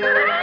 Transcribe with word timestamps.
Ah! 0.00 0.37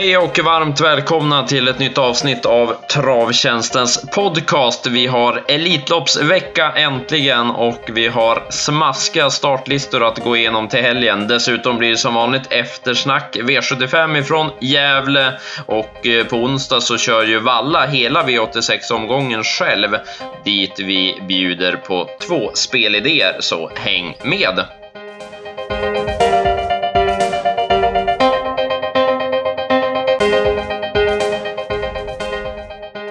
Hej 0.00 0.18
och 0.18 0.38
varmt 0.38 0.80
välkomna 0.80 1.46
till 1.46 1.68
ett 1.68 1.78
nytt 1.78 1.98
avsnitt 1.98 2.46
av 2.46 2.74
Travtjänstens 2.90 4.10
podcast. 4.14 4.86
Vi 4.86 5.06
har 5.06 5.44
Elitloppsvecka 5.48 6.72
äntligen 6.72 7.50
och 7.50 7.80
vi 7.88 8.08
har 8.08 8.46
smaskiga 8.50 9.30
startlistor 9.30 10.04
att 10.04 10.18
gå 10.18 10.36
igenom 10.36 10.68
till 10.68 10.80
helgen. 10.80 11.28
Dessutom 11.28 11.78
blir 11.78 11.90
det 11.90 11.96
som 11.96 12.14
vanligt 12.14 12.52
eftersnack 12.52 13.36
V75 13.36 14.18
ifrån 14.18 14.50
Gävle 14.60 15.38
och 15.66 16.06
eh, 16.06 16.26
på 16.26 16.36
onsdag 16.36 16.80
så 16.80 16.98
kör 16.98 17.24
ju 17.24 17.38
Valla 17.38 17.86
hela 17.86 18.22
V86-omgången 18.22 19.42
själv 19.42 19.96
dit 20.44 20.80
vi 20.80 21.22
bjuder 21.28 21.76
på 21.76 22.08
två 22.28 22.50
spelidéer, 22.54 23.36
så 23.40 23.70
häng 23.74 24.16
med! 24.24 24.77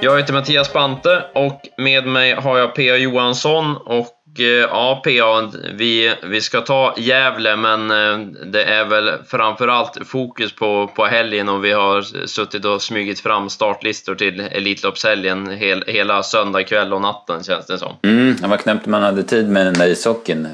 Jag 0.07 0.17
heter 0.17 0.33
Mattias 0.33 0.73
Bante 0.73 1.23
och 1.33 1.61
med 1.77 2.05
mig 2.05 2.33
har 2.33 2.57
jag 2.57 2.75
P.A. 2.75 2.97
Johansson 2.97 3.77
och 3.77 4.39
eh, 4.39 4.45
ja, 4.45 5.01
P.A. 5.03 5.51
Vi, 5.73 6.15
vi 6.23 6.41
ska 6.41 6.61
ta 6.61 6.93
Gävle 6.97 7.55
men 7.55 7.91
eh, 7.91 8.27
det 8.45 8.63
är 8.63 8.85
väl 8.85 9.11
framförallt 9.27 10.07
fokus 10.07 10.55
på, 10.55 10.91
på 10.95 11.05
helgen 11.05 11.49
och 11.49 11.65
vi 11.65 11.71
har 11.71 12.27
suttit 12.27 12.65
och 12.65 12.81
smugit 12.81 13.19
fram 13.19 13.49
startlistor 13.49 14.15
till 14.15 14.39
Elitloppshelgen 14.39 15.49
hel, 15.49 15.83
hela 15.87 16.23
söndag 16.23 16.63
kväll 16.63 16.93
och 16.93 17.01
natten 17.01 17.43
känns 17.43 17.65
det 17.65 17.77
som. 17.77 17.95
Mm, 18.03 18.35
det 18.41 18.47
var 18.47 18.57
knappt 18.57 18.85
man 18.85 19.03
hade 19.03 19.23
tid 19.23 19.49
med 19.49 19.65
den 19.65 19.73
där 19.73 19.87
ishockeyn 19.87 20.47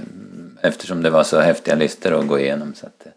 eftersom 0.62 1.04
det 1.04 1.10
var 1.10 1.24
så 1.24 1.40
häftiga 1.40 1.76
listor 1.76 2.20
att 2.20 2.28
gå 2.28 2.40
igenom. 2.40 2.74
Så 2.76 2.86
att, 2.86 3.06
eh, 3.06 3.12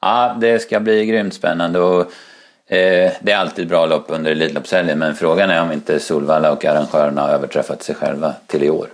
ja, 0.00 0.36
det 0.40 0.58
ska 0.58 0.80
bli 0.80 1.06
grymt 1.06 1.34
spännande. 1.34 1.78
Och 1.80 2.12
det 3.20 3.32
är 3.32 3.36
alltid 3.36 3.68
bra 3.68 3.86
lopp 3.86 4.04
under 4.08 4.30
Elitloppshelgen 4.30 4.98
men 4.98 5.14
frågan 5.14 5.50
är 5.50 5.62
om 5.62 5.72
inte 5.72 6.00
Solvalla 6.00 6.52
och 6.52 6.64
arrangörerna 6.64 7.22
har 7.22 7.28
överträffat 7.28 7.82
sig 7.82 7.94
själva 7.94 8.34
till 8.46 8.62
i 8.62 8.70
år. 8.70 8.86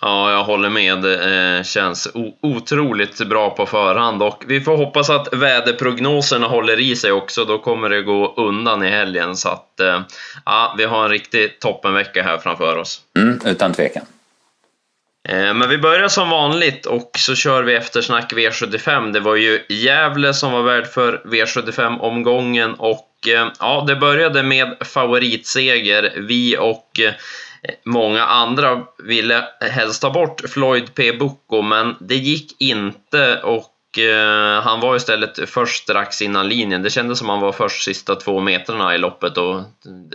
Ja, 0.00 0.32
jag 0.32 0.44
håller 0.44 0.68
med. 0.68 1.02
Det 1.02 1.56
eh, 1.56 1.62
känns 1.62 2.08
otroligt 2.42 3.28
bra 3.28 3.50
på 3.50 3.66
förhand 3.66 4.22
och 4.22 4.44
vi 4.46 4.60
får 4.60 4.76
hoppas 4.76 5.10
att 5.10 5.34
väderprognoserna 5.34 6.46
håller 6.46 6.80
i 6.80 6.96
sig 6.96 7.12
också. 7.12 7.44
Då 7.44 7.58
kommer 7.58 7.88
det 7.88 8.02
gå 8.02 8.34
undan 8.36 8.82
i 8.82 8.88
helgen 8.88 9.36
så 9.36 9.48
att 9.48 9.80
eh, 9.80 10.00
ja, 10.44 10.74
vi 10.78 10.84
har 10.84 11.04
en 11.04 11.10
riktig 11.10 11.60
toppenvecka 11.60 12.22
här 12.22 12.38
framför 12.38 12.76
oss. 12.76 13.00
Mm, 13.16 13.40
utan 13.44 13.72
tvekan. 13.72 14.02
Eh, 15.28 15.54
men 15.54 15.68
vi 15.68 15.78
börjar 15.78 16.08
som 16.08 16.30
vanligt 16.30 16.86
och 16.86 17.10
så 17.18 17.34
kör 17.34 17.62
vi 17.62 17.74
eftersnack 17.74 18.32
V75. 18.32 19.12
Det 19.12 19.20
var 19.20 19.36
ju 19.36 19.64
Gävle 19.68 20.34
som 20.34 20.52
var 20.52 20.62
värd 20.62 20.86
för 20.86 21.22
V75-omgången 21.24 22.74
och 22.74 23.28
eh, 23.28 23.48
ja, 23.60 23.84
det 23.86 23.96
började 23.96 24.42
med 24.42 24.76
favoritseger. 24.80 26.12
Vi 26.16 26.56
och 26.58 27.00
eh, 27.00 27.12
många 27.84 28.24
andra 28.24 28.82
ville 29.04 29.44
helst 29.60 30.02
ta 30.02 30.10
bort 30.10 30.40
Floyd 30.50 30.94
P. 30.94 31.12
Bucco, 31.12 31.62
men 31.62 31.96
det 32.00 32.16
gick 32.16 32.62
inte 32.62 33.40
och 33.42 33.66
Eh, 33.98 34.62
han 34.62 34.80
var 34.80 34.96
istället 34.96 35.50
först 35.50 35.82
strax 35.82 36.22
innan 36.22 36.48
linjen. 36.48 36.82
Det 36.82 36.90
kändes 36.90 37.18
som 37.18 37.28
han 37.28 37.40
var 37.40 37.52
först 37.52 37.84
sista 37.84 38.14
två 38.14 38.40
metrarna 38.40 38.94
i 38.94 38.98
loppet 38.98 39.36
och 39.36 39.62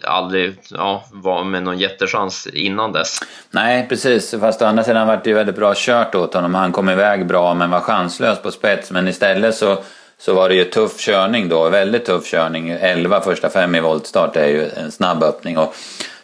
aldrig 0.04 0.56
ja, 0.70 1.06
var 1.12 1.44
med 1.44 1.64
någon 1.64 1.78
jättechans 1.78 2.48
innan 2.48 2.92
dess. 2.92 3.20
Nej, 3.52 3.86
precis. 3.90 4.36
Fast 4.40 4.62
å 4.62 4.66
andra 4.66 4.84
sidan 4.84 5.08
var 5.08 5.22
det 5.23 5.30
ju 5.30 5.36
väldigt 5.36 5.56
bra 5.56 5.73
kört 5.76 6.16
åt 6.16 6.34
honom. 6.34 6.56
Han 6.56 6.72
kom 6.72 6.90
iväg 6.90 7.28
bra 7.28 7.53
men 7.53 7.72
var 7.72 7.80
chanslös 7.80 8.42
på 8.42 8.52
spets. 8.52 8.92
Men 8.92 9.08
istället 9.08 9.56
så, 9.56 9.78
så 10.18 10.34
var 10.34 10.50
det 10.50 10.56
ju 10.56 10.64
tuff 10.64 11.00
körning 11.00 11.50
då. 11.50 11.69
Väldigt 11.69 12.06
tuff 12.06 12.31
körning. 12.31 12.69
11 12.69 13.22
första 13.22 13.50
fem 13.50 13.75
i 13.75 13.80
voltstart 13.80 14.35
är 14.35 14.47
ju 14.47 14.69
en 14.69 14.91
snabb 14.91 15.24
öppning. 15.24 15.58
Och 15.58 15.75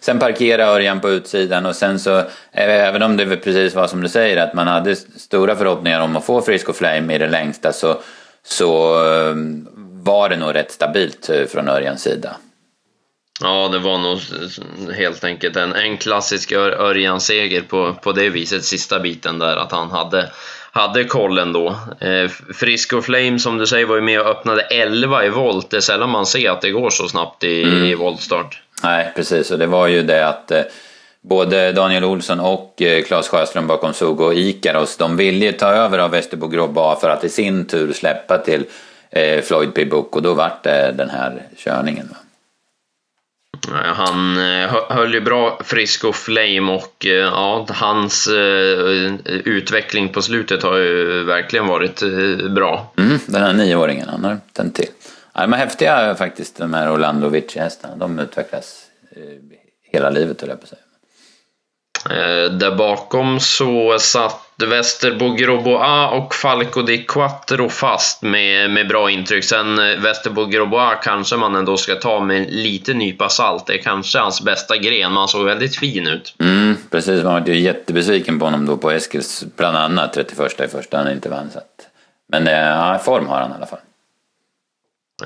Sen 0.01 0.19
parkera 0.19 0.65
Örjan 0.65 1.01
på 1.01 1.09
utsidan 1.09 1.65
och 1.65 1.75
sen 1.75 1.99
så, 1.99 2.23
även 2.51 3.03
om 3.03 3.17
det 3.17 3.37
precis 3.37 3.75
var 3.75 3.87
som 3.87 4.01
du 4.01 4.09
säger 4.09 4.37
att 4.37 4.53
man 4.53 4.67
hade 4.67 4.95
stora 4.95 5.55
förhoppningar 5.55 6.01
om 6.01 6.15
att 6.15 6.25
få 6.25 6.41
Frisco 6.41 6.73
Flame 6.73 7.15
i 7.15 7.17
det 7.17 7.27
längsta 7.27 7.73
så, 7.73 8.01
så 8.43 8.93
eh, 9.05 9.35
var 10.03 10.29
det 10.29 10.37
nog 10.37 10.55
rätt 10.55 10.71
stabilt 10.71 11.29
eh, 11.29 11.45
från 11.45 11.69
Örjans 11.69 12.01
sida. 12.01 12.35
Ja, 13.41 13.67
det 13.67 13.79
var 13.79 13.97
nog 13.97 14.19
helt 14.95 15.23
enkelt 15.23 15.55
en, 15.55 15.73
en 15.73 15.97
klassisk 15.97 16.51
Örjan-seger 16.51 17.61
på, 17.61 17.93
på 17.93 18.11
det 18.11 18.29
viset, 18.29 18.65
sista 18.65 18.99
biten 18.99 19.39
där, 19.39 19.57
att 19.57 19.71
han 19.71 19.91
hade, 19.91 20.29
hade 20.71 21.03
kollen 21.03 21.53
då. 21.53 21.75
Eh, 21.99 22.29
Frisco 22.53 23.01
Flame, 23.01 23.39
som 23.39 23.57
du 23.57 23.67
säger, 23.67 23.85
var 23.85 23.95
ju 23.95 24.01
med 24.01 24.21
och 24.21 24.27
öppnade 24.27 24.61
11 24.61 25.25
i 25.25 25.29
volt. 25.29 25.69
Det 25.69 25.77
är 25.77 25.81
sällan 25.81 26.09
man 26.09 26.25
ser 26.25 26.51
att 26.51 26.61
det 26.61 26.71
går 26.71 26.89
så 26.89 27.07
snabbt 27.07 27.43
i, 27.43 27.63
mm. 27.63 27.83
i 27.83 27.95
voltstart. 27.95 28.61
Nej, 28.83 29.11
precis. 29.15 29.51
Och 29.51 29.59
det 29.59 29.67
var 29.67 29.87
ju 29.87 30.03
det 30.03 30.27
att 30.27 30.51
eh, 30.51 30.61
både 31.21 31.71
Daniel 31.71 32.03
Olsson 32.03 32.39
och 32.39 32.81
eh, 32.81 33.03
Claes 33.03 33.29
Sjöström 33.29 33.67
bakom 33.67 33.93
Sogo 33.93 34.23
och 34.23 34.33
Ikaros, 34.33 34.97
de 34.97 35.17
ville 35.17 35.45
ju 35.45 35.51
ta 35.51 35.67
över 35.67 35.99
av 35.99 36.11
Västerbo 36.11 36.47
Grobba 36.47 36.95
för 36.95 37.09
att 37.09 37.23
i 37.23 37.29
sin 37.29 37.65
tur 37.65 37.93
släppa 37.93 38.37
till 38.37 38.65
eh, 39.09 39.41
Floyd 39.41 39.73
P. 39.73 39.85
Book 39.85 40.15
och 40.15 40.21
då 40.21 40.33
vart 40.33 40.63
det 40.63 40.93
den 40.97 41.09
här 41.09 41.43
körningen. 41.57 42.09
Va? 42.11 42.17
Han 43.95 44.37
höll 44.89 45.13
ju 45.13 45.21
bra 45.21 45.59
Frisco 45.63 46.11
Flame 46.11 46.71
och 46.71 47.05
ja, 47.05 47.67
hans 47.69 48.29
utveckling 49.25 50.09
på 50.09 50.21
slutet 50.21 50.63
har 50.63 50.77
ju 50.77 51.23
verkligen 51.23 51.67
varit 51.67 52.03
bra. 52.55 52.93
Mm, 52.97 53.19
den 53.25 53.43
här 53.43 53.53
nioåringen, 53.53 54.09
han 54.09 54.23
har 54.23 54.37
tänt 54.53 54.75
till. 54.75 54.87
Ja, 55.33 55.41
de 55.41 55.53
är 55.53 55.57
häftiga 55.57 56.15
faktiskt, 56.15 56.57
de 56.57 56.73
här 56.73 56.93
Orlando 56.93 57.29
Vici-hästarna. 57.29 57.95
De 57.95 58.19
utvecklas 58.19 58.85
eh, 59.15 59.21
hela 59.91 60.09
livet, 60.09 60.41
höll 60.41 60.49
jag 60.49 60.59
på 60.59 60.63
att 60.63 60.69
säga. 60.69 60.81
Eh, 62.09 62.51
där 62.51 62.75
bakom 62.75 63.39
så 63.39 63.99
satt 63.99 64.47
Västerbo 64.69 65.29
Groboa 65.29 66.09
och 66.09 66.35
Falco 66.35 66.81
di 66.81 66.97
Quattro 66.97 67.69
fast 67.69 68.21
med, 68.21 68.69
med 68.69 68.87
bra 68.87 69.09
intryck. 69.09 69.43
Sen 69.43 69.79
eh, 69.79 69.99
Västerbo 69.99 70.45
Groboa 70.45 70.95
kanske 70.95 71.37
man 71.37 71.55
ändå 71.55 71.77
ska 71.77 71.95
ta 71.95 72.19
med 72.19 72.53
lite 72.53 72.93
nypa 72.93 73.29
salt. 73.29 73.67
Det 73.67 73.73
är 73.73 73.81
kanske 73.81 74.19
hans 74.19 74.41
bästa 74.41 74.77
gren, 74.77 75.11
men 75.11 75.17
han 75.17 75.27
såg 75.27 75.45
väldigt 75.45 75.75
fin 75.75 76.07
ut. 76.07 76.35
Mm, 76.39 76.77
precis, 76.91 77.23
man 77.23 77.33
var 77.33 77.47
ju 77.47 77.59
jättebesviken 77.59 78.39
på 78.39 78.45
honom 78.45 78.65
då 78.65 78.77
på 78.77 78.91
Eskils, 78.91 79.43
bland 79.57 79.77
annat 79.77 80.13
31 80.13 80.61
i 80.61 80.67
första 80.67 80.97
han 80.97 81.11
inte 81.11 81.29
vann. 81.29 81.49
Så 81.51 81.57
att, 81.57 81.87
men 82.27 82.45
ja, 82.45 82.99
form 83.05 83.27
har 83.27 83.41
han 83.41 83.51
i 83.51 83.55
alla 83.55 83.65
fall. 83.65 83.79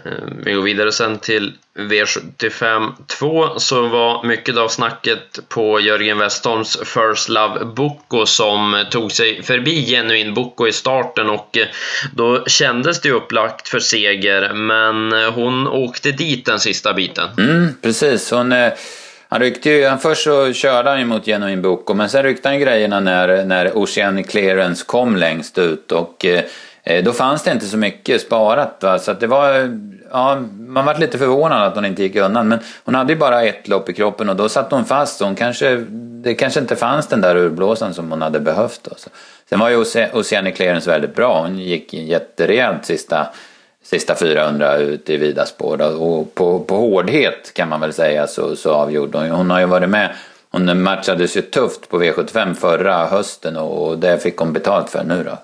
Ehm, 0.06 0.42
vi 0.46 0.54
går 0.54 0.62
vidare 0.62 0.92
sen 0.92 1.20
till 1.20 1.54
V75 1.80 2.92
2 3.08 3.60
så 3.60 3.88
var 3.88 4.24
mycket 4.24 4.58
av 4.58 4.68
snacket 4.68 5.40
på 5.50 5.80
Jörgen 5.80 6.18
Westholms 6.18 6.78
First 6.78 7.30
Love 7.30 7.66
Boko 7.66 8.26
som 8.26 8.86
tog 8.92 9.12
sig 9.12 9.44
förbi 9.44 9.86
Genuin 9.86 10.34
Boko 10.34 10.68
i 10.68 10.72
starten 10.72 11.30
och 11.30 11.58
eh, 11.58 11.68
då 12.14 12.46
kändes 12.46 13.02
det 13.02 13.12
upplagt 13.12 13.68
för 13.68 13.80
seger 13.80 14.54
men 14.54 15.14
eh, 15.14 15.32
hon 15.32 15.68
åkte 15.68 16.12
dit 16.12 16.46
den 16.46 16.60
sista 16.60 16.94
biten. 16.94 17.30
Mm, 17.38 17.76
precis, 17.82 18.32
hon 18.32 18.52
eh, 18.52 18.74
han 19.30 19.40
ryckte 19.40 19.70
ju, 19.70 19.98
först 20.02 20.24
så 20.24 20.54
körde 20.54 20.90
han 20.90 21.00
ju 21.00 21.06
mot 21.06 21.26
Genuin 21.26 21.62
Boko 21.62 21.94
men 21.94 22.10
sen 22.10 22.24
ryckte 22.24 22.50
han 22.50 22.60
grejerna 22.60 23.00
när, 23.00 23.46
när 23.46 23.78
Ocean 23.78 24.24
Clearance 24.24 24.86
kom 24.86 25.16
längst 25.16 25.58
ut 25.58 25.92
och 25.92 26.26
Eh, 26.86 27.04
då 27.04 27.14
fanns 27.14 27.44
det 27.44 27.52
inte 27.52 27.66
så 27.66 27.78
mycket 27.78 28.22
sparat. 28.22 28.78
Va? 28.82 29.00
Så 29.00 29.14
det 29.14 29.28
var, 29.28 29.78
ja, 30.12 30.40
man 30.58 30.86
var 30.86 30.96
lite 30.96 31.18
förvånad 31.18 31.68
att 31.68 31.76
hon 31.76 31.86
inte 31.86 32.04
gick 32.04 32.16
undan. 32.16 32.48
Men 32.48 32.60
hon 32.84 32.96
hade 32.96 33.14
ju 33.14 33.20
bara 33.20 33.44
ett 33.44 33.68
lopp 33.68 33.90
i 33.90 33.94
kroppen 33.94 34.30
och 34.30 34.36
då 34.36 34.50
satt 34.50 34.72
hon 34.72 34.86
fast. 34.86 35.22
hon 35.22 35.36
kanske, 35.36 35.76
det 36.24 36.34
kanske 36.34 36.60
inte 36.60 36.76
fanns 36.76 37.08
den 37.08 37.22
där 37.22 37.36
urblåsan 37.36 37.94
som 37.94 38.12
hon 38.12 38.22
hade 38.22 38.40
behövt. 38.40 38.80
Då. 38.84 38.92
Så. 38.98 39.10
Sen 39.50 39.60
var 39.60 39.70
ju 39.70 39.86
Oceanic 40.14 40.56
Clearance 40.56 40.90
väldigt 40.90 41.16
bra. 41.16 41.42
Hon 41.42 41.60
gick 41.60 41.94
jätterejält 41.94 42.86
sista, 42.86 43.28
sista 43.84 44.16
400 44.16 44.78
ut 44.78 45.10
i 45.10 45.18
vida 45.18 45.46
spår. 45.46 46.02
Och 46.02 46.36
på, 46.36 46.60
på 46.60 46.76
hårdhet 46.76 47.54
kan 47.54 47.70
man 47.70 47.82
väl 47.82 47.94
säga 47.94 48.28
så, 48.28 48.56
så 48.56 48.72
avgjorde 48.72 49.18
hon. 49.18 49.30
Hon 49.30 49.50
har 49.50 49.60
ju 49.60 49.66
varit 49.66 49.90
med 49.90 50.16
hon 50.56 50.84
matchades 50.84 51.38
ju 51.38 51.42
tufft 51.42 51.90
på 51.90 52.02
V75 52.02 52.54
förra 52.54 53.06
hösten 53.06 53.58
och 53.58 54.00
det 54.00 54.18
fick 54.18 54.38
hon 54.38 54.54
betalt 54.54 54.90
för 54.90 55.04
nu 55.04 55.24
då. 55.24 55.38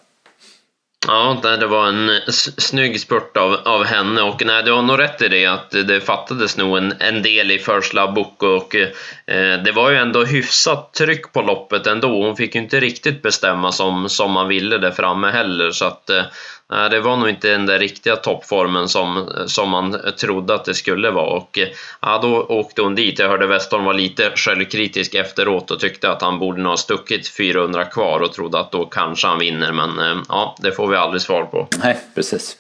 Ja, 1.08 1.38
det 1.60 1.68
var 1.68 1.88
en 1.88 2.12
snygg 2.58 3.00
spurt 3.00 3.38
av, 3.38 3.54
av 3.54 3.84
henne. 3.84 4.22
Och 4.22 4.46
nej, 4.46 4.64
du 4.64 4.72
har 4.72 4.82
nog 4.82 5.00
rätt 5.00 5.22
i 5.22 5.28
det 5.28 5.46
att 5.46 5.72
det 5.72 6.02
fattades 6.02 6.58
nog 6.58 6.78
en, 6.78 6.94
en 7.00 7.22
del 7.22 7.52
i 7.52 7.60
First 7.60 7.94
Love 7.94 8.12
Book. 8.12 8.44
Och 8.44 8.76
eh, 8.76 9.64
det 9.64 9.72
var 9.72 9.90
ju 9.90 9.98
ändå 9.98 10.24
hyfsat 10.24 10.94
tryck 10.94 11.34
på 11.34 11.42
loppet 11.42 11.88
ändå. 11.88 12.26
Hon 12.26 12.36
fick 12.36 12.56
ju 12.56 12.62
inte 12.62 12.80
riktigt 12.80 13.22
bestämma 13.22 13.72
som, 13.72 14.10
som 14.10 14.32
man 14.32 14.48
ville 14.48 14.78
där 14.78 14.92
framme 14.92 15.32
heller. 15.32 15.72
Så 15.72 15.86
att 15.86 16.10
eh, 16.10 16.24
Nej, 16.72 16.90
det 16.90 17.00
var 17.00 17.18
nog 17.18 17.30
inte 17.30 17.48
den 17.48 17.66
där 17.66 17.80
riktiga 17.80 18.16
toppformen 18.16 18.88
som, 18.88 19.30
som 19.46 19.70
man 19.70 19.98
trodde 20.20 20.54
att 20.54 20.66
det 20.66 20.74
skulle 20.74 21.12
vara. 21.12 21.30
Och 21.30 21.60
ja, 22.02 22.20
då 22.22 22.44
åkte 22.44 22.82
hon 22.82 22.96
dit. 22.96 23.20
Jag 23.20 23.30
hörde 23.30 23.48
Westholm 23.48 23.86
var 23.86 23.94
lite 23.94 24.32
självkritisk 24.36 25.16
efteråt 25.16 25.72
och 25.72 25.80
tyckte 25.80 26.12
att 26.12 26.22
han 26.22 26.40
borde 26.40 26.64
ha 26.64 26.78
stuckit 26.78 27.28
400 27.28 27.86
kvar 27.86 28.20
och 28.20 28.34
trodde 28.34 28.60
att 28.60 28.72
då 28.72 28.86
kanske 28.86 29.28
han 29.28 29.40
vinner. 29.40 29.72
Men 29.72 30.24
ja, 30.30 30.56
det 30.60 30.72
får 30.72 30.88
vi 30.88 30.98
aldrig 30.98 31.22
svar 31.22 31.44
på. 31.44 31.68
Nej, 31.84 31.98
precis. 32.16 32.58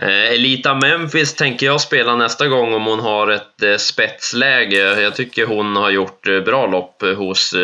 Eh, 0.00 0.32
Elita 0.32 0.74
Memphis 0.74 1.34
tänker 1.34 1.66
jag 1.66 1.80
spela 1.80 2.16
nästa 2.16 2.48
gång 2.48 2.74
om 2.74 2.84
hon 2.84 3.00
har 3.00 3.28
ett 3.30 3.62
eh, 3.62 3.76
spetsläge. 3.76 5.00
Jag 5.00 5.16
tycker 5.16 5.46
hon 5.46 5.76
har 5.76 5.90
gjort 5.90 6.28
eh, 6.28 6.40
bra 6.40 6.66
lopp 6.66 7.02
hos 7.16 7.54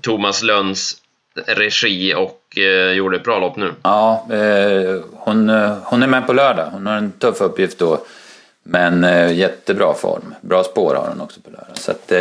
Thomas 0.00 0.42
Lönns 0.42 1.01
regi 1.34 2.14
och 2.14 2.58
eh, 2.58 2.92
gjorde 2.92 3.16
ett 3.16 3.24
bra 3.24 3.38
lopp 3.38 3.56
nu. 3.56 3.72
Ja, 3.82 4.26
eh, 4.30 5.00
hon, 5.12 5.50
eh, 5.50 5.76
hon 5.84 6.02
är 6.02 6.06
med 6.06 6.26
på 6.26 6.32
lördag. 6.32 6.68
Hon 6.72 6.86
har 6.86 6.96
en 6.96 7.12
tuff 7.12 7.40
uppgift 7.40 7.78
då. 7.78 8.04
Men 8.64 9.02
jättebra 9.36 9.94
form. 9.94 10.34
Bra 10.40 10.64
spår 10.64 10.94
har 10.94 11.08
hon 11.08 11.20
också 11.20 11.40
på 11.40 11.50
lördag. 11.50 11.78
Så 11.78 11.90
att, 11.90 12.12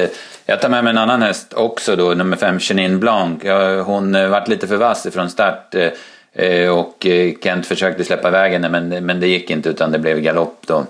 jag 0.46 0.62
tar 0.62 0.69
med 0.69 0.84
mig 0.84 0.92
en 0.92 0.98
annan 0.98 1.22
häst 1.22 1.54
också 1.54 1.96
då, 1.96 2.13
nummer 2.13 2.38
5, 2.38 2.60
Chenin 2.60 3.00
Blanc. 3.00 3.44
hon 3.86 4.30
vart 4.30 4.48
lite 4.48 4.68
för 4.68 4.78
vass 4.78 5.06
ifrån 5.06 5.30
start. 5.30 5.75
Eh, 6.34 6.69
och 6.69 7.08
Kent 7.44 7.68
försökte 7.68 8.04
släppa 8.04 8.28
iväg 8.28 8.52
henne 8.52 8.69
men, 8.69 9.06
men 9.06 9.19
det 9.19 9.28
gick 9.28 9.50
inte 9.50 9.69
utan 9.69 9.92
det 9.92 10.00
blev 10.00 10.19
galopp 10.19 10.58
då. 10.68 10.86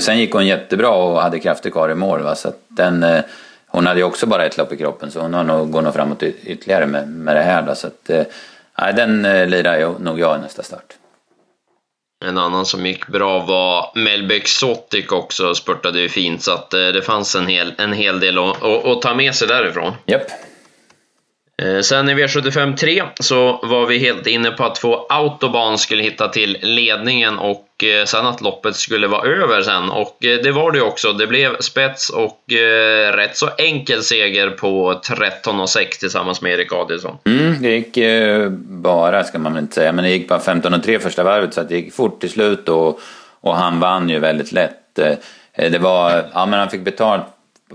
Sen 0.00 0.18
gick 0.18 0.32
hon 0.32 0.46
jättebra 0.46 0.90
och 0.90 1.22
hade 1.22 1.38
krafter 1.38 1.70
kvar 1.70 1.90
i 1.90 1.94
mål. 1.94 2.22
Va? 2.22 2.34
Så 2.34 2.52
den, 2.68 3.22
hon 3.68 3.86
hade 3.86 4.00
ju 4.00 4.04
också 4.04 4.26
bara 4.26 4.46
ett 4.46 4.56
lopp 4.56 4.72
i 4.72 4.76
kroppen 4.76 5.10
så 5.10 5.20
hon 5.20 5.34
har 5.34 5.44
nog, 5.44 5.70
går 5.70 5.82
nog 5.82 5.94
framåt 5.94 6.22
ytterligare 6.22 6.86
med, 6.86 7.08
med 7.08 7.36
det 7.36 7.42
här. 7.42 7.62
Då. 7.62 7.74
Så 7.74 7.86
att, 7.86 8.10
nej, 8.80 8.94
den 8.94 9.22
lirar 9.50 9.76
jag, 9.76 10.00
nog 10.00 10.20
jag 10.20 10.38
i 10.38 10.40
nästa 10.40 10.62
start. 10.62 10.94
En 12.24 12.38
annan 12.38 12.66
som 12.66 12.86
gick 12.86 13.06
bra 13.06 13.38
var 13.38 13.90
Melby 13.94 14.36
Exotic 14.36 15.08
också, 15.10 15.54
spurtade 15.54 16.00
ju 16.00 16.08
fint 16.08 16.42
så 16.42 16.52
att 16.52 16.70
det 16.70 17.02
fanns 17.04 17.34
en 17.34 17.46
hel, 17.46 17.74
en 17.78 17.92
hel 17.92 18.20
del 18.20 18.38
att, 18.38 18.62
att, 18.62 18.84
att 18.84 19.02
ta 19.02 19.14
med 19.14 19.34
sig 19.34 19.48
därifrån. 19.48 19.92
Japp. 20.06 20.30
Eh, 20.30 20.36
Eh, 21.62 21.80
sen 21.80 22.08
i 22.08 22.14
V75 22.14 22.76
3 22.76 23.02
så 23.20 23.60
var 23.62 23.86
vi 23.86 23.98
helt 23.98 24.26
inne 24.26 24.50
på 24.50 24.64
att 24.64 24.78
få 24.78 25.06
Autobahn 25.08 25.78
skulle 25.78 26.02
hitta 26.02 26.28
till 26.28 26.58
ledningen 26.62 27.38
och 27.38 27.84
eh, 27.84 28.04
sen 28.04 28.26
att 28.26 28.40
loppet 28.40 28.76
skulle 28.76 29.06
vara 29.06 29.28
över 29.28 29.62
sen 29.62 29.90
och 29.90 30.24
eh, 30.24 30.38
det 30.42 30.52
var 30.52 30.72
det 30.72 30.82
också. 30.82 31.12
Det 31.12 31.26
blev 31.26 31.60
spets 31.60 32.10
och 32.10 32.38
rätt 33.12 33.36
så 33.36 33.48
enkel 33.58 34.02
seger 34.02 34.50
på 34.50 34.92
13,6 34.92 36.00
tillsammans 36.00 36.42
med 36.42 36.52
Erik 36.52 36.72
Adielsson. 36.72 37.16
Mm, 37.24 37.62
det 37.62 37.70
gick 37.70 37.98
bara, 38.68 39.24
ska 39.24 39.38
man 39.38 39.54
väl 39.54 39.62
inte 39.62 39.74
säga, 39.74 39.92
men 39.92 40.04
det 40.04 40.10
gick 40.10 40.28
bara 40.28 40.38
15,3 40.38 40.98
första 40.98 41.22
varvet 41.22 41.54
så 41.54 41.62
det 41.62 41.76
gick 41.76 41.94
fort 41.94 42.20
till 42.20 42.30
slut 42.30 42.68
och, 42.68 43.00
och 43.40 43.56
han 43.56 43.80
vann 43.80 44.08
ju 44.08 44.18
väldigt 44.18 44.52
lätt. 44.52 44.98
Det 45.54 45.78
var, 45.80 46.24
ja 46.32 46.46
men 46.46 46.58
han 46.58 46.70
fick 46.70 46.84
betalt 46.84 47.22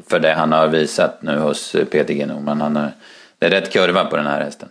för 0.09 0.19
det 0.19 0.33
han 0.33 0.51
har 0.51 0.67
visat 0.67 1.21
nu 1.21 1.37
hos 1.37 1.71
PTG 1.91 2.25
Norman. 2.25 2.61
Han 2.61 2.75
har 2.75 2.91
det 3.43 3.47
är 3.47 3.61
rätt 3.61 3.73
kurva 3.73 4.05
på 4.05 4.15
den 4.15 4.27
här 4.27 4.41
hästen. 4.41 4.69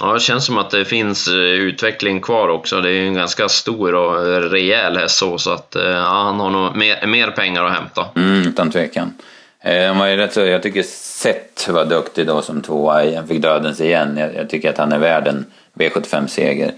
Ja, 0.00 0.12
det 0.12 0.20
känns 0.20 0.44
som 0.44 0.58
att 0.58 0.70
det 0.70 0.84
finns 0.84 1.28
eh, 1.28 1.34
utveckling 1.34 2.20
kvar 2.20 2.48
också. 2.48 2.80
Det 2.80 2.90
är 2.90 3.06
en 3.06 3.14
ganska 3.14 3.48
stor 3.48 3.94
och 3.94 4.50
rejäl 4.50 4.96
häst 4.96 5.16
så, 5.16 5.38
så 5.38 5.50
att 5.50 5.76
eh, 5.76 5.82
ja, 5.82 6.22
han 6.22 6.40
har 6.40 6.50
nog 6.50 6.76
mer, 6.76 7.06
mer 7.06 7.30
pengar 7.30 7.64
att 7.64 7.72
hämta. 7.72 8.06
Mm, 8.16 8.48
utan 8.48 8.70
tvekan. 8.70 9.14
Eh, 9.60 9.86
han 9.86 9.98
var 9.98 10.06
ju 10.06 10.16
rätt 10.16 10.32
så, 10.32 10.40
jag 10.40 10.62
tycker 10.62 10.82
Seth 10.82 11.70
var 11.70 11.84
duktig 11.84 12.26
då 12.26 12.42
som 12.42 12.62
tvåa. 12.62 13.16
Han 13.16 13.28
fick 13.28 13.42
dödens 13.42 13.80
igen. 13.80 14.16
Jag, 14.16 14.34
jag 14.34 14.50
tycker 14.50 14.70
att 14.70 14.78
han 14.78 14.92
är 14.92 14.98
värd 14.98 15.28
en 15.28 15.46
V75-seger. 15.74 16.72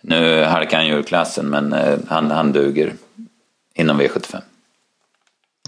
Nu 0.00 0.42
halkar 0.42 0.76
han 0.76 0.86
ju 0.86 0.94
ur 0.94 1.02
klassen, 1.02 1.46
men 1.46 1.74
han, 2.08 2.30
han 2.30 2.52
duger 2.52 2.92
inom 3.74 4.00
V75. 4.00 4.40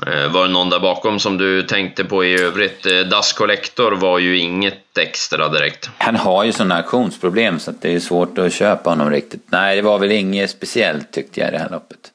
Eh, 0.06 0.32
var 0.32 0.42
det 0.42 0.52
någon 0.52 0.70
där 0.70 0.80
bakom 0.80 1.18
som 1.20 1.38
du 1.38 1.62
tänkte 1.62 2.04
på 2.04 2.24
i 2.24 2.40
övrigt? 2.40 2.86
Eh, 2.86 3.00
Das 3.00 3.32
Collector 3.32 3.92
var 3.92 4.18
ju 4.18 4.38
inget 4.38 4.98
extra 4.98 5.48
direkt. 5.48 5.90
Han 5.98 6.16
har 6.16 6.44
ju 6.44 6.52
sådana 6.52 6.76
auktionsproblem 6.76 7.58
så 7.58 7.72
det 7.80 7.94
är 7.94 8.00
svårt 8.00 8.38
att 8.38 8.52
köpa 8.52 8.90
honom 8.90 9.10
riktigt. 9.10 9.42
Nej, 9.46 9.76
det 9.76 9.82
var 9.82 9.98
väl 9.98 10.12
inget 10.12 10.50
speciellt 10.50 11.12
tyckte 11.12 11.40
jag 11.40 11.48
i 11.48 11.52
det 11.52 11.58
här 11.58 11.70
loppet. 11.70 12.12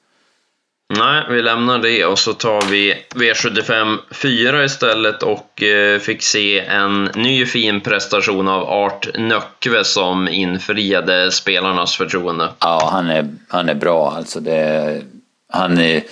Nej, 0.97 1.23
vi 1.29 1.41
lämnar 1.41 1.79
det 1.79 2.05
och 2.05 2.19
så 2.19 2.33
tar 2.33 2.61
vi 2.61 2.95
V75 3.15 3.97
4 4.11 4.63
istället 4.63 5.23
och 5.23 5.63
eh, 5.63 5.99
fick 5.99 6.23
se 6.23 6.59
en 6.59 7.03
ny 7.03 7.45
fin 7.45 7.81
prestation 7.81 8.47
av 8.47 8.63
Art 8.63 9.07
Nöckve 9.17 9.83
som 9.83 10.27
infriade 10.27 11.31
spelarnas 11.31 11.95
förtroende. 11.95 12.49
Ja, 12.59 12.89
han 12.91 13.09
är, 13.09 13.29
han 13.47 13.69
är 13.69 13.75
bra 13.75 14.11
alltså. 14.11 14.39
Det, 14.39 15.01
han 15.49 15.77
är 15.77 16.03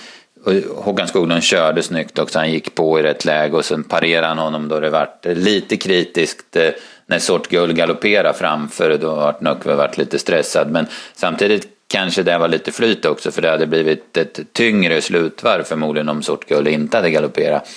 Håkan 0.76 1.08
Skoglund 1.08 1.42
körde 1.42 1.82
snyggt 1.82 2.18
också, 2.18 2.38
han 2.38 2.50
gick 2.50 2.74
på 2.74 3.00
i 3.00 3.02
rätt 3.02 3.24
läge 3.24 3.56
och 3.56 3.64
sen 3.64 3.84
parerade 3.84 4.26
han 4.26 4.38
honom 4.38 4.68
då 4.68 4.80
det 4.80 4.90
vart 4.90 5.26
lite 5.26 5.76
kritiskt 5.76 6.56
eh, 6.56 6.70
när 7.06 7.18
Sortgull 7.18 7.72
galopperade 7.72 8.38
framför, 8.38 8.98
då 8.98 9.14
vart 9.14 9.40
Nöckve 9.40 9.74
varit 9.74 9.98
lite 9.98 10.18
stressad. 10.18 10.70
Men 10.70 10.86
samtidigt 11.14 11.68
kanske 11.88 12.22
det 12.22 12.38
var 12.38 12.48
lite 12.48 12.72
flyt 12.72 13.04
också 13.04 13.30
för 13.30 13.42
det 13.42 13.50
hade 13.50 13.66
blivit 13.66 14.16
ett 14.16 14.40
tyngre 14.52 15.00
slutvarv 15.00 15.62
förmodligen 15.62 16.08
om 16.08 16.22
Sortgull 16.22 16.68
inte 16.68 16.96
hade 16.96 17.10
galopperat. 17.10 17.68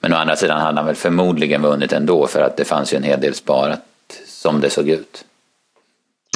Men 0.00 0.12
å 0.12 0.16
andra 0.16 0.36
sidan 0.36 0.60
hade 0.60 0.78
han 0.78 0.86
väl 0.86 0.94
förmodligen 0.94 1.62
vunnit 1.62 1.92
ändå 1.92 2.26
för 2.26 2.40
att 2.40 2.56
det 2.56 2.64
fanns 2.64 2.92
ju 2.92 2.96
en 2.96 3.02
hel 3.02 3.20
del 3.20 3.34
sparat 3.34 3.80
som 4.26 4.60
det 4.60 4.70
såg 4.70 4.88
ut. 4.88 5.24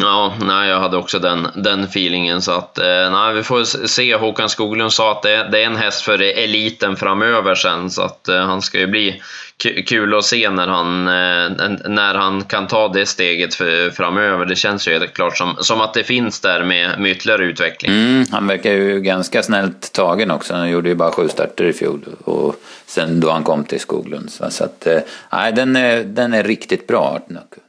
Ja, 0.00 0.34
nej, 0.40 0.68
jag 0.68 0.80
hade 0.80 0.96
också 0.96 1.18
den, 1.18 1.48
den 1.54 1.84
feelingen. 1.84 2.42
Så 2.42 2.52
att, 2.52 2.78
eh, 2.78 3.10
nej, 3.10 3.34
vi 3.34 3.42
får 3.42 3.86
se. 3.86 4.14
Håkan 4.14 4.48
Skoglund 4.48 4.92
sa 4.92 5.12
att 5.12 5.22
det, 5.22 5.48
det 5.52 5.62
är 5.62 5.66
en 5.66 5.76
häst 5.76 6.02
för 6.02 6.22
eliten 6.22 6.96
framöver 6.96 7.54
sen. 7.54 7.90
Så 7.90 8.02
att 8.02 8.28
eh, 8.28 8.40
han 8.40 8.62
ska 8.62 8.78
ju 8.78 8.86
bli 8.86 9.22
kul 9.86 10.14
att 10.14 10.24
se 10.24 10.50
när 10.50 10.68
han, 10.68 11.08
eh, 11.08 11.70
när 11.88 12.14
han 12.14 12.44
kan 12.44 12.66
ta 12.66 12.88
det 12.88 13.06
steget 13.06 13.54
för, 13.54 13.90
framöver. 13.90 14.46
Det 14.46 14.56
känns 14.56 14.88
ju 14.88 14.92
helt 14.92 15.12
klart 15.12 15.36
som, 15.36 15.56
som 15.60 15.80
att 15.80 15.94
det 15.94 16.04
finns 16.04 16.40
där 16.40 16.64
med, 16.64 17.00
med 17.00 17.10
ytterligare 17.10 17.44
utveckling. 17.44 17.92
Mm, 17.92 18.24
han 18.30 18.46
verkar 18.46 18.72
ju 18.72 19.00
ganska 19.00 19.42
snällt 19.42 19.92
tagen 19.92 20.30
också. 20.30 20.54
Han 20.54 20.70
gjorde 20.70 20.88
ju 20.88 20.94
bara 20.94 21.10
sju 21.10 21.28
starter 21.28 21.64
i 21.64 21.72
fjol. 21.72 22.00
Och 22.24 22.54
sen 22.86 23.20
då 23.20 23.30
han 23.30 23.44
kom 23.44 23.64
till 23.64 23.80
Skoglund. 23.80 24.30
Så 24.30 24.64
att, 24.64 24.86
eh, 24.86 24.98
nej, 25.32 25.52
den 25.52 25.76
är, 25.76 26.04
den 26.04 26.34
är 26.34 26.44
riktigt 26.44 26.86
bra, 26.86 27.16
Artnuck. 27.16 27.65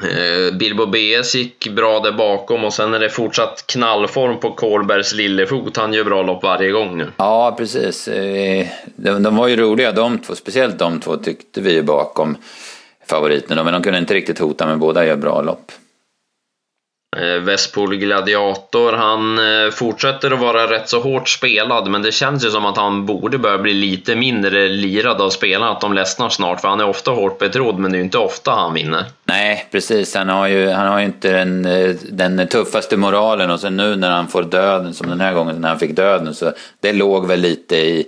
Eh, 0.00 0.54
Bilbo 0.54 0.86
BS 0.86 1.34
gick 1.34 1.68
bra 1.68 2.00
där 2.00 2.12
bakom 2.12 2.64
och 2.64 2.72
sen 2.72 2.94
är 2.94 2.98
det 2.98 3.10
fortsatt 3.10 3.64
knallform 3.66 4.40
på 4.40 4.52
Kolbergs 4.52 5.14
lillefot. 5.14 5.76
Han 5.76 5.92
gör 5.92 6.04
bra 6.04 6.22
lopp 6.22 6.42
varje 6.42 6.70
gång 6.70 6.98
nu. 6.98 7.12
Ja, 7.16 7.54
precis. 7.58 8.08
Eh, 8.08 8.66
de, 8.96 9.22
de 9.22 9.36
var 9.36 9.48
ju 9.48 9.56
roliga 9.56 9.92
de 9.92 10.18
två, 10.18 10.34
speciellt 10.34 10.78
de 10.78 11.00
två 11.00 11.16
tyckte 11.16 11.60
vi 11.60 11.82
bakom 11.82 12.36
favoriterna. 13.06 13.64
Men 13.64 13.72
de 13.72 13.82
kunde 13.82 13.98
inte 13.98 14.14
riktigt 14.14 14.38
hota, 14.38 14.66
men 14.66 14.78
båda 14.78 15.06
gör 15.06 15.16
bra 15.16 15.42
lopp. 15.42 15.72
Eh, 17.16 17.40
Vestpol 17.40 17.96
Gladiator, 17.96 18.92
han 18.92 19.38
eh, 19.38 19.70
fortsätter 19.70 20.30
att 20.30 20.40
vara 20.40 20.70
rätt 20.70 20.88
så 20.88 21.00
hårt 21.00 21.28
spelad 21.28 21.90
men 21.90 22.02
det 22.02 22.12
känns 22.12 22.44
ju 22.44 22.50
som 22.50 22.66
att 22.66 22.76
han 22.76 23.06
borde 23.06 23.38
börja 23.38 23.58
bli 23.58 23.74
lite 23.74 24.16
mindre 24.16 24.68
lirad 24.68 25.20
av 25.20 25.30
spelarna, 25.30 25.72
att 25.72 25.80
de 25.80 25.92
ledsnar 25.92 26.28
snart 26.28 26.60
för 26.60 26.68
han 26.68 26.80
är 26.80 26.88
ofta 26.88 27.10
hårt 27.10 27.38
betrodd 27.38 27.78
men 27.78 27.92
det 27.92 27.96
är 27.96 27.98
ju 27.98 28.04
inte 28.04 28.18
ofta 28.18 28.50
han 28.50 28.74
vinner. 28.74 29.04
Nej 29.24 29.68
precis, 29.70 30.14
han 30.14 30.28
har 30.28 30.48
ju, 30.48 30.68
han 30.68 30.86
har 30.86 30.98
ju 30.98 31.04
inte 31.04 31.32
den, 31.32 31.66
eh, 31.66 31.94
den 32.10 32.48
tuffaste 32.48 32.96
moralen 32.96 33.50
och 33.50 33.60
sen 33.60 33.76
nu 33.76 33.96
när 33.96 34.10
han 34.10 34.28
får 34.28 34.42
döden 34.42 34.94
som 34.94 35.08
den 35.08 35.20
här 35.20 35.34
gången 35.34 35.56
när 35.60 35.68
han 35.68 35.78
fick 35.78 35.96
döden 35.96 36.34
så 36.34 36.52
det 36.80 36.92
låg 36.92 37.26
väl 37.26 37.40
lite 37.40 37.76
i 37.76 38.06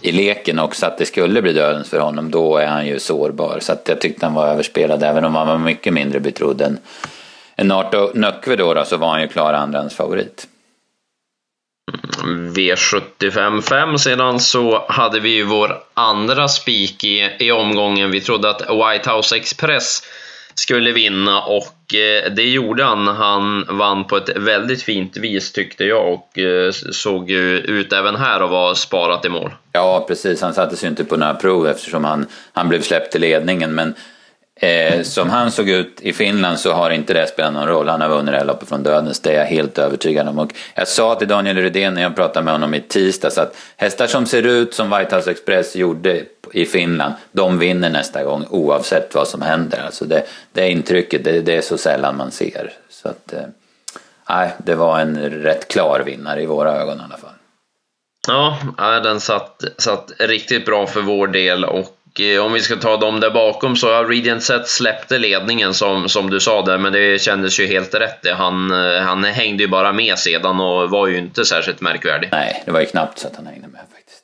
i 0.00 0.12
leken 0.12 0.58
också 0.58 0.86
att 0.86 0.98
det 0.98 1.06
skulle 1.06 1.42
bli 1.42 1.52
dödens 1.52 1.90
för 1.90 1.98
honom, 1.98 2.30
då 2.30 2.56
är 2.56 2.66
han 2.66 2.86
ju 2.86 2.98
sårbar. 2.98 3.58
Så 3.60 3.72
att 3.72 3.88
jag 3.88 4.00
tyckte 4.00 4.26
han 4.26 4.34
var 4.34 4.48
överspelad 4.48 5.02
även 5.02 5.24
om 5.24 5.34
han 5.34 5.46
var 5.46 5.58
mycket 5.58 5.92
mindre 5.92 6.20
betrodd 6.20 6.60
än 6.60 6.78
en 7.56 7.68
Narto 7.68 8.10
Nöckve 8.14 8.56
då, 8.56 8.74
då, 8.74 8.84
så 8.84 8.96
var 8.96 9.08
han 9.08 9.20
ju 9.20 9.28
klar 9.28 9.52
andrahands 9.52 9.96
favorit. 9.96 10.46
V75 12.56 13.60
5 13.60 13.98
sedan 13.98 14.40
så 14.40 14.84
hade 14.88 15.20
vi 15.20 15.28
ju 15.28 15.44
vår 15.44 15.78
andra 15.94 16.48
spik 16.48 17.04
i, 17.04 17.30
i 17.38 17.52
omgången. 17.52 18.10
Vi 18.10 18.20
trodde 18.20 18.50
att 18.50 18.60
White 18.60 19.10
House 19.10 19.36
Express 19.36 20.02
skulle 20.54 20.92
vinna 20.92 21.42
och 21.42 21.94
eh, 21.94 22.32
det 22.32 22.42
gjorde 22.42 22.84
han. 22.84 23.06
Han 23.06 23.66
vann 23.68 24.04
på 24.04 24.16
ett 24.16 24.36
väldigt 24.36 24.82
fint 24.82 25.16
vis 25.16 25.52
tyckte 25.52 25.84
jag 25.84 26.12
och 26.12 26.38
eh, 26.38 26.72
såg 26.72 27.30
ju 27.30 27.58
ut 27.58 27.92
även 27.92 28.16
här 28.16 28.40
att 28.40 28.50
vara 28.50 28.74
sparat 28.74 29.24
i 29.24 29.28
mål. 29.28 29.50
Ja 29.72 30.04
precis, 30.08 30.42
han 30.42 30.54
sattes 30.54 30.84
ju 30.84 30.88
inte 30.88 31.04
på 31.04 31.16
några 31.16 31.34
prov 31.34 31.66
eftersom 31.66 32.04
han, 32.04 32.26
han 32.52 32.68
blev 32.68 32.82
släppt 32.82 33.16
i 33.16 33.18
ledningen 33.18 33.74
men 33.74 33.94
Eh, 34.64 35.02
som 35.02 35.30
han 35.30 35.50
såg 35.50 35.68
ut 35.68 36.00
i 36.00 36.12
Finland 36.12 36.58
så 36.58 36.72
har 36.72 36.90
inte 36.90 37.12
det 37.14 37.26
spelat 37.26 37.52
någon 37.52 37.68
roll. 37.68 37.88
Han 37.88 38.00
har 38.00 38.08
vunnit 38.08 38.32
det 38.32 38.38
här 38.38 38.44
loppet 38.44 38.68
från 38.68 38.82
dödens, 38.82 39.20
det 39.20 39.30
är 39.30 39.38
jag 39.38 39.46
helt 39.46 39.78
övertygad 39.78 40.28
om. 40.28 40.38
Och 40.38 40.50
jag 40.74 40.88
sa 40.88 41.14
till 41.14 41.28
Daniel 41.28 41.56
Rydén 41.56 41.94
när 41.94 42.02
jag 42.02 42.16
pratade 42.16 42.44
med 42.44 42.54
honom 42.54 42.74
i 42.74 42.80
tisdags 42.80 43.38
att 43.38 43.56
hästar 43.76 44.06
som 44.06 44.26
ser 44.26 44.42
ut 44.42 44.74
som 44.74 44.98
White 44.98 45.16
House 45.16 45.30
Express 45.30 45.76
gjorde 45.76 46.22
i 46.52 46.66
Finland, 46.66 47.14
de 47.32 47.58
vinner 47.58 47.90
nästa 47.90 48.24
gång 48.24 48.46
oavsett 48.50 49.14
vad 49.14 49.28
som 49.28 49.42
händer. 49.42 49.82
Alltså 49.86 50.04
det, 50.04 50.22
det 50.52 50.70
intrycket, 50.70 51.24
det, 51.24 51.40
det 51.40 51.56
är 51.56 51.62
så 51.62 51.78
sällan 51.78 52.16
man 52.16 52.30
ser. 52.30 52.72
Så 52.90 53.08
att, 53.08 53.32
eh, 53.32 54.48
det 54.58 54.74
var 54.74 55.00
en 55.00 55.30
rätt 55.30 55.68
klar 55.68 56.02
vinnare 56.06 56.42
i 56.42 56.46
våra 56.46 56.72
ögon 56.72 56.98
i 56.98 57.02
alla 57.04 57.16
fall. 57.16 57.30
Ja, 58.26 58.58
den 59.00 59.20
satt, 59.20 59.64
satt 59.78 60.12
riktigt 60.18 60.66
bra 60.66 60.86
för 60.86 61.00
vår 61.00 61.26
del 61.26 61.64
och 61.64 61.93
eh, 62.20 62.44
om 62.44 62.52
vi 62.52 62.60
ska 62.60 62.76
ta 62.76 62.96
dem 62.96 63.20
där 63.20 63.30
bakom 63.30 63.76
så 63.76 63.94
har 63.94 64.04
Radiant 64.04 64.42
Set 64.42 64.68
släppte 64.68 65.18
ledningen 65.18 65.74
som, 65.74 66.08
som 66.08 66.30
du 66.30 66.40
sa 66.40 66.62
där, 66.62 66.78
men 66.78 66.92
det 66.92 67.20
kändes 67.22 67.60
ju 67.60 67.66
helt 67.66 67.94
rätt. 67.94 68.26
Han, 68.36 68.70
eh, 68.70 69.02
han 69.02 69.24
hängde 69.24 69.62
ju 69.62 69.68
bara 69.68 69.92
med 69.92 70.18
sedan 70.18 70.60
och 70.60 70.90
var 70.90 71.06
ju 71.06 71.18
inte 71.18 71.44
särskilt 71.44 71.80
märkvärdig. 71.80 72.28
Nej, 72.32 72.62
det 72.64 72.70
var 72.70 72.80
ju 72.80 72.86
knappt 72.86 73.18
så 73.18 73.28
att 73.28 73.36
han 73.36 73.46
hängde 73.46 73.68
med 73.68 73.80
faktiskt. 73.80 74.22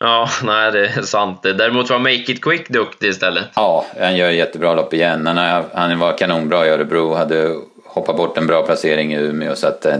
Ja, 0.00 0.28
nej 0.42 0.72
det 0.72 0.86
är 0.86 1.02
sant. 1.02 1.42
Däremot 1.42 1.90
var 1.90 1.98
Make 1.98 2.32
It 2.32 2.44
Quick 2.44 2.68
duktig 2.68 3.08
istället. 3.08 3.44
Ja, 3.54 3.86
han 4.00 4.16
gör 4.16 4.30
jättebra 4.30 4.74
lopp 4.74 4.94
igen. 4.94 5.26
Han, 5.26 5.64
han 5.74 5.98
var 5.98 6.18
kanonbra 6.18 6.66
i 6.66 6.70
Örebro, 6.70 7.14
hade 7.14 7.54
hoppat 7.84 8.16
bort 8.16 8.38
en 8.38 8.46
bra 8.46 8.62
placering 8.62 9.14
i 9.14 9.16
Umeå 9.16 9.54
så 9.54 9.66
att 9.66 9.86
eh, 9.86 9.96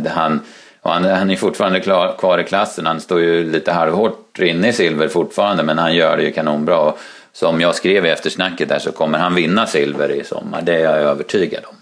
han 0.83 1.05
han, 1.05 1.05
han, 1.05 1.31
är 1.31 1.37
fortfarande 1.37 1.81
klar, 1.81 2.17
kvar 2.19 2.39
i 2.39 2.45
klassen. 2.45 2.87
Han 2.87 3.01
står 3.01 3.21
ju 3.21 3.53
lite 3.53 3.73
halvhårt 3.73 4.39
inne 4.39 4.69
i 4.69 4.73
silver 4.73 5.09
fortfarande, 5.09 5.63
men 5.63 5.79
han 5.79 5.95
gör 5.95 6.17
det 6.17 6.23
ju 6.23 6.33
kanonbra. 6.33 6.79
Och 6.79 6.99
som 7.33 7.61
jag 7.61 7.75
skrev 7.75 8.07
i 8.07 8.09
eftersnacket 8.09 8.69
där 8.69 8.79
så 8.79 8.93
kommer 8.93 9.19
han 9.19 9.35
vinna 9.35 9.67
silver 9.67 10.11
i 10.11 10.25
sommar. 10.25 10.63
Det 10.63 10.75
är 10.75 10.81
jag 10.81 10.99
övertygad 10.99 11.65
om. 11.65 11.77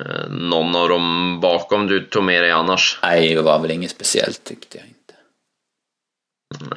Eh, 0.00 0.28
någon 0.30 0.76
av 0.76 0.88
dem 0.88 1.38
bakom 1.40 1.86
du 1.86 2.00
tog 2.00 2.24
med 2.24 2.42
dig 2.42 2.50
annars? 2.50 2.98
Nej, 3.02 3.34
det 3.34 3.42
var 3.42 3.58
väl 3.58 3.70
inget 3.70 3.90
speciellt 3.90 4.44
tyckte 4.44 4.78
jag 4.78 4.86
inte. 4.86 5.14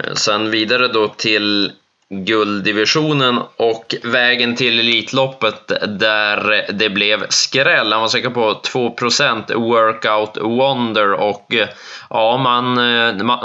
Eh, 0.04 0.14
sen 0.14 0.52
vidare 0.52 0.88
då 0.88 1.08
till 1.08 1.72
gulddivisionen 2.10 3.40
och 3.58 3.96
vägen 4.04 4.56
till 4.56 4.80
Elitloppet 4.80 5.72
där 6.00 6.66
det 6.74 6.90
blev 6.90 7.26
skräll. 7.30 7.92
Han 7.92 8.02
var 8.02 8.08
säker 8.08 8.30
på 8.30 8.62
2% 8.74 9.54
Workout 9.54 10.38
Wonder 10.38 11.14
och 11.14 11.56
ja, 12.10 12.38
man, 12.38 12.74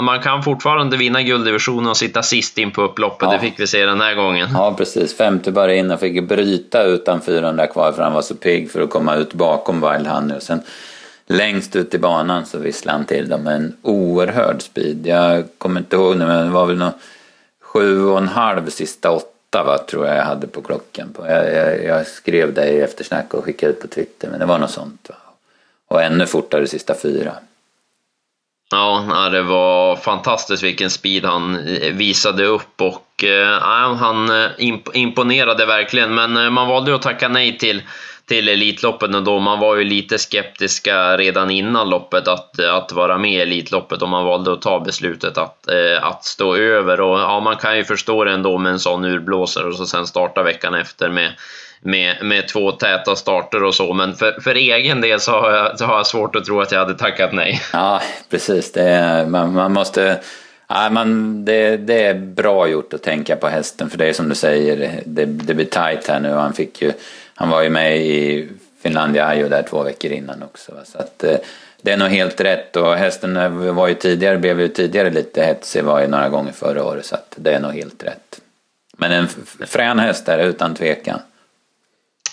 man, 0.03 0.19
kan 0.19 0.43
fortfarande 0.43 0.97
vinna 0.97 1.21
gulddivisionen 1.21 1.87
och 1.87 1.97
sitta 1.97 2.23
sist 2.23 2.57
in 2.57 2.71
på 2.71 2.81
upploppet. 2.81 3.27
Ja. 3.31 3.33
Det 3.33 3.39
fick 3.39 3.59
vi 3.59 3.67
se 3.67 3.85
den 3.85 4.01
här 4.01 4.15
gången. 4.15 4.49
Ja, 4.53 4.73
precis. 4.77 5.17
Femte 5.17 5.51
bara 5.51 5.73
in 5.73 5.91
och 5.91 5.99
fick 5.99 6.23
bryta 6.23 6.83
utan 6.83 7.21
400 7.21 7.67
kvar 7.67 7.91
för 7.91 8.03
han 8.03 8.13
var 8.13 8.21
så 8.21 8.35
pigg 8.35 8.71
för 8.71 8.81
att 8.81 8.89
komma 8.89 9.15
ut 9.15 9.33
bakom 9.33 9.81
Wild 9.81 10.07
Honey. 10.07 10.37
Och 10.37 10.43
sen 10.43 10.61
längst 11.27 11.75
ut 11.75 11.93
i 11.93 11.99
banan 11.99 12.45
så 12.45 12.57
visslade 12.57 12.97
han 12.97 13.05
till 13.05 13.29
dem 13.29 13.43
med 13.43 13.55
en 13.55 13.75
oerhörd 13.81 14.61
speed. 14.61 15.07
Jag 15.07 15.43
kommer 15.57 15.79
inte 15.79 15.95
ihåg 15.95 16.17
nu, 16.17 16.25
men 16.25 16.45
det 16.45 16.51
var 16.51 16.65
väl 16.65 16.77
något 16.77 16.95
sju 17.73 18.05
och 18.05 18.17
en 18.17 18.27
halv 18.27 18.69
sista 18.69 19.11
åtta 19.11 19.63
va, 19.63 19.77
tror 19.77 20.07
jag 20.07 20.17
jag 20.17 20.23
hade 20.23 20.47
på 20.47 20.61
klockan. 20.61 21.15
Jag, 21.17 21.53
jag, 21.53 21.83
jag 21.83 22.07
skrev 22.07 22.53
det 22.53 22.69
i 22.69 22.81
eftersnack 22.81 23.33
och 23.33 23.43
skickade 23.43 23.71
ut 23.71 23.81
på 23.81 23.87
Twitter 23.87 24.29
men 24.29 24.39
det 24.39 24.45
var 24.45 24.59
något 24.59 24.71
sånt. 24.71 25.09
Va? 25.09 25.15
Och 25.87 26.03
ännu 26.03 26.25
fortare 26.25 26.67
sista 26.67 26.95
fyra. 26.95 27.33
Ja, 28.71 29.29
det 29.31 29.41
var 29.41 29.95
fantastiskt 29.95 30.63
vilken 30.63 30.89
speed 30.89 31.25
han 31.25 31.67
eh, 31.67 31.93
visade 31.93 32.45
upp 32.45 32.81
och 32.81 33.23
eh, 33.23 33.59
han 33.95 34.29
eh, 34.29 34.51
imponerade 34.93 35.65
verkligen. 35.65 36.15
Men 36.15 36.37
eh, 36.37 36.49
man 36.49 36.67
valde 36.67 36.95
att 36.95 37.01
tacka 37.01 37.27
nej 37.27 37.57
till 37.57 37.81
till 38.27 38.49
Elitloppet 38.49 39.27
och 39.27 39.41
man 39.41 39.59
var 39.59 39.75
ju 39.75 39.83
lite 39.83 40.17
skeptiska 40.17 41.17
redan 41.17 41.51
innan 41.51 41.89
loppet 41.89 42.27
att, 42.27 42.59
att 42.59 42.91
vara 42.91 43.17
med 43.17 43.31
i 43.31 43.41
Elitloppet 43.41 44.01
och 44.01 44.09
man 44.09 44.25
valde 44.25 44.53
att 44.53 44.61
ta 44.61 44.79
beslutet 44.79 45.37
att, 45.37 45.69
eh, 45.69 46.05
att 46.05 46.25
stå 46.25 46.55
över 46.55 47.01
och 47.01 47.19
ja, 47.19 47.39
man 47.39 47.55
kan 47.55 47.77
ju 47.77 47.83
förstå 47.83 48.23
det 48.23 48.31
ändå 48.31 48.57
med 48.57 48.71
en 48.71 48.79
sån 48.79 49.05
urblåsare 49.05 49.67
och 49.67 49.75
så 49.75 49.85
sen 49.85 50.07
starta 50.07 50.43
veckan 50.43 50.73
efter 50.73 51.09
med 51.09 51.31
med, 51.85 52.25
med 52.25 52.47
två 52.47 52.71
täta 52.71 53.15
starter 53.15 53.63
och 53.63 53.75
så, 53.75 53.93
men 53.93 54.15
för, 54.15 54.41
för 54.41 54.55
egen 54.55 55.01
del 55.01 55.19
så 55.19 55.31
har, 55.31 55.51
jag, 55.51 55.79
så 55.79 55.85
har 55.85 55.97
jag 55.97 56.07
svårt 56.07 56.35
att 56.35 56.45
tro 56.45 56.61
att 56.61 56.71
jag 56.71 56.79
hade 56.79 56.93
tackat 56.93 57.33
nej. 57.33 57.61
Ja, 57.73 58.01
precis. 58.29 58.71
Det 58.71 58.89
är, 58.89 59.25
man, 59.25 59.53
man 59.53 59.73
måste... 59.73 60.19
Ja, 60.67 60.89
man, 60.89 61.45
det, 61.45 61.77
det, 61.77 62.03
är 62.03 62.13
bra 62.13 62.67
gjort 62.67 62.93
att 62.93 63.03
tänka 63.03 63.35
på 63.35 63.47
hästen, 63.47 63.89
för 63.89 63.97
det 63.97 64.05
är 64.05 64.13
som 64.13 64.29
du 64.29 64.35
säger, 64.35 65.01
det, 65.05 65.25
det 65.25 65.53
blir 65.53 65.65
tajt 65.65 66.07
här 66.07 66.19
nu. 66.19 66.29
Han 66.29 66.53
fick 66.53 66.81
ju 66.81 66.93
han 67.43 67.51
var 67.51 67.61
ju 67.61 67.69
med 67.69 67.97
i 67.97 68.49
Finlandia 68.81 69.27
Ajo 69.27 69.49
där 69.49 69.63
två 69.63 69.83
veckor 69.83 70.11
innan 70.11 70.43
också. 70.43 70.71
Så 70.85 70.97
att, 70.97 71.23
eh, 71.23 71.37
det 71.81 71.91
är 71.91 71.97
nog 71.97 72.07
helt 72.07 72.41
rätt 72.41 72.75
och 72.75 72.95
hästen 72.95 73.37
eh, 73.37 73.49
var 73.49 73.87
ju 73.87 73.93
tidigare, 73.93 74.37
blev 74.37 74.61
ju 74.61 74.67
tidigare 74.67 75.09
lite 75.09 75.43
hetsig, 75.43 75.83
var 75.83 76.01
ju 76.01 76.07
några 76.07 76.29
gånger 76.29 76.51
förra 76.51 76.83
året 76.83 77.05
så 77.05 77.15
att 77.15 77.35
det 77.35 77.53
är 77.53 77.59
nog 77.59 77.73
helt 77.73 78.03
rätt. 78.03 78.41
Men 78.97 79.11
en 79.11 79.27
frän 79.67 79.99
häst 79.99 80.29
är 80.29 80.39
utan 80.39 80.75
tvekan. 80.75 81.19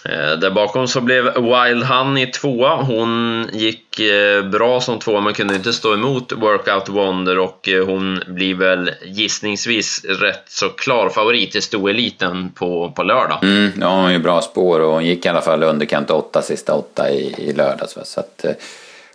Eh, 0.05 0.39
där 0.39 0.51
bakom 0.51 0.89
så 0.89 1.01
blev 1.01 1.25
Wild 1.25 1.85
Honey 1.85 2.27
tvåa. 2.27 2.77
Hon 2.77 3.47
gick 3.53 4.01
eh, 4.01 4.43
bra 4.43 4.81
som 4.81 4.99
tvåa 4.99 5.21
men 5.21 5.35
kunde 5.35 5.55
inte 5.55 5.73
stå 5.73 5.95
emot 5.95 6.33
Workout 6.33 6.89
Wonder 6.89 7.39
och 7.39 7.69
eh, 7.69 7.87
hon 7.87 8.21
blir 8.27 8.55
väl 8.55 8.91
gissningsvis 9.05 10.05
rätt 10.05 10.45
så 10.49 10.69
klar 10.69 11.09
favorit 11.09 11.57
i 11.57 11.61
stoeliten 11.61 12.51
på, 12.51 12.93
på 12.97 13.03
lördag. 13.03 13.39
Mm, 13.43 13.71
ja, 13.81 13.89
hon 13.89 14.05
har 14.05 14.11
ju 14.11 14.19
bra 14.19 14.43
spår 14.43 14.81
och 14.81 14.93
hon 14.93 15.05
gick 15.05 15.27
i 15.27 15.29
alla 15.29 15.41
fall 15.41 15.63
underkant 15.63 16.11
åtta 16.11 16.43
sista 16.43 16.75
åtta 16.75 17.11
i, 17.11 17.35
i 17.39 17.53
lördags. 17.53 17.99
Så 18.05 18.21
att, 18.21 18.45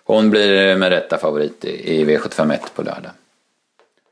hon 0.03 0.29
blir 0.29 0.75
med 0.75 0.89
rätta 0.89 1.17
favorit 1.17 1.65
i, 1.65 2.01
i 2.01 2.05
V751 2.05 2.57
på 2.75 2.81
lördag. 2.81 3.11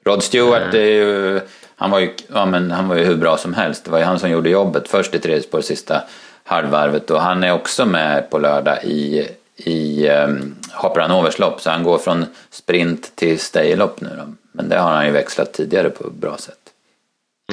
Rod 0.06 0.24
Stewart 0.24 0.74
mm. 0.74 0.82
är 0.82 0.92
ju, 0.92 1.40
han 1.76 1.92
var 1.92 2.00
ju, 2.00 2.14
ja, 2.34 2.46
men 2.46 2.72
han 2.72 2.88
var 2.88 2.96
ju 2.96 3.04
hur 3.04 3.16
bra 3.16 3.38
som 3.38 3.54
helst. 3.54 3.86
Det 3.86 3.92
var 3.92 4.00
ju 4.00 4.06
han 4.06 4.20
som 4.20 4.30
gjorde 4.30 4.50
jobbet 4.50 4.88
först 4.88 5.16
i 5.16 5.20
tredje 5.20 5.44
spår 5.44 5.62
sista 5.62 6.02
halvvarvet 6.44 7.12
och 7.12 7.22
han 7.22 7.44
är 7.44 7.54
också 7.54 7.86
med 7.86 8.30
på 8.30 8.38
lördag 8.38 8.84
i, 8.84 9.28
i 9.56 10.10
um, 10.10 10.56
Haparanåvers 10.72 11.40
lopp 11.40 11.62
så 11.62 11.70
han 11.70 11.84
går 11.84 11.98
från 11.98 12.26
sprint 12.50 13.16
till 13.16 13.40
staylopp 13.40 14.02
nu 14.02 14.10
då. 14.18 14.34
Men 14.52 14.70
det 14.70 14.78
har 14.78 14.92
han 14.92 15.06
ju 15.06 15.12
växlat 15.12 15.54
tidigare 15.54 15.90
på 15.90 16.08
ett 16.08 16.14
bra 16.14 16.38
sätt. 16.38 16.58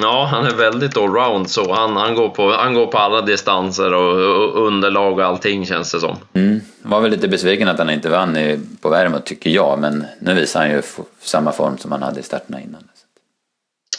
Ja, 0.01 0.27
han 0.31 0.45
är 0.45 0.51
väldigt 0.51 0.97
allround 0.97 1.49
så. 1.49 1.73
Han, 1.73 1.97
han, 1.97 2.15
går 2.15 2.29
på, 2.29 2.51
han 2.51 2.73
går 2.73 2.87
på 2.87 2.97
alla 2.97 3.21
distanser 3.21 3.93
och, 3.93 4.55
och 4.55 4.67
underlag 4.67 5.19
och 5.19 5.25
allting 5.25 5.65
känns 5.65 5.91
det 5.91 5.99
som. 5.99 6.15
Mm. 6.33 6.61
Var 6.81 7.01
väl 7.01 7.11
lite 7.11 7.27
besviken 7.27 7.67
att 7.67 7.77
han 7.77 7.89
inte 7.89 8.09
vann 8.09 8.37
i, 8.37 8.59
på 8.81 8.89
Värmo 8.89 9.19
tycker 9.19 9.49
jag, 9.49 9.79
men 9.79 10.05
nu 10.19 10.33
visar 10.33 10.59
han 10.59 10.69
ju 10.69 10.81
samma 11.21 11.51
form 11.51 11.77
som 11.77 11.91
han 11.91 12.03
hade 12.03 12.19
i 12.19 12.23
starterna 12.23 12.61
innan. 12.61 12.83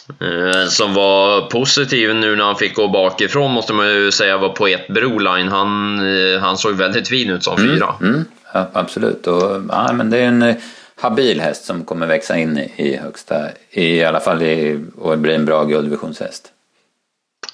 Eh, 0.09 0.67
som 0.69 0.93
var 0.93 1.41
positiv 1.41 2.15
nu 2.15 2.35
när 2.35 2.43
han 2.43 2.55
fick 2.55 2.75
gå 2.75 2.87
bakifrån 2.87 3.51
måste 3.51 3.73
man 3.73 3.87
ju 3.87 4.11
säga 4.11 4.37
var 4.37 4.49
Poet 4.49 4.87
Broline. 4.87 5.49
Han, 5.49 5.99
eh, 5.99 6.39
han 6.39 6.57
såg 6.57 6.73
väldigt 6.73 7.07
fin 7.07 7.29
ut 7.29 7.43
som 7.43 7.57
mm, 7.57 7.75
fyra. 7.75 7.95
Mm, 8.01 8.25
ja, 8.53 8.69
absolut, 8.73 9.27
och, 9.27 9.61
ja, 9.69 9.93
men 9.93 10.09
det 10.09 10.17
är 10.17 10.27
en 10.27 10.41
eh, 10.41 10.55
habil 11.01 11.41
häst 11.41 11.65
som 11.65 11.85
kommer 11.85 12.07
växa 12.07 12.37
in 12.37 12.57
i 12.75 12.99
högsta, 13.03 13.35
i 13.69 14.03
alla 14.03 14.19
fall 14.19 14.41
i, 14.41 14.85
och 14.97 15.17
bli 15.17 15.35
en 15.35 15.45
bra 15.45 15.63
guldvisionshäst. 15.63 16.49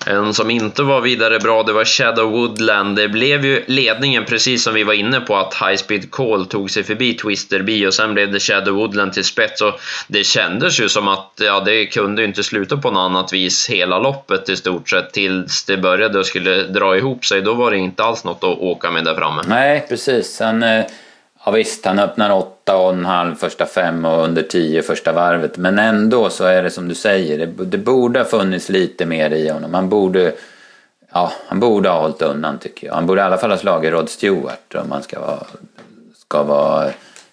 En 0.06 0.34
som 0.34 0.50
inte 0.50 0.84
var 0.84 1.02
vidare 1.02 1.40
bra, 1.40 1.64
det 1.64 1.74
var 1.74 1.86
Shadow 1.86 2.32
Woodland. 2.32 2.96
Det 2.96 3.10
blev 3.10 3.46
ju 3.46 3.64
ledningen, 3.68 4.26
precis 4.26 4.64
som 4.64 4.74
vi 4.74 4.84
var 4.84 4.94
inne 4.94 5.20
på, 5.20 5.38
att 5.38 5.54
High 5.54 5.76
Speed 5.76 6.12
Call 6.12 6.46
tog 6.46 6.72
sig 6.72 6.84
förbi 6.84 7.14
Twister 7.14 7.64
B 7.64 7.88
och 7.88 7.94
sen 7.94 8.14
blev 8.14 8.32
det 8.32 8.40
Shadow 8.40 8.76
Woodland 8.76 9.14
till 9.14 9.24
spets. 9.24 9.62
Och 9.62 9.80
det 10.08 10.24
kändes 10.24 10.80
ju 10.80 10.90
som 10.90 11.08
att 11.08 11.32
ja, 11.36 11.60
det 11.60 11.86
kunde 11.86 12.24
inte 12.24 12.44
sluta 12.44 12.78
på 12.78 12.92
något 12.92 13.00
annat 13.00 13.34
vis 13.34 13.70
hela 13.70 14.00
loppet 14.00 14.50
i 14.50 14.56
stort 14.56 14.90
sett 14.90 15.14
tills 15.14 15.64
det 15.64 15.78
började 15.78 16.20
och 16.20 16.26
skulle 16.26 16.64
dra 16.64 16.98
ihop 16.98 17.26
sig. 17.26 17.42
Då 17.42 17.54
var 17.54 17.72
det 17.72 17.78
inte 17.78 18.04
alls 18.04 18.24
något 18.24 18.44
att 18.44 18.58
åka 18.60 18.92
med 18.92 19.06
där 19.06 19.16
framme. 19.16 19.42
Nej, 19.48 19.86
precis. 19.90 20.28
Sen, 20.28 20.64
eh, 20.64 20.86
Ja 21.50 21.54
visst, 21.54 21.86
han 21.86 22.00
öppnar 22.00 22.32
åtta 22.32 22.78
och 22.78 22.90
en 22.90 23.06
halv 23.06 23.36
första 23.36 23.66
fem 23.66 24.06
och 24.06 24.24
under 24.24 24.44
tio 24.44 24.82
första 24.82 25.14
varvet. 25.14 25.58
Men 25.58 25.80
ändå 25.80 26.30
så 26.30 26.44
är 26.44 26.64
det 26.64 26.70
som 26.70 26.88
du 26.88 26.96
säger, 26.96 27.38
det, 27.38 27.66
det 27.66 27.78
borde 27.78 28.20
ha 28.20 28.26
funnits 28.26 28.70
lite 28.70 29.06
mer 29.06 29.30
i 29.30 29.50
honom. 29.50 29.74
Han 29.74 29.90
borde, 29.90 30.34
ja, 31.14 31.32
han 31.48 31.60
borde 31.60 31.90
ha 31.90 32.02
hållit 32.02 32.22
undan 32.22 32.60
tycker 32.60 32.88
jag. 32.88 32.94
Han 32.94 33.06
borde 33.06 33.22
i 33.22 33.24
alla 33.24 33.38
fall 33.38 33.50
ha 33.50 33.58
slagit 33.58 33.92
Rod 33.92 34.10
Stewart 34.10 34.76
om 34.76 34.90
man 34.90 35.04
ska 35.04 35.20
vara, 35.20 35.44
ska 36.16 36.44
vara 36.44 36.90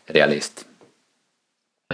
realist. 0.06 0.64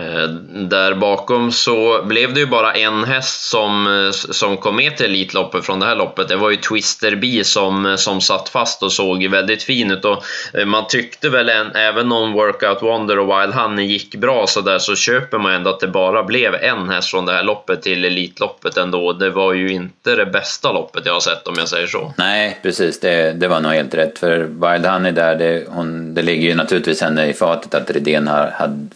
Eh, 0.00 0.28
där 0.68 0.94
bakom 0.94 1.52
så 1.52 2.02
blev 2.04 2.34
det 2.34 2.40
ju 2.40 2.46
bara 2.46 2.72
en 2.72 3.04
häst 3.04 3.50
som, 3.50 3.86
eh, 3.86 4.10
som 4.10 4.56
kom 4.56 4.76
med 4.76 4.96
till 4.96 5.06
Elitloppet 5.06 5.66
från 5.66 5.80
det 5.80 5.86
här 5.86 5.96
loppet. 5.96 6.28
Det 6.28 6.36
var 6.36 6.50
ju 6.50 6.56
Twister 6.56 7.16
B 7.16 7.44
som, 7.44 7.86
eh, 7.86 7.96
som 7.96 8.20
satt 8.20 8.48
fast 8.48 8.82
och 8.82 8.92
såg 8.92 9.26
väldigt 9.26 9.62
fin 9.62 9.90
ut. 9.90 10.04
Och 10.04 10.24
man 10.66 10.86
tyckte 10.88 11.28
väl, 11.28 11.48
en, 11.48 11.70
även 11.74 12.12
om 12.12 12.32
Workout 12.32 12.82
Wonder 12.82 13.18
och 13.18 13.26
Wild 13.26 13.54
Honey 13.54 13.86
gick 13.86 14.14
bra 14.14 14.46
så 14.46 14.60
där 14.60 14.78
så 14.78 14.96
köper 14.96 15.38
man 15.38 15.52
ändå 15.52 15.70
att 15.70 15.80
det 15.80 15.88
bara 15.88 16.22
blev 16.22 16.54
en 16.54 16.88
häst 16.88 17.10
från 17.10 17.26
det 17.26 17.32
här 17.32 17.42
loppet 17.42 17.82
till 17.82 18.04
Elitloppet 18.04 18.76
ändå. 18.76 19.12
Det 19.12 19.30
var 19.30 19.52
ju 19.52 19.72
inte 19.72 20.14
det 20.14 20.26
bästa 20.26 20.72
loppet 20.72 21.06
jag 21.06 21.12
har 21.12 21.20
sett 21.20 21.48
om 21.48 21.54
jag 21.58 21.68
säger 21.68 21.86
så. 21.86 22.14
Nej, 22.18 22.58
precis. 22.62 23.00
Det, 23.00 23.32
det 23.32 23.48
var 23.48 23.60
nog 23.60 23.72
helt 23.72 23.94
rätt. 23.94 24.18
För 24.18 24.38
Wild 24.38 24.86
Honey 24.86 25.12
där, 25.12 25.34
det, 25.34 25.64
hon, 25.68 26.14
det 26.14 26.22
ligger 26.22 26.48
ju 26.48 26.54
naturligtvis 26.54 27.00
henne 27.00 27.26
i 27.26 27.32
fatet 27.32 27.74
att 27.74 27.90
Redén 27.90 28.30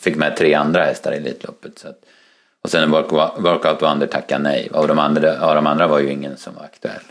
fick 0.00 0.17
med 0.17 0.37
tre 0.37 0.55
andra 0.55 0.86
hästar 0.87 1.12
i 1.12 1.16
Elitloppet. 1.16 1.78
Så 1.78 1.88
att, 1.88 1.99
och 2.64 2.71
sen 2.71 2.90
work, 2.90 3.12
Workout 3.38 3.83
Wonder 3.83 4.07
tackade 4.07 4.43
nej 4.43 4.69
och 4.73 4.88
de 4.88 4.99
andra, 4.99 5.35
ja, 5.35 5.55
de 5.55 5.66
andra 5.66 5.87
var 5.87 5.99
ju 5.99 6.12
ingen 6.12 6.37
som 6.37 6.55
var 6.55 6.64
aktuell. 6.64 7.02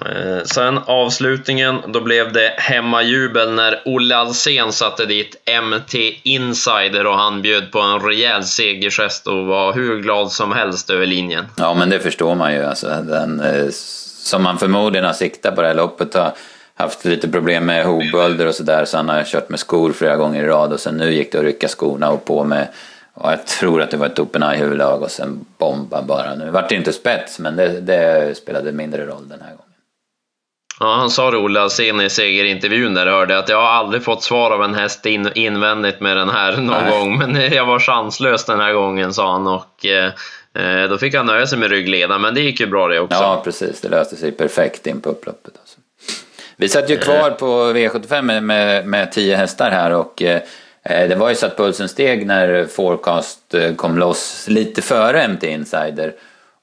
Eh, 0.00 0.44
sen 0.44 0.78
avslutningen, 0.86 1.78
då 1.88 2.00
blev 2.00 2.32
det 2.32 2.54
hemmajubel 2.58 3.52
när 3.52 3.82
Olle 3.84 4.16
Alsen 4.16 4.72
satte 4.72 5.06
dit 5.06 5.48
MT 5.62 5.94
Insider 6.22 7.06
och 7.06 7.18
han 7.18 7.42
bjöd 7.42 7.72
på 7.72 7.80
en 7.80 8.00
rejäl 8.00 8.44
segergest 8.44 9.26
och 9.26 9.46
var 9.46 9.72
hur 9.72 10.00
glad 10.00 10.32
som 10.32 10.52
helst 10.52 10.90
över 10.90 11.06
linjen. 11.06 11.44
Ja, 11.56 11.74
men 11.74 11.90
det 11.90 12.00
förstår 12.00 12.34
man 12.34 12.54
ju. 12.54 12.64
Alltså, 12.64 12.86
den, 12.86 13.40
eh, 13.40 13.68
som 14.22 14.42
man 14.42 14.58
förmodligen 14.58 15.06
har 15.06 15.12
siktat 15.12 15.54
på 15.54 15.62
det 15.62 15.68
här 15.68 15.74
loppet 15.74 16.14
har 16.14 16.32
haft 16.74 17.04
lite 17.04 17.28
problem 17.28 17.66
med 17.66 17.84
hovbölder 17.84 18.46
och 18.46 18.54
sådär 18.54 18.84
så 18.84 18.96
han 18.96 19.08
har 19.08 19.24
kört 19.24 19.48
med 19.48 19.60
skor 19.60 19.92
flera 19.92 20.16
gånger 20.16 20.44
i 20.44 20.46
rad 20.46 20.72
och 20.72 20.80
sen 20.80 20.96
nu 20.96 21.12
gick 21.12 21.32
det 21.32 21.38
att 21.38 21.44
rycka 21.44 21.68
skorna 21.68 22.10
och 22.10 22.24
på 22.24 22.44
med 22.44 22.68
och 23.14 23.32
jag 23.32 23.46
tror 23.46 23.82
att 23.82 23.90
det 23.90 23.96
var 23.96 24.06
ett 24.06 24.18
open 24.18 24.42
eye 24.42 24.58
huvudlag 24.58 25.02
och 25.02 25.10
sen 25.10 25.44
bomba 25.58 26.02
bara. 26.02 26.34
Nu 26.34 26.50
vart 26.50 26.68
det 26.68 26.74
inte 26.74 26.92
spets 26.92 27.38
men 27.38 27.56
det, 27.56 27.80
det 27.80 28.36
spelade 28.36 28.72
mindre 28.72 29.06
roll 29.06 29.28
den 29.28 29.40
här 29.40 29.48
gången. 29.48 29.62
Ja, 30.80 30.94
han 30.94 31.10
sa 31.10 31.30
det 31.30 31.36
Olle 31.36 31.60
Alsen 31.60 32.00
i 32.00 32.10
segerintervjun 32.10 32.94
där 32.94 33.06
hörde 33.06 33.38
att 33.38 33.48
jag 33.48 33.56
har 33.56 33.68
aldrig 33.68 34.02
fått 34.02 34.22
svar 34.22 34.50
av 34.50 34.62
en 34.62 34.74
häst 34.74 35.06
in, 35.06 35.30
invändigt 35.34 36.00
med 36.00 36.16
den 36.16 36.28
här 36.28 36.56
någon 36.56 36.66
Nej. 36.66 36.90
gång, 36.90 37.18
men 37.18 37.52
jag 37.52 37.66
var 37.66 37.78
chanslös 37.78 38.44
den 38.44 38.60
här 38.60 38.72
gången 38.72 39.14
sa 39.14 39.32
han 39.32 39.46
och 39.46 39.86
eh, 39.86 40.12
eh 40.54 40.88
då 40.88 40.98
fick 40.98 41.14
han 41.14 41.26
nöja 41.26 41.46
sig 41.46 41.58
med 41.58 41.70
ryggledaren, 41.70 42.20
men 42.20 42.34
det 42.34 42.40
gick 42.40 42.60
ju 42.60 42.66
bra 42.66 42.88
det 42.88 43.00
också. 43.00 43.18
Ja, 43.18 43.40
precis, 43.44 43.80
det 43.80 43.88
löste 43.88 44.16
sig 44.16 44.32
perfekt 44.32 44.86
in 44.86 45.00
på 45.00 45.10
upploppet. 45.10 45.54
Vi 46.56 46.68
satt 46.68 46.90
ju 46.90 46.96
kvar 46.96 47.30
på 47.30 47.46
V75 47.46 48.22
med, 48.22 48.42
med, 48.42 48.86
med 48.86 49.12
tio 49.12 49.36
hästar 49.36 49.70
här 49.70 49.90
och 49.90 50.22
eh, 50.22 50.42
det 50.82 51.14
var 51.14 51.28
ju 51.28 51.34
så 51.34 51.46
att 51.46 51.56
pulsen 51.56 51.88
steg 51.88 52.26
när 52.26 52.64
Forecast 52.64 53.54
eh, 53.54 53.74
kom 53.74 53.98
loss 53.98 54.44
lite 54.48 54.82
före 54.82 55.28
MT 55.28 55.44
Insider 55.44 56.14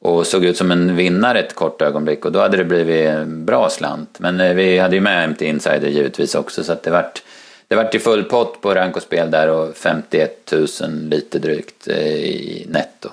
och 0.01 0.27
såg 0.27 0.45
ut 0.45 0.57
som 0.57 0.71
en 0.71 0.95
vinnare 0.95 1.39
ett 1.39 1.55
kort 1.55 1.81
ögonblick 1.81 2.25
och 2.25 2.31
då 2.31 2.39
hade 2.39 2.57
det 2.57 2.63
blivit 2.63 3.07
en 3.07 3.45
bra 3.45 3.69
slant. 3.69 4.15
Men 4.19 4.39
eh, 4.39 4.53
vi 4.53 4.77
hade 4.77 4.95
ju 4.95 5.01
med 5.01 5.29
MT 5.29 5.41
Insider 5.41 5.87
givetvis 5.87 6.35
också 6.35 6.63
så 6.63 6.73
att 6.73 6.83
det 6.83 6.91
vart 6.91 7.21
det 7.67 7.75
vart 7.75 7.95
ju 7.95 7.99
full 7.99 8.23
pott 8.23 8.61
på 8.61 8.73
rankospel 8.73 9.31
där 9.31 9.49
och 9.49 9.77
51 9.77 10.51
000 10.51 10.67
lite 10.91 11.39
drygt 11.39 11.87
eh, 11.87 12.15
i 12.15 12.65
netto. 12.69 13.09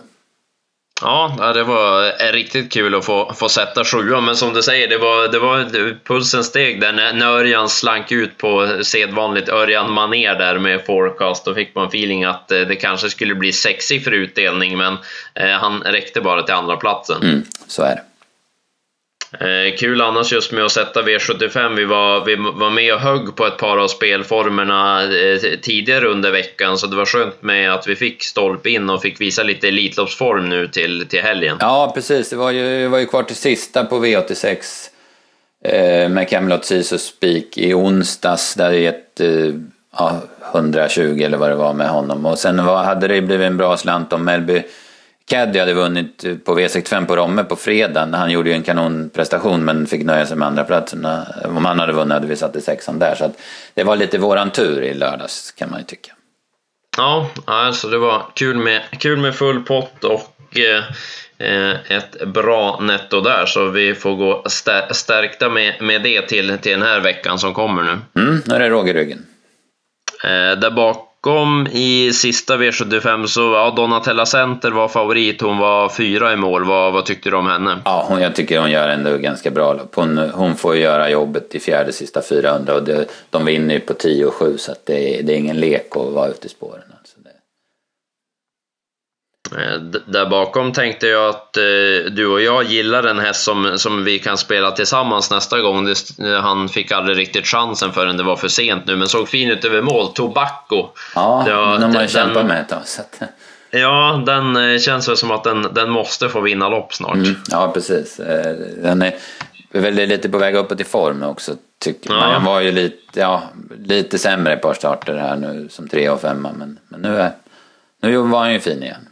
Ja, 1.00 1.52
det 1.54 1.62
var 1.62 2.04
eh, 2.04 2.32
riktigt 2.32 2.72
kul 2.72 2.94
att 2.94 3.04
få, 3.04 3.32
få 3.34 3.48
sätta 3.48 3.84
sjuan, 3.84 4.24
men 4.24 4.36
som 4.36 4.52
du 4.52 4.62
säger, 4.62 4.88
det 4.88 4.98
var, 4.98 5.28
det 5.28 5.38
var 5.38 5.96
pulsen 6.04 6.44
steg 6.44 6.80
där 6.80 6.92
när, 6.92 7.12
när 7.12 7.26
Örjan 7.26 7.68
slank 7.68 8.12
ut 8.12 8.38
på 8.38 8.78
sedvanligt 8.82 9.48
Örjan 9.48 9.92
maner 9.92 10.34
där 10.34 10.58
med 10.58 10.86
forecast. 10.86 11.44
Då 11.44 11.54
fick 11.54 11.74
man 11.74 11.86
feeling 11.86 12.24
att 12.24 12.50
eh, 12.52 12.60
det 12.60 12.76
kanske 12.76 13.10
skulle 13.10 13.34
bli 13.34 13.52
sexsiffrig 13.52 14.18
utdelning, 14.18 14.78
men 14.78 14.96
eh, 15.34 15.50
han 15.50 15.82
räckte 15.82 16.20
bara 16.20 16.42
till 16.42 16.54
andra 16.54 16.76
platsen. 16.76 17.22
Mm, 17.22 17.44
så 17.66 17.82
är 17.82 17.94
det. 17.96 18.02
Eh, 19.32 19.76
kul 19.76 20.00
annars 20.00 20.32
just 20.32 20.52
med 20.52 20.64
att 20.64 20.72
sätta 20.72 21.02
V75. 21.02 21.74
Vi 21.76 21.84
var, 21.84 22.24
vi 22.24 22.36
var 22.36 22.70
med 22.70 22.94
och 22.94 23.00
högg 23.00 23.36
på 23.36 23.46
ett 23.46 23.56
par 23.56 23.76
av 23.76 23.88
spelformerna 23.88 25.02
eh, 25.02 25.38
tidigare 25.62 26.06
under 26.06 26.30
veckan, 26.30 26.78
så 26.78 26.86
det 26.86 26.96
var 26.96 27.04
skönt 27.04 27.42
med 27.42 27.72
att 27.72 27.86
vi 27.86 27.96
fick 27.96 28.22
stolp 28.22 28.66
in 28.66 28.90
och 28.90 29.02
fick 29.02 29.20
visa 29.20 29.42
lite 29.42 29.68
Elitloppsform 29.68 30.48
nu 30.48 30.68
till, 30.68 31.06
till 31.08 31.22
helgen. 31.22 31.56
Ja, 31.60 31.92
precis. 31.94 32.30
Det 32.30 32.36
var 32.36 32.50
ju, 32.50 32.88
var 32.88 32.98
ju 32.98 33.06
kvar 33.06 33.22
till 33.22 33.36
sista 33.36 33.84
på 33.84 34.04
V86 34.04 34.56
eh, 35.64 36.08
med 36.08 36.28
Camelot 36.28 36.64
Sisus 36.64 37.06
Spik 37.06 37.58
i 37.58 37.74
onsdags. 37.74 38.54
Där 38.54 38.70
det 38.70 38.78
gett 38.78 39.20
eh, 39.20 39.54
ja, 39.98 40.22
120 40.54 41.22
eller 41.24 41.38
vad 41.38 41.50
det 41.50 41.56
var 41.56 41.72
med 41.72 41.88
honom. 41.88 42.26
Och 42.26 42.38
sen 42.38 42.66
var, 42.66 42.84
hade 42.84 43.08
det 43.08 43.20
blivit 43.20 43.46
en 43.46 43.56
bra 43.56 43.76
slant 43.76 44.12
om 44.12 44.24
Melby 44.24 44.62
Caddy 45.30 45.58
hade 45.58 45.74
vunnit 45.74 46.44
på 46.44 46.58
V65 46.58 47.06
på 47.06 47.16
Romme 47.16 47.44
på 47.44 47.56
fredagen. 47.56 48.14
Han 48.14 48.30
gjorde 48.30 48.50
ju 48.50 48.56
en 48.56 48.62
kanonprestation 48.62 49.64
men 49.64 49.86
fick 49.86 50.04
nöja 50.04 50.26
sig 50.26 50.36
med 50.36 50.48
andra 50.48 50.64
platsen. 50.64 51.06
Om 51.44 51.64
han 51.64 51.78
hade 51.78 51.92
vunnit 51.92 52.12
hade 52.12 52.26
vi 52.26 52.36
satt 52.36 52.56
i 52.56 52.60
sexan 52.60 52.98
där. 52.98 53.14
Så 53.14 53.32
det 53.74 53.84
var 53.84 53.96
lite 53.96 54.18
våran 54.18 54.50
tur 54.50 54.82
i 54.82 54.94
lördags 54.94 55.52
kan 55.52 55.70
man 55.70 55.78
ju 55.78 55.84
tycka. 55.84 56.12
Ja, 56.96 57.30
alltså 57.44 57.88
det 57.88 57.98
var 57.98 58.22
kul 58.34 58.56
med, 58.56 58.82
kul 58.98 59.18
med 59.18 59.34
full 59.34 59.62
pott 59.62 60.04
och 60.04 60.58
eh, 60.58 61.74
ett 61.88 62.26
bra 62.26 62.80
netto 62.80 63.20
där. 63.20 63.46
Så 63.46 63.68
vi 63.68 63.94
får 63.94 64.16
gå 64.16 64.44
stärkta 64.92 65.48
med, 65.48 65.74
med 65.80 66.02
det 66.02 66.22
till, 66.22 66.58
till 66.58 66.72
den 66.72 66.82
här 66.82 67.00
veckan 67.00 67.38
som 67.38 67.54
kommer 67.54 67.82
nu. 67.82 68.22
Mm, 68.22 68.42
nu 68.46 68.54
är 68.54 68.60
det 68.60 68.68
råg 68.68 68.88
i 68.88 68.92
ryggen. 68.92 69.26
Eh, 70.24 70.58
där 70.58 70.70
bak 70.70 71.05
bakom 71.26 71.66
i 71.66 72.12
sista 72.12 72.56
V75 72.56 73.26
så 73.26 73.40
ja, 73.40 73.72
Donatella 73.76 74.26
Center 74.26 74.70
var 74.70 74.88
favorit. 74.88 75.40
Hon 75.40 75.58
var 75.58 75.88
fyra 75.88 76.32
i 76.32 76.36
mål. 76.36 76.64
Vad, 76.64 76.92
vad 76.92 77.04
tyckte 77.04 77.30
du 77.30 77.36
om 77.36 77.46
henne? 77.46 77.78
Ja, 77.84 78.06
hon, 78.08 78.20
jag 78.20 78.34
tycker 78.34 78.60
hon 78.60 78.70
gör 78.70 78.88
ändå 78.88 79.16
ganska 79.16 79.50
bra 79.50 79.72
lopp. 79.72 79.94
Hon, 79.94 80.18
hon 80.18 80.56
får 80.56 80.76
göra 80.76 81.10
jobbet 81.10 81.54
i 81.54 81.60
fjärde 81.60 81.92
sista 81.92 82.22
400 82.22 82.74
och 82.74 82.82
det, 82.82 83.06
de 83.30 83.44
vinner 83.44 83.74
ju 83.74 83.80
på 83.80 83.94
10 83.94 84.26
och 84.26 84.34
7 84.34 84.58
så 84.58 84.72
det, 84.84 85.22
det, 85.22 85.32
är 85.32 85.36
ingen 85.36 85.60
lek 85.60 85.96
att 85.96 86.12
vara 86.12 86.28
ute 86.28 86.46
i 86.46 86.50
spåren. 86.50 86.82
Eh, 89.52 89.80
där 90.06 90.26
bakom 90.26 90.72
tänkte 90.72 91.06
jag 91.06 91.28
att 91.28 91.56
eh, 91.56 92.12
du 92.12 92.26
och 92.26 92.40
jag 92.40 92.64
gillar 92.64 93.04
en 93.04 93.18
häst 93.18 93.44
som, 93.44 93.78
som 93.78 94.04
vi 94.04 94.18
kan 94.18 94.38
spela 94.38 94.70
tillsammans 94.70 95.30
nästa 95.30 95.60
gång. 95.60 95.84
Det, 95.84 95.94
eh, 96.18 96.40
han 96.40 96.68
fick 96.68 96.92
aldrig 96.92 97.18
riktigt 97.18 97.46
chansen 97.46 97.92
förrän 97.92 98.16
det 98.16 98.22
var 98.22 98.36
för 98.36 98.48
sent 98.48 98.86
nu, 98.86 98.96
men 98.96 99.08
såg 99.08 99.28
fin 99.28 99.50
ut 99.50 99.64
över 99.64 99.82
mål. 99.82 100.12
Tobacco. 100.12 100.88
Ja, 101.14 101.44
var, 101.46 101.78
de 101.78 101.94
har 101.94 102.02
ju 102.02 102.08
kämpat 102.08 102.46
med 102.46 102.60
ett 102.60 102.68
tag. 102.68 103.28
Ja, 103.70 104.22
den 104.26 104.78
känns 104.78 105.08
väl 105.08 105.16
som 105.16 105.30
att 105.30 105.44
den, 105.44 105.66
den 105.74 105.90
måste 105.90 106.28
få 106.28 106.40
vinna 106.40 106.68
lopp 106.68 106.94
snart. 106.94 107.14
Mm, 107.14 107.34
ja, 107.50 107.70
precis. 107.74 108.20
Den 108.82 109.02
är 109.02 109.14
väl 109.72 109.94
lite 109.94 110.28
på 110.28 110.38
väg 110.38 110.54
uppåt 110.54 110.80
i 110.80 110.84
form 110.84 111.22
också, 111.22 111.52
tycker 111.78 112.10
ja. 112.10 112.16
man. 112.16 112.32
Han 112.32 112.44
var 112.44 112.60
ju 112.60 112.72
lite, 112.72 113.20
ja, 113.20 113.42
lite 113.78 114.18
sämre 114.18 114.52
ett 114.52 114.62
par 114.62 114.74
starter 114.74 115.16
här 115.16 115.36
nu 115.36 115.68
som 115.70 115.88
tre 115.88 116.08
och 116.08 116.20
femma, 116.20 116.52
men, 116.58 116.78
men 116.88 117.00
nu, 117.00 117.16
är, 117.16 117.32
nu 118.02 118.16
var 118.16 118.38
han 118.38 118.52
ju 118.52 118.60
fin 118.60 118.82
igen. 118.82 119.08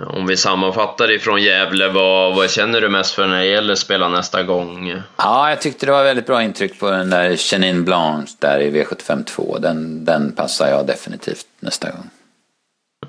Om 0.00 0.26
vi 0.26 0.36
sammanfattar 0.36 1.10
ifrån 1.10 1.42
Gävle, 1.42 1.88
vad, 1.88 2.34
vad 2.34 2.50
känner 2.50 2.80
du 2.80 2.88
mest 2.88 3.14
för 3.14 3.26
när 3.26 3.40
det 3.40 3.46
gäller 3.46 3.74
spela 3.74 4.08
nästa 4.08 4.42
gång? 4.42 5.02
Ja, 5.16 5.48
jag 5.50 5.60
tyckte 5.60 5.86
det 5.86 5.92
var 5.92 6.04
väldigt 6.04 6.26
bra 6.26 6.42
intryck 6.42 6.80
på 6.80 6.90
den 6.90 7.10
där 7.10 7.36
Chenin 7.36 7.84
Blanche 7.84 8.32
där 8.38 8.60
i 8.60 8.70
V75 8.70 9.24
2. 9.24 9.58
Den, 9.58 10.04
den 10.04 10.32
passar 10.32 10.68
jag 10.68 10.86
definitivt 10.86 11.46
nästa 11.60 11.90
gång. 11.90 12.10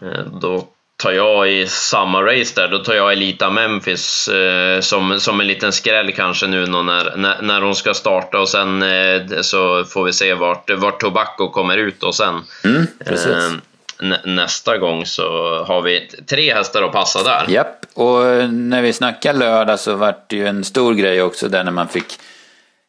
Eh, 0.02 0.26
då 0.42 0.68
tar 1.04 1.12
jag 1.12 1.52
i 1.52 1.68
samma 1.68 2.22
race 2.22 2.62
där, 2.62 2.68
då 2.68 2.78
tar 2.80 2.94
jag 2.94 3.14
Elita 3.14 3.50
Memphis 3.50 4.28
eh, 4.28 4.80
som, 4.80 5.20
som 5.20 5.40
en 5.40 5.48
liten 5.48 5.72
skräll 5.72 6.12
kanske 6.12 6.48
nu 6.48 6.66
när, 6.68 7.18
när, 7.18 7.42
när 7.42 7.62
hon 7.62 7.76
ska 7.76 7.94
starta 7.94 8.40
och 8.40 8.50
sen 8.50 8.84
eh, 8.84 9.22
så 9.42 9.84
får 9.84 10.04
vi 10.04 10.14
se 10.14 10.34
vart, 10.34 10.70
vart 10.70 11.00
Tobacco 11.02 11.50
kommer 11.50 11.78
ut 11.78 12.04
och 12.04 12.16
sen. 12.16 12.42
Mm, 12.64 12.88
precis. 13.06 13.28
Eh, 13.28 13.52
nästa 14.26 14.78
gång 14.78 15.06
så 15.06 15.24
har 15.64 15.82
vi 15.82 16.10
tre 16.28 16.54
hästar 16.54 16.84
att 16.84 16.92
passa 16.92 17.24
där. 17.24 17.46
Japp, 17.48 17.86
och 17.94 18.50
när 18.50 18.82
vi 18.82 18.94
snackade 18.94 19.40
lördag 19.40 19.80
så 19.80 19.96
vart 19.96 20.30
det 20.30 20.36
ju 20.36 20.48
en 20.48 20.64
stor 20.64 20.94
grej 20.94 21.22
också 21.22 21.50
där 21.50 21.64
när 21.64 21.72
man 21.72 21.88
fick 21.88 22.20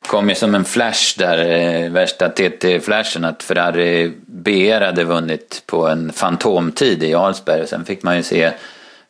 kom 0.07 0.29
ju 0.29 0.35
som 0.35 0.55
en 0.55 0.65
flash 0.65 1.19
där, 1.19 1.39
eh, 1.39 1.91
värsta 1.91 2.29
TT-flashen, 2.29 3.25
att 3.25 3.43
Ferrari 3.43 4.13
BR 4.27 4.81
hade 4.81 5.05
vunnit 5.05 5.63
på 5.67 5.89
en 5.89 6.13
fantomtid 6.13 7.03
i 7.03 7.11
Jarlsberg. 7.11 7.63
Och 7.63 7.69
sen 7.69 7.85
fick 7.85 8.03
man 8.03 8.17
ju 8.17 8.23
se 8.23 8.53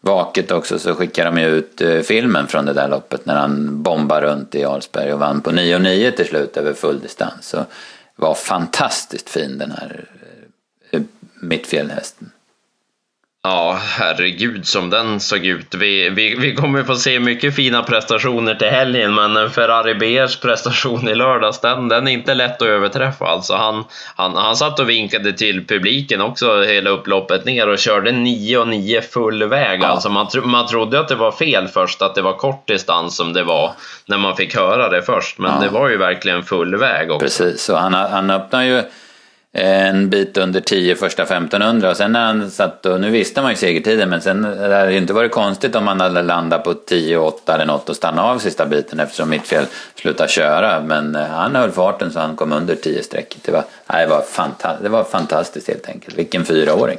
vaket 0.00 0.50
också, 0.50 0.78
så 0.78 0.94
skickade 0.94 1.30
de 1.30 1.40
ju 1.40 1.46
ut 1.46 1.80
eh, 1.80 2.00
filmen 2.00 2.46
från 2.46 2.66
det 2.66 2.72
där 2.72 2.88
loppet 2.88 3.26
när 3.26 3.34
han 3.34 3.82
bombar 3.82 4.20
runt 4.20 4.54
i 4.54 4.60
Jarlsberg 4.60 5.12
och 5.12 5.18
vann 5.18 5.40
på 5.40 5.50
9,9 5.50 6.10
till 6.10 6.26
slut 6.26 6.56
över 6.56 6.72
full 6.72 7.00
distans. 7.00 7.48
Så 7.48 7.64
var 8.16 8.34
fantastiskt 8.34 9.30
fin 9.30 9.58
den 9.58 9.70
här 9.70 10.04
eh, 10.22 10.33
mittfjällhästen. 11.44 12.30
Ja, 13.46 13.78
herregud 13.80 14.66
som 14.66 14.90
den 14.90 15.20
såg 15.20 15.46
ut. 15.46 15.74
Vi, 15.74 16.10
vi, 16.10 16.34
vi 16.34 16.54
kommer 16.54 16.82
få 16.82 16.94
se 16.94 17.20
mycket 17.20 17.54
fina 17.54 17.82
prestationer 17.82 18.54
till 18.54 18.68
helgen, 18.68 19.14
men 19.14 19.50
Ferrari 19.50 19.94
BRs 19.94 20.40
prestation 20.40 21.08
i 21.08 21.14
lördags, 21.14 21.60
den, 21.60 21.88
den 21.88 22.08
är 22.08 22.12
inte 22.12 22.34
lätt 22.34 22.62
att 22.62 22.68
överträffa. 22.68 23.24
Alltså 23.26 23.54
han, 23.54 23.84
han, 24.16 24.36
han 24.36 24.56
satt 24.56 24.80
och 24.80 24.88
vinkade 24.88 25.32
till 25.32 25.66
publiken 25.66 26.20
också 26.20 26.62
hela 26.62 26.90
upploppet 26.90 27.44
ner 27.44 27.68
och 27.68 27.78
körde 27.78 28.12
9 28.12 28.58
och 28.58 28.68
9 28.68 29.00
full 29.00 29.44
väg. 29.44 29.82
Ja. 29.82 29.86
Alltså 29.86 30.08
man, 30.08 30.26
man 30.44 30.66
trodde 30.66 31.00
att 31.00 31.08
det 31.08 31.14
var 31.14 31.32
fel 31.32 31.68
först, 31.68 32.02
att 32.02 32.14
det 32.14 32.22
var 32.22 32.36
kort 32.36 32.68
distans 32.68 33.16
som 33.16 33.32
det 33.32 33.44
var 33.44 33.72
när 34.06 34.18
man 34.18 34.36
fick 34.36 34.56
höra 34.56 34.88
det 34.88 35.02
först, 35.02 35.38
men 35.38 35.52
ja. 35.54 35.60
det 35.60 35.68
var 35.68 35.88
ju 35.88 35.96
verkligen 35.96 36.42
full 36.42 36.76
väg 36.76 37.10
också. 37.10 37.24
Precis, 37.24 37.68
och 37.68 37.78
han, 37.78 37.94
han 37.94 38.30
öppnar 38.30 38.62
ju 38.62 38.82
Eh, 39.56 39.88
en 39.88 40.10
bit 40.10 40.36
under 40.36 40.60
10 40.60 40.96
första 40.96 41.22
1500 41.22 41.90
och 41.90 41.96
sen 41.96 42.12
när 42.12 42.26
han 42.26 42.50
satt 42.50 42.86
och, 42.86 43.00
nu 43.00 43.10
visste 43.10 43.42
man 43.42 43.50
ju 43.50 43.56
segertiden 43.56 44.08
men 44.08 44.20
sen 44.20 44.44
eh, 44.44 44.50
det 44.50 44.74
hade 44.74 44.92
ju 44.92 44.98
inte 44.98 45.12
varit 45.12 45.32
konstigt 45.32 45.76
om 45.76 45.86
han 45.86 46.00
hade 46.00 46.22
landat 46.22 46.64
på 46.64 46.74
10 46.74 47.16
8 47.16 47.54
eller 47.54 47.66
något 47.66 47.88
och 47.88 47.96
stannat 47.96 48.24
av 48.24 48.38
sista 48.38 48.66
biten 48.66 49.00
eftersom 49.00 49.30
mittfjäll 49.30 49.64
slutade 49.94 50.28
köra 50.28 50.80
men 50.80 51.16
eh, 51.16 51.26
han 51.26 51.56
höll 51.56 51.70
farten 51.70 52.12
så 52.12 52.20
han 52.20 52.36
kom 52.36 52.52
under 52.52 52.74
10 52.74 53.02
strecket. 53.02 53.42
Det 53.44 53.52
var, 53.52 53.64
nej, 53.86 54.06
det, 54.06 54.10
var 54.10 54.82
det 54.82 54.88
var 54.88 55.04
fantastiskt 55.04 55.68
helt 55.68 55.88
enkelt, 55.88 56.18
vilken 56.18 56.44
fyraåring. 56.44 56.98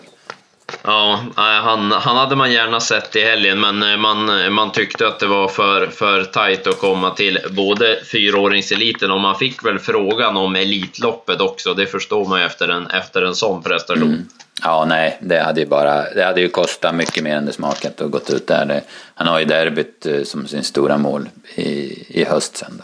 Ja, 0.83 1.19
han, 1.35 1.91
han 1.91 2.17
hade 2.17 2.35
man 2.35 2.51
gärna 2.51 2.79
sett 2.79 3.15
i 3.15 3.21
helgen, 3.21 3.59
men 3.59 3.83
eh, 3.83 3.97
man, 3.97 4.53
man 4.53 4.71
tyckte 4.71 5.07
att 5.07 5.19
det 5.19 5.27
var 5.27 5.47
för, 5.47 5.87
för 5.87 6.23
tajt 6.23 6.67
att 6.67 6.79
komma 6.79 7.09
till 7.09 7.39
både 7.51 7.99
fyraåringseliten 8.11 9.11
och 9.11 9.19
man 9.19 9.35
fick 9.35 9.65
väl 9.65 9.79
frågan 9.79 10.37
om 10.37 10.55
Elitloppet 10.55 11.41
också. 11.41 11.73
Det 11.73 11.85
förstår 11.85 12.25
man 12.25 12.41
efter 12.41 12.67
en, 12.67 12.87
efter 12.87 13.21
en 13.21 13.35
sån 13.35 13.63
prestation. 13.63 14.03
Mm. 14.03 14.27
Ja, 14.63 14.85
nej, 14.85 15.17
det 15.21 15.39
hade 15.39 15.59
ju 15.59 15.67
bara, 15.67 16.13
det 16.13 16.23
hade 16.23 16.41
ju 16.41 16.49
kostat 16.49 16.95
mycket 16.95 17.23
mer 17.23 17.35
än 17.35 17.45
det 17.45 17.53
smakat 17.53 18.01
och 18.01 18.11
gått 18.11 18.29
ut 18.29 18.47
där. 18.47 18.81
Han 19.15 19.27
har 19.27 19.39
ju 19.39 19.45
derbyt 19.45 20.05
eh, 20.05 20.23
som 20.23 20.47
sin 20.47 20.63
stora 20.63 20.97
mål 20.97 21.29
i, 21.55 22.05
i 22.21 22.25
höst 22.25 22.57
sen 22.57 22.73
då. 22.77 22.83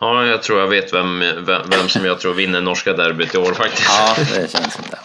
Ja, 0.00 0.26
jag 0.26 0.42
tror 0.42 0.60
jag 0.60 0.68
vet 0.68 0.92
vem, 0.92 1.18
vem, 1.20 1.62
vem 1.70 1.88
som 1.88 2.04
jag 2.04 2.20
tror 2.20 2.34
vinner 2.34 2.60
norska 2.60 2.92
derbyt 2.92 3.34
i 3.34 3.38
år 3.38 3.52
faktiskt. 3.52 3.88
Ja, 3.88 4.16
det 4.34 4.52
känns 4.52 4.74
som 4.74 4.84
det. 4.90 4.98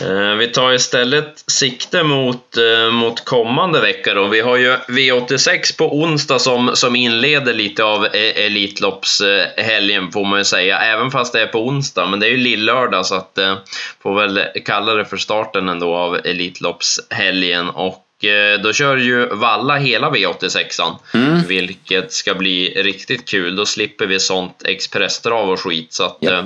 Eh, 0.00 0.34
vi 0.34 0.48
tar 0.48 0.72
istället 0.72 1.44
sikte 1.46 2.02
mot, 2.02 2.56
eh, 2.56 2.92
mot 2.92 3.24
kommande 3.24 3.80
vecka 3.80 4.14
då. 4.14 4.26
Vi 4.26 4.40
har 4.40 4.56
ju 4.56 4.76
V86 4.88 5.78
på 5.78 6.00
onsdag 6.00 6.38
som, 6.38 6.70
som 6.74 6.96
inleder 6.96 7.54
lite 7.54 7.84
av 7.84 8.06
e- 8.06 8.46
Elitloppshelgen 8.46 10.12
får 10.12 10.24
man 10.24 10.38
ju 10.38 10.44
säga, 10.44 10.78
även 10.78 11.10
fast 11.10 11.32
det 11.32 11.42
är 11.42 11.46
på 11.46 11.66
onsdag. 11.66 12.06
Men 12.06 12.20
det 12.20 12.26
är 12.26 12.30
ju 12.30 12.36
lillördag 12.36 13.06
så 13.06 13.14
att 13.14 13.38
eh, 13.38 13.56
får 14.02 14.14
väl 14.14 14.44
kalla 14.64 14.94
det 14.94 15.04
för 15.04 15.16
starten 15.16 15.68
ändå 15.68 15.94
av 15.94 16.16
Elitloppshelgen. 16.24 17.70
Och 17.70 18.00
då 18.62 18.72
kör 18.72 18.96
ju 18.96 19.26
Valla 19.26 19.76
hela 19.76 20.10
V86an, 20.10 20.96
mm. 21.14 21.42
vilket 21.42 22.12
ska 22.12 22.34
bli 22.34 22.82
riktigt 22.82 23.28
kul. 23.28 23.56
Då 23.56 23.66
slipper 23.66 24.06
vi 24.06 24.20
sånt 24.20 24.62
expressdrav 24.64 25.50
och 25.50 25.60
skit. 25.60 25.92
Så 25.92 26.04
att, 26.04 26.18
yep. 26.22 26.44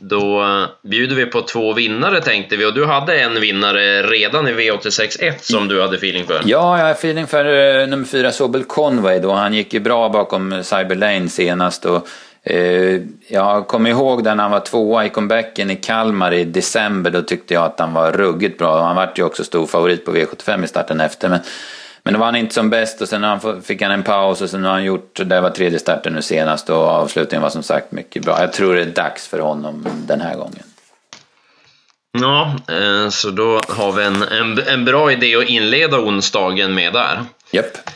Då 0.00 0.42
eh, 0.42 0.90
bjuder 0.90 1.16
vi 1.16 1.26
på 1.26 1.42
två 1.42 1.72
vinnare 1.72 2.20
tänkte 2.20 2.56
vi 2.56 2.66
och 2.66 2.74
du 2.74 2.86
hade 2.86 3.20
en 3.20 3.40
vinnare 3.40 4.02
redan 4.02 4.48
i 4.48 4.52
V86.1 4.52 5.32
som 5.40 5.68
du 5.68 5.82
hade 5.82 5.96
feeling 5.96 6.26
för. 6.26 6.40
Ja, 6.44 6.78
jag 6.78 6.84
har 6.84 6.92
feeling 6.92 7.26
för 7.26 7.44
uh, 7.44 7.88
nummer 7.88 8.04
fyra 8.04 8.32
Sobel 8.32 8.64
Conway 8.64 9.18
då. 9.18 9.32
Han 9.32 9.54
gick 9.54 9.74
ju 9.74 9.80
bra 9.80 10.08
bakom 10.08 10.52
eh, 10.52 10.62
Cyberlane 10.62 11.28
senast 11.28 11.84
och 11.84 12.08
uh, 12.50 13.00
jag 13.28 13.68
kommer 13.68 13.90
ihåg 13.90 14.24
när 14.24 14.36
han 14.36 14.50
var 14.50 14.60
tvåa 14.60 15.06
i 15.06 15.08
comebacken 15.08 15.70
i 15.70 15.76
Kalmar 15.76 16.32
i 16.32 16.44
december. 16.44 17.10
Då 17.10 17.22
tyckte 17.22 17.54
jag 17.54 17.64
att 17.64 17.80
han 17.80 17.92
var 17.92 18.12
ruggigt 18.12 18.58
bra. 18.58 18.82
Han 18.82 18.96
vart 18.96 19.18
ju 19.18 19.22
också 19.22 19.44
stor 19.44 19.66
favorit 19.66 20.04
på 20.04 20.12
V75 20.12 20.64
i 20.64 20.68
starten 20.68 21.00
efter. 21.00 21.28
Men 21.28 21.40
men 22.02 22.14
då 22.14 22.18
var 22.18 22.26
han 22.26 22.36
inte 22.36 22.54
som 22.54 22.70
bäst 22.70 23.00
och 23.00 23.08
sen 23.08 23.62
fick 23.62 23.82
han 23.82 23.90
en 23.90 24.02
paus 24.02 24.40
och 24.40 24.50
sen 24.50 24.64
har 24.64 24.72
han 24.72 24.84
gjort, 24.84 25.20
det 25.24 25.40
var 25.40 25.50
tredje 25.50 25.78
starten 25.78 26.12
nu 26.12 26.22
senast 26.22 26.70
och 26.70 26.76
avslutningen 26.76 27.42
var 27.42 27.50
som 27.50 27.62
sagt 27.62 27.92
mycket 27.92 28.24
bra. 28.24 28.40
Jag 28.40 28.52
tror 28.52 28.74
det 28.74 28.80
är 28.80 28.86
dags 28.86 29.28
för 29.28 29.38
honom 29.38 29.86
den 30.06 30.20
här 30.20 30.34
gången. 30.34 30.62
Ja, 32.18 32.56
eh, 32.68 33.08
så 33.08 33.30
då 33.30 33.60
har 33.68 33.92
vi 33.92 34.04
en, 34.04 34.22
en, 34.22 34.58
en 34.58 34.84
bra 34.84 35.12
idé 35.12 35.36
att 35.36 35.48
inleda 35.48 35.98
onsdagen 35.98 36.74
med 36.74 36.92
där. 36.92 37.24
Japp. 37.50 37.76
Eh, 37.76 37.92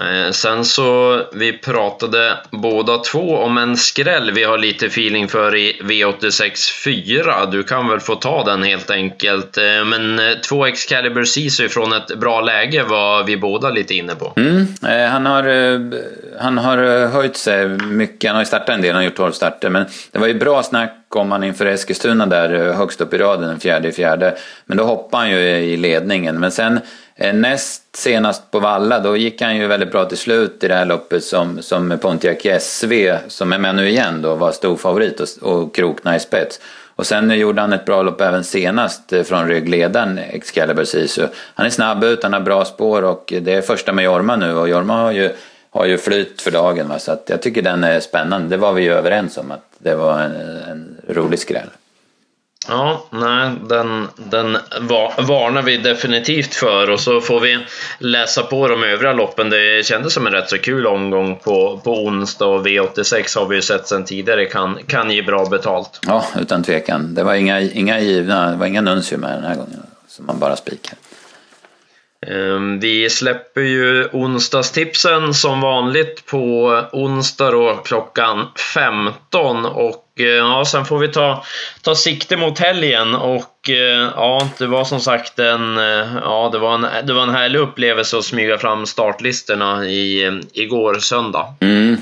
Eh, 0.00 0.30
sen 0.30 0.64
så, 0.64 1.20
vi 1.32 1.52
pratade 1.52 2.38
båda 2.50 2.98
två 2.98 3.36
om 3.36 3.58
en 3.58 3.76
skräll 3.76 4.30
vi 4.30 4.44
har 4.44 4.58
lite 4.58 4.86
feeling 4.86 5.28
för 5.28 5.56
i 5.56 5.80
V86 5.82 6.72
4. 6.84 7.46
Du 7.46 7.62
kan 7.62 7.88
väl 7.88 8.00
få 8.00 8.14
ta 8.14 8.44
den 8.44 8.62
helt 8.62 8.90
enkelt. 8.90 9.58
Eh, 9.58 9.84
men 9.84 10.18
eh, 10.18 10.34
två 10.48 10.66
Excalibur 10.66 11.24
Ceesay 11.24 11.68
från 11.68 11.92
ett 11.92 12.18
bra 12.18 12.40
läge 12.40 12.82
var 12.82 13.24
vi 13.24 13.36
båda 13.36 13.70
lite 13.70 13.94
inne 13.94 14.14
på. 14.14 14.32
Mm, 14.36 14.66
eh, 14.88 15.10
han, 15.10 15.26
har, 15.26 15.42
han 16.42 16.58
har 16.58 17.06
höjt 17.06 17.36
sig 17.36 17.68
mycket. 17.68 18.28
Han 18.30 18.36
har 18.36 18.42
ju 18.42 18.46
startat 18.46 18.68
en 18.68 18.82
del, 18.82 18.90
han 18.90 18.96
har 18.96 19.04
gjort 19.04 19.16
12 19.16 19.32
starter. 19.32 19.68
Men 19.68 19.86
det 20.12 20.18
var 20.18 20.26
ju 20.26 20.34
bra 20.34 20.62
snack 20.62 20.99
kom 21.10 21.32
han 21.32 21.44
inför 21.44 21.66
Eskilstuna 21.66 22.26
där 22.26 22.68
eh, 22.68 22.74
högst 22.74 23.00
upp 23.00 23.14
i 23.14 23.18
raden, 23.18 23.48
den 23.48 23.60
fjärde 23.60 23.88
i 23.88 23.92
fjärde. 23.92 24.36
Men 24.64 24.76
då 24.76 24.84
hoppade 24.84 25.22
han 25.22 25.30
ju 25.30 25.38
i 25.40 25.76
ledningen. 25.76 26.40
Men 26.40 26.50
sen 26.50 26.80
eh, 27.16 27.34
näst 27.34 27.96
senast 27.96 28.50
på 28.50 28.60
Valla, 28.60 29.00
då 29.00 29.16
gick 29.16 29.42
han 29.42 29.56
ju 29.56 29.66
väldigt 29.66 29.92
bra 29.92 30.04
till 30.04 30.18
slut 30.18 30.64
i 30.64 30.68
det 30.68 30.74
här 30.74 30.86
loppet 30.86 31.24
som, 31.24 31.62
som 31.62 31.98
Pontiac 31.98 32.62
SV, 32.62 33.16
som 33.28 33.52
är 33.52 33.58
med 33.58 33.74
nu 33.74 33.88
igen 33.88 34.22
då, 34.22 34.34
var 34.34 34.52
stor 34.52 34.76
favorit 34.76 35.20
och, 35.20 35.52
och 35.52 35.74
krokna 35.74 36.16
i 36.16 36.20
spets. 36.20 36.60
Och 36.96 37.06
sen 37.06 37.30
gjorde 37.30 37.60
han 37.60 37.72
ett 37.72 37.84
bra 37.84 38.02
lopp 38.02 38.20
även 38.20 38.44
senast 38.44 39.12
eh, 39.12 39.22
från 39.22 39.48
ryggledaren 39.48 40.18
Excalibur 40.18 40.84
Sisu. 40.84 41.26
Han 41.54 41.66
är 41.66 41.70
snabb 41.70 42.04
ut, 42.04 42.22
han 42.22 42.32
har 42.32 42.40
bra 42.40 42.64
spår 42.64 43.02
och 43.02 43.32
det 43.42 43.52
är 43.52 43.62
första 43.62 43.92
med 43.92 44.04
Jorma 44.04 44.36
nu 44.36 44.54
och 44.54 44.68
Jorma 44.68 44.94
har 44.94 45.12
ju, 45.12 45.30
har 45.70 45.86
ju 45.86 45.98
flyt 45.98 46.42
för 46.42 46.50
dagen. 46.50 46.88
Va? 46.88 46.98
Så 46.98 47.12
att 47.12 47.24
jag 47.26 47.42
tycker 47.42 47.62
den 47.62 47.84
är 47.84 48.00
spännande. 48.00 48.48
Det 48.48 48.56
var 48.56 48.72
vi 48.72 48.82
ju 48.82 48.92
överens 48.92 49.36
om 49.36 49.50
att 49.50 49.64
det 49.78 49.94
var 49.94 50.20
en, 50.20 50.34
en 50.70 50.96
rolig 51.08 51.38
skräll. 51.38 51.68
Ja, 52.68 53.04
nej, 53.10 53.50
den, 53.68 54.08
den 54.16 54.58
varnar 55.18 55.62
vi 55.62 55.76
definitivt 55.76 56.54
för 56.54 56.90
och 56.90 57.00
så 57.00 57.20
får 57.20 57.40
vi 57.40 57.58
läsa 57.98 58.42
på 58.42 58.68
de 58.68 58.84
övriga 58.84 59.12
loppen. 59.12 59.50
Det 59.50 59.86
kändes 59.86 60.14
som 60.14 60.26
en 60.26 60.32
rätt 60.32 60.50
så 60.50 60.58
kul 60.58 60.86
omgång 60.86 61.36
på, 61.36 61.80
på 61.84 62.04
onsdag 62.04 62.46
och 62.46 62.66
V86 62.66 63.38
har 63.38 63.46
vi 63.46 63.56
ju 63.56 63.62
sett 63.62 63.88
sedan 63.88 64.04
tidigare 64.04 64.44
kan, 64.44 64.78
kan 64.86 65.10
ge 65.10 65.22
bra 65.22 65.44
betalt. 65.44 66.00
Ja, 66.06 66.24
utan 66.40 66.62
tvekan. 66.62 67.14
Det 67.14 67.22
var 67.22 67.34
inga, 67.34 67.60
inga 67.60 68.00
givna, 68.00 68.50
det 68.50 68.56
var 68.56 68.66
inga 68.66 68.80
nunsium 68.80 69.20
den 69.20 69.44
här 69.44 69.54
gången 69.54 69.82
som 70.08 70.26
man 70.26 70.38
bara 70.38 70.56
spikar. 70.56 70.94
Ehm, 72.30 72.80
vi 72.80 73.10
släpper 73.10 73.60
ju 73.60 74.08
onsdagstipsen 74.12 75.34
som 75.34 75.60
vanligt 75.60 76.26
på 76.26 76.74
onsdag 76.92 77.50
då, 77.50 77.80
klockan 77.84 78.46
15 78.74 79.66
och 79.66 80.04
eh, 80.18 80.26
ja, 80.26 80.64
sen 80.64 80.84
får 80.84 80.98
vi 80.98 81.08
ta, 81.08 81.44
ta 81.82 81.94
sikte 81.94 82.36
mot 82.36 82.58
helgen 82.58 83.14
och 83.14 83.70
eh, 83.70 84.08
ja, 84.16 84.48
det 84.58 84.66
var 84.66 84.84
som 84.84 85.00
sagt 85.00 85.38
en, 85.38 85.78
eh, 85.78 86.06
ja, 86.22 86.48
det 86.52 86.58
var 86.58 86.74
en, 86.74 87.06
det 87.06 87.12
var 87.12 87.22
en 87.22 87.34
härlig 87.34 87.58
upplevelse 87.58 88.18
att 88.18 88.24
smyga 88.24 88.58
fram 88.58 88.86
startlistorna 88.86 89.86
i, 89.86 90.40
igår 90.52 90.94
söndag. 90.94 91.54
Mm, 91.60 91.96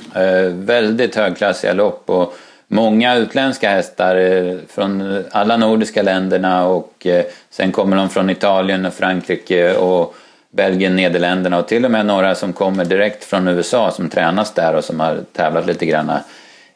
väldigt 0.67 1.17
högklassiga 1.17 1.73
lopp 1.73 2.03
och 2.07 2.37
många 2.69 3.17
utländska 3.17 3.71
hästar 3.71 4.17
eh, 4.17 4.57
från 4.69 5.25
alla 5.31 5.57
nordiska 5.57 6.03
länderna 6.03 6.67
och 6.67 7.07
eh, 7.07 7.25
sen 7.51 7.73
kommer 7.73 7.97
de 7.97 8.09
från 8.09 8.31
Italien 8.31 8.87
och 8.87 8.95
Frankrike 8.95 9.75
och 9.75 10.15
Belgien, 10.51 10.97
Nederländerna 10.97 11.59
och 11.59 11.69
till 11.69 11.85
och 11.85 11.91
med 11.91 12.07
några 12.07 12.35
som 12.35 12.53
kommer 12.53 12.85
direkt 12.85 13.25
från 13.25 13.49
USA 13.49 13.91
som 13.91 14.09
tränas 14.09 14.55
där 14.55 14.75
och 14.75 14.85
som 14.85 15.01
har 15.01 15.21
tävlat 15.33 15.67
lite 15.67 15.87
grann 15.87 16.11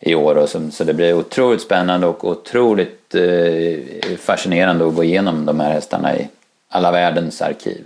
i 0.00 0.14
år. 0.14 0.34
Och 0.34 0.48
som, 0.48 0.70
så 0.70 0.84
det 0.84 0.94
blir 0.94 1.14
otroligt 1.14 1.62
spännande 1.62 2.06
och 2.06 2.24
otroligt 2.24 3.14
eh, 3.14 4.16
fascinerande 4.18 4.86
att 4.86 4.94
gå 4.94 5.04
igenom 5.04 5.46
de 5.46 5.60
här 5.60 5.72
hästarna 5.72 6.16
i 6.16 6.28
alla 6.70 6.92
världens 6.92 7.42
arkiv. 7.42 7.82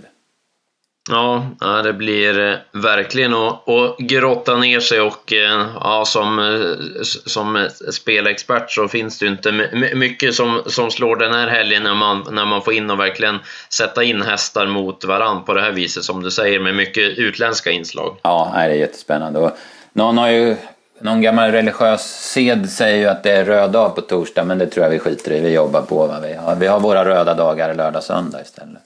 Ja, 1.09 1.45
det 1.83 1.93
blir 1.93 2.39
eh, 2.39 2.55
verkligen 2.71 3.33
att, 3.33 3.69
att 3.69 3.97
grotta 3.97 4.57
ner 4.57 4.79
sig 4.79 5.01
och 5.01 5.33
eh, 5.33 5.65
ja, 5.75 6.03
som, 6.05 6.39
eh, 6.39 7.03
som 7.03 7.67
spelexpert 7.91 8.71
så 8.71 8.87
finns 8.87 9.19
det 9.19 9.25
ju 9.25 9.31
inte 9.31 9.51
mycket 9.95 10.35
som, 10.35 10.61
som 10.65 10.91
slår 10.91 11.15
den 11.15 11.33
här 11.33 11.47
helgen 11.47 11.83
när 11.83 11.95
man, 11.95 12.25
när 12.31 12.45
man 12.45 12.61
får 12.61 12.73
in 12.73 12.89
och 12.89 12.99
verkligen 12.99 13.39
sätta 13.69 14.03
in 14.03 14.21
hästar 14.21 14.67
mot 14.67 15.05
varandra 15.05 15.43
på 15.43 15.53
det 15.53 15.61
här 15.61 15.71
viset 15.71 16.03
som 16.03 16.23
du 16.23 16.31
säger 16.31 16.59
med 16.59 16.75
mycket 16.75 17.17
utländska 17.17 17.71
inslag. 17.71 18.17
Ja, 18.21 18.51
det 18.55 18.59
är 18.59 18.69
jättespännande. 18.69 19.39
Och 19.39 19.51
någon 19.93 20.17
har 20.17 20.29
ju 20.29 20.55
någon 21.01 21.21
gammal 21.21 21.51
religiös 21.51 22.31
sed 22.33 22.69
säger 22.69 22.97
ju 22.97 23.05
att 23.05 23.23
det 23.23 23.31
är 23.31 23.45
röd 23.45 23.71
dag 23.71 23.95
på 23.95 24.01
torsdag 24.01 24.43
men 24.43 24.57
det 24.57 24.67
tror 24.67 24.83
jag 24.83 24.91
vi 24.91 24.99
skiter 24.99 25.31
i. 25.31 25.39
Vi 25.39 25.53
jobbar 25.53 25.81
på. 25.81 26.07
vad 26.07 26.21
Vi, 26.21 26.33
har, 26.33 26.55
vi 26.55 26.67
har 26.67 26.79
våra 26.79 27.05
röda 27.05 27.33
dagar 27.33 27.73
lördag 27.73 28.03
söndag 28.03 28.41
istället. 28.41 28.81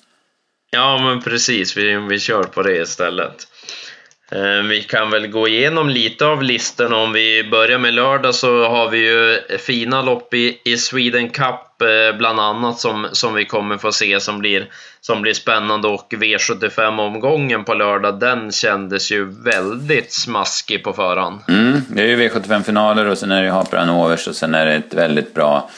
Ja, 0.71 0.97
men 0.97 1.21
precis. 1.21 1.77
Vi, 1.77 1.95
vi 1.95 2.19
kör 2.19 2.43
på 2.43 2.61
det 2.61 2.77
istället. 2.77 3.47
Eh, 4.31 4.63
vi 4.69 4.81
kan 4.81 5.09
väl 5.09 5.27
gå 5.27 5.47
igenom 5.47 5.89
lite 5.89 6.25
av 6.25 6.43
listan. 6.43 6.93
Om 6.93 7.13
vi 7.13 7.49
börjar 7.51 7.79
med 7.79 7.93
lördag 7.93 8.35
så 8.35 8.69
har 8.69 8.89
vi 8.89 8.97
ju 8.97 9.39
fina 9.57 10.01
lopp 10.01 10.33
i, 10.33 10.61
i 10.63 10.77
Sweden 10.77 11.29
Cup 11.29 11.81
eh, 11.81 12.17
bland 12.17 12.39
annat 12.39 12.79
som, 12.79 13.07
som 13.11 13.33
vi 13.33 13.45
kommer 13.45 13.77
få 13.77 13.91
se 13.91 14.19
som 14.19 14.39
blir, 14.39 14.69
som 15.01 15.21
blir 15.21 15.33
spännande 15.33 15.87
och 15.87 16.13
V75-omgången 16.13 17.63
på 17.63 17.73
lördag 17.73 18.19
den 18.19 18.51
kändes 18.51 19.11
ju 19.11 19.25
väldigt 19.43 20.13
smaskig 20.13 20.83
på 20.83 20.93
förhand. 20.93 21.39
Mm, 21.47 21.81
det 21.89 22.01
är 22.01 22.07
ju 22.07 22.29
V75-finaler 22.29 23.05
och 23.05 23.17
sen 23.17 23.31
är 23.31 23.43
det 23.43 23.49
Haparan 23.49 23.89
Overs 23.89 24.27
och 24.27 24.35
sen 24.35 24.55
är 24.55 24.65
det 24.65 24.73
ett 24.73 24.93
väldigt 24.93 25.33
bra 25.33 25.69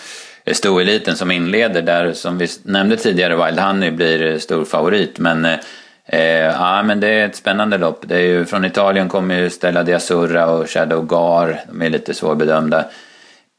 stoeliten 0.52 1.16
som 1.16 1.32
inleder 1.32 1.82
där 1.82 2.14
som 2.14 2.38
vi 2.38 2.48
nämnde 2.64 2.98
tidigare 2.98 3.46
Wild 3.46 3.60
Honey 3.60 3.92
blir 3.92 4.26
eh, 4.26 4.38
stor 4.38 4.66
favorit 4.66 5.20
men 5.20 5.46
eh, 5.46 5.60
eh, 6.06 6.46
ja 6.46 6.84
men 6.84 7.00
det 7.00 7.08
är 7.08 7.26
ett 7.26 7.36
spännande 7.36 7.78
lopp. 7.78 8.04
Det 8.08 8.16
är 8.16 8.22
ju, 8.22 8.46
från 8.46 8.66
Italien 8.66 9.10
kommer 9.10 9.40
ju 9.40 9.50
Stella 9.50 9.84
Diasurra 9.84 10.48
och 10.48 10.70
Shadow 10.70 11.06
Gar, 11.06 11.62
de 11.68 11.82
är 11.82 11.90
lite 11.90 12.14
svårbedömda. 12.14 12.86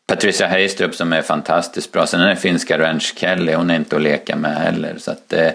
Patricia 0.07 0.47
Heistrup 0.47 0.95
som 0.95 1.13
är 1.13 1.23
fantastiskt 1.23 1.93
bra. 1.93 2.07
Sen 2.07 2.21
är 2.21 2.29
det 2.29 2.37
finska 2.37 2.79
Ranch 2.79 3.15
Kelly, 3.17 3.55
hon 3.55 3.71
är 3.71 3.77
inte 3.77 3.97
att 3.97 4.03
leka 4.03 4.37
med 4.37 4.57
heller. 4.57 4.95
Så 4.99 5.11
att, 5.11 5.33
eh, 5.33 5.51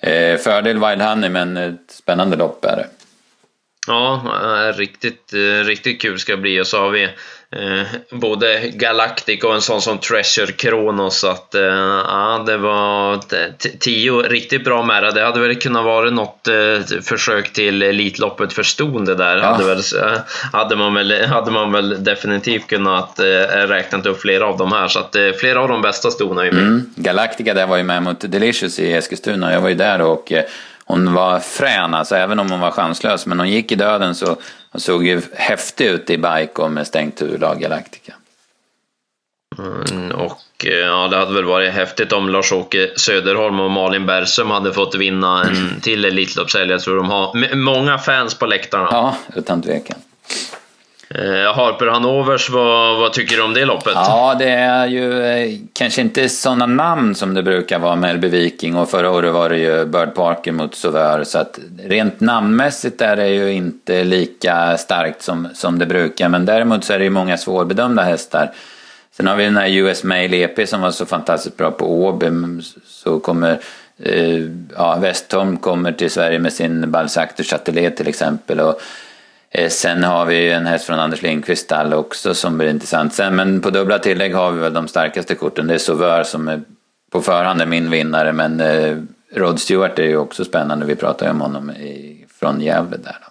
eh 0.00 0.38
fördel 0.38 0.78
Wild 0.78 1.02
Honey 1.02 1.30
men 1.30 1.56
ett 1.56 1.90
spännande 1.90 2.36
lopp 2.36 2.64
är 2.64 2.76
det. 2.76 2.86
Ja, 3.86 4.22
eh, 4.42 4.76
riktigt, 4.76 5.32
riktigt 5.64 6.02
kul 6.02 6.18
ska 6.18 6.32
det 6.32 6.42
bli 6.42 6.60
och 6.60 6.66
så 6.66 6.80
har 6.80 6.90
vi 6.90 7.08
Eh, 7.56 7.86
både 8.10 8.68
Galactic 8.68 9.44
och 9.44 9.54
en 9.54 9.60
sån 9.60 9.82
som 9.82 9.98
Treasure 9.98 10.52
Kronos. 10.52 11.24
att 11.24 11.54
eh, 11.54 11.62
ja, 11.62 12.44
det 12.46 12.56
var 12.56 13.20
tio 13.78 14.12
riktigt 14.12 14.64
bra 14.64 14.82
med 14.82 15.14
Det 15.14 15.24
hade 15.24 15.40
väl 15.40 15.54
kunnat 15.54 15.84
vara 15.84 16.10
något 16.10 16.48
eh, 16.48 17.00
försök 17.02 17.52
till 17.52 17.82
Elitloppet 17.82 18.52
för 18.52 18.62
ston 18.62 19.04
det 19.04 19.14
där. 19.14 19.36
Ja. 19.36 19.44
Hade, 19.44 19.64
väl, 19.64 19.78
eh, 19.78 20.20
hade, 20.52 20.76
man 20.76 20.94
väl, 20.94 21.26
hade 21.26 21.50
man 21.50 21.72
väl 21.72 22.04
definitivt 22.04 22.66
kunnat 22.66 23.18
eh, 23.18 23.24
räknat 23.66 24.06
upp 24.06 24.20
flera 24.20 24.46
av 24.46 24.56
de 24.58 24.72
här. 24.72 24.88
Så 24.88 24.98
att 24.98 25.16
eh, 25.16 25.30
flera 25.32 25.60
av 25.60 25.68
de 25.68 25.82
bästa 25.82 26.10
stona 26.10 26.46
är 26.46 26.52
med. 26.52 26.62
Mm. 26.62 26.90
Galactica 26.96 27.54
där 27.54 27.66
var 27.66 27.76
ju 27.76 27.82
med 27.82 28.02
mot 28.02 28.20
Delicious 28.20 28.78
i 28.78 28.92
Eskilstuna. 28.92 29.52
Jag 29.52 29.60
var 29.60 29.68
ju 29.68 29.74
där 29.74 30.00
och 30.00 30.32
hon 30.88 31.14
var 31.14 31.40
frän, 31.40 31.94
alltså 31.94 32.16
även 32.16 32.38
om 32.38 32.50
hon 32.50 32.60
var 32.60 32.70
chanslös. 32.70 33.26
Men 33.26 33.38
hon 33.38 33.50
gick 33.50 33.72
i 33.72 33.74
döden 33.74 34.14
så 34.14 34.36
hon 34.72 34.80
såg 34.80 35.06
ju 35.06 35.22
häftig 35.34 35.86
ut 35.86 36.10
i 36.10 36.18
bike 36.18 36.62
och 36.62 36.70
med 36.70 36.86
stängt 36.86 37.22
huvudlag 37.22 37.60
Galactica. 37.60 38.12
Mm, 39.58 40.10
och 40.10 40.66
eh, 40.66 40.72
ja, 40.72 41.08
det 41.08 41.16
hade 41.16 41.34
väl 41.34 41.44
varit 41.44 41.72
häftigt 41.72 42.12
om 42.12 42.28
Lars-Åke 42.28 42.90
Söderholm 42.96 43.60
och 43.60 43.70
Malin 43.70 44.06
Bergström 44.06 44.50
hade 44.50 44.72
fått 44.72 44.94
vinna 44.94 45.44
en 45.44 45.80
till 45.80 46.04
Elitloppshelg. 46.04 46.70
Jag 46.70 46.80
tror 46.80 46.96
de 46.96 47.10
har 47.10 47.54
många 47.56 47.98
fans 47.98 48.34
på 48.34 48.46
läktarna. 48.46 48.88
Ja, 48.90 49.16
utan 49.36 49.62
tvekan. 49.62 49.98
Eh, 51.14 51.54
Harper 51.54 51.86
Hanovers, 51.86 52.50
vad, 52.50 52.98
vad, 52.98 53.12
tycker 53.12 53.36
du 53.36 53.42
om 53.42 53.54
det 53.54 53.64
loppet? 53.64 53.92
Ja, 53.94 54.36
det 54.38 54.50
är 54.50 54.86
ju 54.86 55.22
eh, 55.22 55.58
kanske 55.72 56.00
inte 56.00 56.28
sådana 56.28 56.66
namn 56.66 57.14
som 57.14 57.34
det 57.34 57.42
brukar 57.42 57.78
vara. 57.78 57.96
Med 57.96 58.14
LB 58.14 58.24
Viking 58.24 58.76
och 58.76 58.90
förra 58.90 59.10
året 59.10 59.32
var 59.32 59.48
det 59.48 59.58
ju 59.58 59.84
Bird 59.84 60.14
Parker 60.14 60.52
mot 60.52 60.74
Sauveur 60.74 61.24
så 61.24 61.38
att 61.38 61.58
rent 61.82 62.20
namnmässigt 62.20 63.02
är 63.02 63.16
det 63.16 63.28
ju 63.28 63.52
inte 63.52 64.04
lika 64.04 64.76
starkt 64.78 65.22
som, 65.22 65.48
som 65.54 65.78
det 65.78 65.86
brukar. 65.86 66.28
Men 66.28 66.46
däremot 66.46 66.84
så 66.84 66.92
är 66.92 66.98
det 66.98 67.04
ju 67.04 67.10
många 67.10 67.38
svårbedömda 67.38 68.02
hästar. 68.02 68.52
Sen 69.16 69.26
har 69.26 69.36
vi 69.36 69.44
den 69.44 69.56
här 69.56 69.68
US 69.68 70.04
Mail 70.04 70.34
EP 70.34 70.68
som 70.68 70.80
var 70.80 70.90
så 70.90 71.06
fantastiskt 71.06 71.56
bra 71.56 71.70
på 71.70 72.04
Åby. 72.04 72.30
Så 72.86 73.18
kommer 73.18 73.58
eh, 74.02 74.40
ja, 74.76 74.98
Westholm 75.00 75.56
kommer 75.56 75.92
till 75.92 76.10
Sverige 76.10 76.38
med 76.38 76.52
sin 76.52 76.90
Balzac 76.90 77.28
du 77.36 77.42
Châtelet 77.42 77.96
till 77.96 78.08
exempel. 78.08 78.60
Och 78.60 78.80
Eh, 79.58 79.68
sen 79.68 80.04
har 80.04 80.26
vi 80.26 80.52
en 80.52 80.66
häst 80.66 80.84
från 80.84 80.98
Anders 80.98 81.22
Lindqvist 81.22 81.64
stall 81.64 81.94
också 81.94 82.34
som 82.34 82.58
blir 82.58 82.70
intressant. 82.70 83.14
Sen, 83.14 83.36
men 83.36 83.60
på 83.60 83.70
dubbla 83.70 83.98
tillägg 83.98 84.34
har 84.34 84.52
vi 84.52 84.60
väl 84.60 84.72
de 84.72 84.88
starkaste 84.88 85.34
korten. 85.34 85.66
Det 85.66 85.74
är 85.74 85.78
Sauveur 85.78 86.22
som 86.22 86.48
är 86.48 86.60
på 87.10 87.20
förhand 87.20 87.60
är 87.60 87.66
min 87.66 87.90
vinnare 87.90 88.32
men 88.32 88.60
eh, 88.60 88.96
Rod 89.34 89.60
Stewart 89.60 89.98
är 89.98 90.02
ju 90.02 90.16
också 90.16 90.44
spännande. 90.44 90.86
Vi 90.86 90.96
pratade 90.96 91.24
ju 91.24 91.30
om 91.30 91.40
honom 91.40 91.70
i, 91.70 92.26
från 92.40 92.60
Gävle 92.60 92.96
där. 92.96 93.16
Då. 93.20 93.27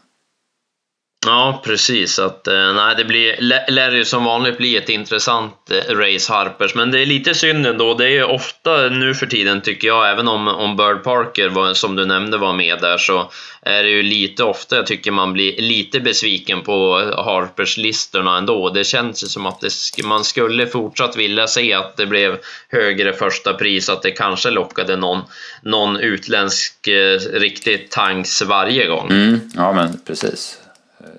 Ja, 1.28 1.62
precis. 1.66 2.20
Att, 2.20 2.48
eh, 2.48 2.74
nej, 2.74 2.96
det 2.98 3.06
blir, 3.06 3.36
lär 3.72 3.92
ju 3.92 4.06
som 4.06 4.24
vanligt 4.24 4.58
bli 4.58 4.78
ett 4.78 4.90
intressant 4.90 5.72
eh, 5.72 5.96
race 5.96 6.34
Harpers, 6.34 6.76
men 6.76 6.92
det 6.92 7.02
är 7.02 7.06
lite 7.06 7.36
synd 7.36 7.68
ändå. 7.68 7.94
Det 7.94 8.06
är 8.06 8.10
ju 8.10 8.24
ofta 8.24 8.90
nu 8.90 9.14
för 9.14 9.26
tiden 9.26 9.62
tycker 9.62 9.88
jag, 9.88 10.12
även 10.12 10.28
om, 10.28 10.48
om 10.48 10.78
Bird 10.78 11.04
Parker 11.04 11.50
var, 11.50 11.74
som 11.74 11.96
du 11.96 12.06
nämnde 12.06 12.38
var 12.38 12.54
med 12.54 12.82
där, 12.82 12.98
så 12.98 13.32
är 13.62 13.84
det 13.84 13.90
ju 13.90 14.04
lite 14.04 14.44
ofta 14.44 14.76
jag 14.76 14.86
tycker 14.86 15.12
man 15.12 15.34
blir 15.34 15.62
lite 15.62 16.00
besviken 16.00 16.62
på 16.62 16.98
Harpers-listorna 17.26 18.38
ändå. 18.38 18.70
Det 18.70 18.84
känns 18.84 19.24
ju 19.24 19.28
som 19.28 19.46
att 19.46 19.62
det, 19.62 20.04
man 20.04 20.24
skulle 20.24 20.68
fortsatt 20.68 21.18
vilja 21.18 21.48
se 21.48 21.74
att 21.74 21.98
det 21.98 22.06
blev 22.06 22.38
högre 22.70 23.14
första 23.14 23.54
pris, 23.54 23.90
att 23.90 24.02
det 24.02 24.12
kanske 24.12 24.50
lockade 24.50 24.96
någon, 24.96 25.22
någon 25.62 25.98
utländsk 25.98 26.88
eh, 26.88 27.20
riktig 27.34 27.90
tanks 27.90 28.42
varje 28.42 28.88
gång. 28.88 29.10
Mm, 29.12 29.40
ja, 29.56 29.74
men 29.74 30.00
precis 30.08 30.60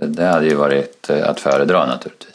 det 0.00 0.24
hade 0.24 0.46
ju 0.46 0.54
varit 0.54 1.10
eh, 1.10 1.28
att 1.28 1.40
föredra 1.40 1.86
naturligtvis. 1.86 2.27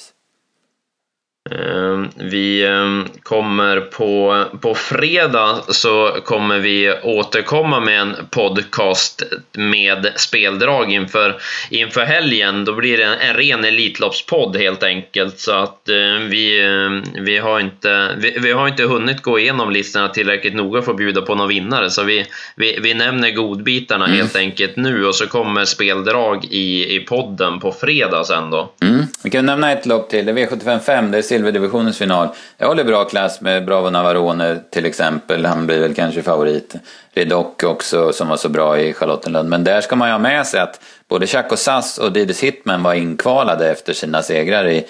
Ehm, 1.59 2.09
vi 2.15 2.65
ehm, 2.65 3.07
kommer 3.23 3.79
på, 3.79 4.45
på 4.61 4.75
fredag 4.75 5.55
så 5.69 6.17
kommer 6.25 6.59
vi 6.59 6.93
återkomma 7.03 7.79
med 7.79 8.01
en 8.01 8.15
podcast 8.31 9.23
med 9.51 10.11
speldrag 10.15 10.93
inför, 10.93 11.37
inför 11.69 12.01
helgen. 12.01 12.65
Då 12.65 12.73
blir 12.73 12.97
det 12.97 13.03
en, 13.03 13.19
en 13.19 13.35
ren 13.35 13.65
Elitloppspodd 13.65 14.57
helt 14.57 14.83
enkelt. 14.83 15.39
Så 15.39 15.51
att 15.51 15.89
eh, 15.89 16.27
vi, 16.29 16.61
ehm, 16.61 17.03
vi, 17.25 17.37
har 17.37 17.59
inte, 17.59 18.15
vi, 18.17 18.37
vi, 18.39 18.51
har 18.51 18.67
inte 18.67 18.83
hunnit 18.83 19.21
gå 19.21 19.39
igenom 19.39 19.71
listorna 19.71 20.07
tillräckligt 20.07 20.55
noga 20.55 20.81
för 20.81 20.91
att 20.91 20.97
bjuda 20.97 21.21
på 21.21 21.35
någon 21.35 21.47
vinnare. 21.47 21.89
Så 21.89 22.03
vi, 22.03 22.25
vi, 22.55 22.79
vi 22.81 22.93
nämner 22.93 23.31
godbitarna 23.31 24.05
mm. 24.05 24.17
helt 24.17 24.35
enkelt 24.35 24.75
nu 24.75 25.05
och 25.05 25.15
så 25.15 25.27
kommer 25.27 25.65
speldrag 25.65 26.45
i, 26.49 26.95
i 26.95 26.99
podden 26.99 27.59
på 27.59 27.71
fredag 27.71 28.23
sen 28.23 28.49
då. 28.49 28.71
Mm. 28.81 29.05
Vi 29.23 29.29
kan 29.29 29.45
nämna 29.45 29.71
ett 29.71 29.85
lopp 29.85 30.09
till, 30.09 30.25
det 30.25 30.31
är 30.31 30.35
V755, 30.35 31.11
det 31.11 31.17
är 31.17 31.21
silverdivisionens 31.43 31.97
final. 31.97 32.27
Jag 32.57 32.67
håller 32.67 32.83
bra 32.83 33.05
klass 33.05 33.41
med 33.41 33.65
Bravo 33.65 33.89
Navarone 33.89 34.59
till 34.69 34.85
exempel, 34.85 35.45
han 35.45 35.67
blir 35.67 35.79
väl 35.79 35.93
kanske 35.93 36.23
favorit. 36.23 36.75
Redock 37.13 37.63
också 37.63 38.13
som 38.13 38.27
var 38.27 38.37
så 38.37 38.49
bra 38.49 38.79
i 38.79 38.93
Charlottenlund. 38.93 39.49
Men 39.49 39.63
där 39.63 39.81
ska 39.81 39.95
man 39.95 40.07
ju 40.07 40.11
ha 40.11 40.19
med 40.19 40.47
sig 40.47 40.59
att 40.59 40.79
både 41.07 41.27
Chaco 41.27 41.55
Sass 41.55 41.97
och 41.97 42.11
Didis 42.11 42.43
Hitman 42.43 42.83
var 42.83 42.93
inkvalade 42.93 43.71
efter 43.71 43.93
sina 43.93 44.21
segrar 44.21 44.67
i, 44.67 44.85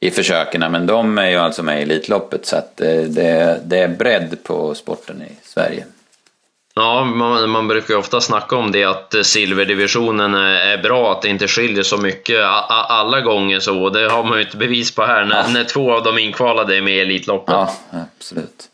i 0.00 0.10
försöken. 0.10 0.72
Men 0.72 0.86
de 0.86 1.18
är 1.18 1.30
ju 1.30 1.36
alltså 1.36 1.62
med 1.62 1.78
i 1.78 1.82
Elitloppet 1.82 2.46
så 2.46 2.56
att 2.56 2.76
det, 2.76 3.06
det, 3.06 3.60
det 3.64 3.78
är 3.78 3.88
bredd 3.88 4.42
på 4.42 4.74
sporten 4.74 5.22
i 5.22 5.32
Sverige. 5.44 5.84
Ja, 6.78 7.04
man, 7.04 7.50
man 7.50 7.68
brukar 7.68 7.94
ju 7.94 8.00
ofta 8.00 8.20
snacka 8.20 8.56
om 8.56 8.72
det 8.72 8.84
att 8.84 9.14
silverdivisionen 9.22 10.34
är 10.34 10.78
bra, 10.78 11.12
att 11.12 11.22
det 11.22 11.28
inte 11.28 11.48
skiljer 11.48 11.82
så 11.82 11.96
mycket 11.96 12.44
alla 12.68 13.20
gånger 13.20 13.60
så. 13.60 13.90
Det 13.90 14.08
har 14.08 14.24
man 14.24 14.38
ju 14.38 14.44
ett 14.44 14.54
bevis 14.54 14.94
på 14.94 15.02
här 15.02 15.24
när, 15.24 15.36
ja. 15.36 15.48
när 15.48 15.64
två 15.64 15.92
av 15.92 16.02
de 16.02 16.18
inkvalade 16.18 16.76
är 16.76 16.80
med 16.80 16.96
i 16.96 17.00
Elitloppet. 17.00 17.54
Ja, 17.54 17.70
absolut. 18.18 18.68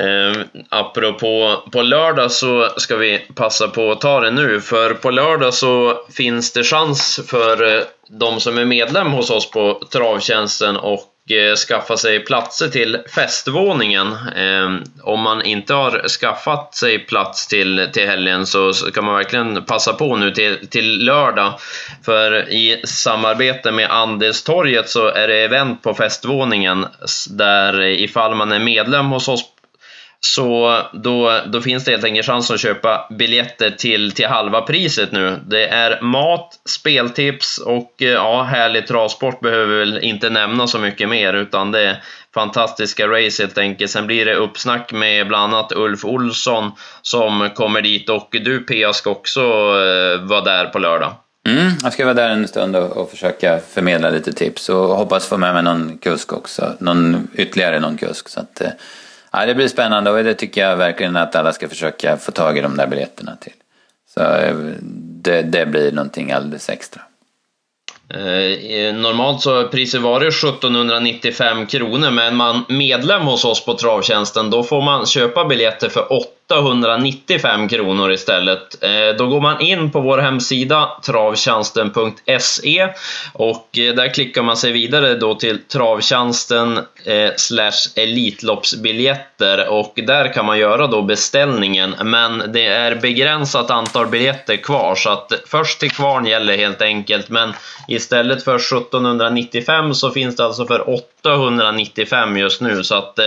Eh, 0.00 0.42
apropå 0.68 1.62
på 1.72 1.82
lördag 1.82 2.32
så 2.32 2.68
ska 2.76 2.96
vi 2.96 3.18
passa 3.34 3.68
på 3.68 3.92
att 3.92 4.00
ta 4.00 4.20
det 4.20 4.30
nu, 4.30 4.60
för 4.60 4.94
på 4.94 5.10
lördag 5.10 5.54
så 5.54 5.98
finns 6.12 6.52
det 6.52 6.64
chans 6.64 7.20
för 7.26 7.76
eh, 7.76 7.82
de 8.08 8.40
som 8.40 8.58
är 8.58 8.64
medlem 8.64 9.12
hos 9.12 9.30
oss 9.30 9.50
på 9.50 9.82
Travtjänsten 9.90 10.76
och 10.76 11.14
Eh, 11.17 11.17
Eh, 11.30 11.56
skaffa 11.56 11.96
sig 11.96 12.20
platser 12.20 12.68
till 12.68 12.98
festvåningen. 13.14 14.16
Ehm, 14.36 14.82
om 15.02 15.20
man 15.20 15.42
inte 15.42 15.74
har 15.74 16.08
skaffat 16.08 16.74
sig 16.74 16.98
plats 16.98 17.46
till, 17.46 17.88
till 17.92 18.06
helgen 18.06 18.46
så 18.46 18.72
kan 18.72 19.04
man 19.04 19.14
verkligen 19.14 19.64
passa 19.64 19.92
på 19.92 20.16
nu 20.16 20.30
till, 20.30 20.68
till 20.68 21.04
lördag. 21.04 21.54
För 22.04 22.48
i 22.48 22.82
samarbete 22.84 23.72
med 23.72 23.90
Andelstorget 23.90 24.88
så 24.88 25.08
är 25.08 25.28
det 25.28 25.44
event 25.44 25.82
på 25.82 25.94
festvåningen 25.94 26.86
där 27.30 27.82
ifall 27.82 28.34
man 28.34 28.52
är 28.52 28.58
medlem 28.58 29.06
hos 29.06 29.28
oss 29.28 29.44
så 30.20 30.82
då, 30.92 31.40
då 31.46 31.60
finns 31.60 31.84
det 31.84 31.90
helt 31.90 32.04
enkelt 32.04 32.26
chans 32.26 32.50
att 32.50 32.60
köpa 32.60 33.06
biljetter 33.10 33.70
till, 33.70 34.12
till 34.12 34.26
halva 34.26 34.60
priset 34.60 35.12
nu. 35.12 35.40
Det 35.46 35.66
är 35.66 36.00
mat, 36.00 36.60
speltips 36.68 37.58
och 37.58 38.02
eh, 38.02 38.08
ja, 38.08 38.42
härlig 38.42 38.86
travsport 38.86 39.40
behöver 39.40 39.66
vi 39.66 39.78
väl 39.78 39.98
inte 39.98 40.30
nämna 40.30 40.66
så 40.66 40.78
mycket 40.78 41.08
mer 41.08 41.34
utan 41.34 41.70
det 41.70 41.82
är 41.82 42.02
fantastiska 42.34 43.08
race 43.08 43.42
helt 43.42 43.58
enkelt. 43.58 43.90
Sen 43.90 44.06
blir 44.06 44.24
det 44.24 44.34
uppsnack 44.34 44.92
med 44.92 45.28
bland 45.28 45.54
annat 45.54 45.72
Ulf 45.72 46.04
Olsson 46.04 46.72
som 47.02 47.50
kommer 47.54 47.82
dit 47.82 48.08
och 48.08 48.28
du 48.30 48.60
Pia 48.60 48.92
ska 48.92 49.10
också 49.10 49.40
eh, 49.40 50.20
vara 50.20 50.40
där 50.40 50.64
på 50.64 50.78
lördag. 50.78 51.14
Mm, 51.48 51.72
jag 51.82 51.92
ska 51.92 52.04
vara 52.04 52.14
där 52.14 52.30
en 52.30 52.48
stund 52.48 52.76
och, 52.76 52.96
och, 52.96 53.10
försöka 53.10 53.58
förmedla 53.58 54.10
lite 54.10 54.32
tips 54.32 54.68
och 54.68 54.88
hoppas 54.88 55.28
få 55.28 55.36
med 55.36 55.54
mig 55.54 55.62
någon 55.62 55.98
kusk 55.98 56.32
också. 56.32 56.72
Någon, 56.78 57.28
ytterligare 57.34 57.80
någon 57.80 57.96
kusk. 57.96 58.28
Så 58.28 58.40
att, 58.40 58.60
eh, 58.60 58.70
Ja, 59.32 59.46
det 59.46 59.54
blir 59.54 59.68
spännande 59.68 60.10
och 60.10 60.24
det 60.24 60.34
tycker 60.34 60.60
jag 60.60 60.76
verkligen 60.76 61.16
att 61.16 61.36
alla 61.36 61.52
ska 61.52 61.68
försöka 61.68 62.16
få 62.16 62.32
tag 62.32 62.58
i 62.58 62.60
de 62.60 62.76
där 62.76 62.86
biljetterna 62.86 63.36
till. 63.36 63.52
Så 64.14 64.20
eh, 64.20 64.56
det, 65.22 65.42
det 65.42 65.66
blir 65.66 65.92
någonting 65.92 66.32
alldeles 66.32 66.68
extra. 66.68 67.02
Eh, 68.14 68.20
eh 68.22 68.94
normalt 68.94 69.40
så 69.40 69.56
har 69.56 69.64
priset 69.64 70.00
varit 70.00 70.34
1795 70.34 71.66
kronor, 71.66 72.10
men 72.10 72.36
man 72.36 72.64
medlem 72.68 73.22
hos 73.22 73.44
oss 73.44 73.64
på 73.64 73.74
Travtjänsten, 73.74 74.50
då 74.50 74.62
får 74.62 74.82
man 74.82 75.06
köpa 75.06 75.44
biljetter 75.44 75.88
för 75.88 76.12
895 76.48 77.68
kronor 77.68 78.12
istället. 78.12 78.82
Eh, 78.82 79.16
då 79.18 79.26
går 79.26 79.40
man 79.40 79.60
in 79.60 79.90
på 79.90 80.00
vår 80.00 80.18
hemsida 80.18 80.88
travtjänsten.se 81.06 82.88
och 83.32 83.78
eh, 83.78 83.94
där 83.94 84.14
klickar 84.14 84.42
man 84.42 84.56
sig 84.56 84.72
vidare 84.72 85.14
då 85.14 85.34
till 85.34 85.58
Travtjänsten 85.64 86.78
eh, 87.04 87.30
slash 87.36 87.92
Elitloppsbiljetter 87.96 89.68
och 89.68 89.92
där 90.06 90.32
kan 90.32 90.46
man 90.46 90.58
göra 90.58 90.86
då 90.86 91.02
beställningen. 91.02 91.94
Men 92.04 92.52
det 92.52 92.66
är 92.66 92.94
begränsat 92.94 93.70
antal 93.70 94.06
biljetter 94.06 94.56
kvar 94.56 94.94
så 94.94 95.10
att 95.10 95.32
först 95.46 95.80
till 95.80 95.90
kvarn 95.90 96.26
gäller 96.26 96.56
helt 96.56 96.82
enkelt. 96.82 97.28
Men 97.28 97.52
Istället 97.88 98.44
för 98.44 98.54
1795 98.54 99.94
så 99.94 100.10
finns 100.10 100.36
det 100.36 100.44
alltså 100.44 100.66
för 100.66 100.90
895 100.90 102.36
just 102.36 102.60
nu, 102.60 102.84
så 102.84 102.94
att 102.94 103.18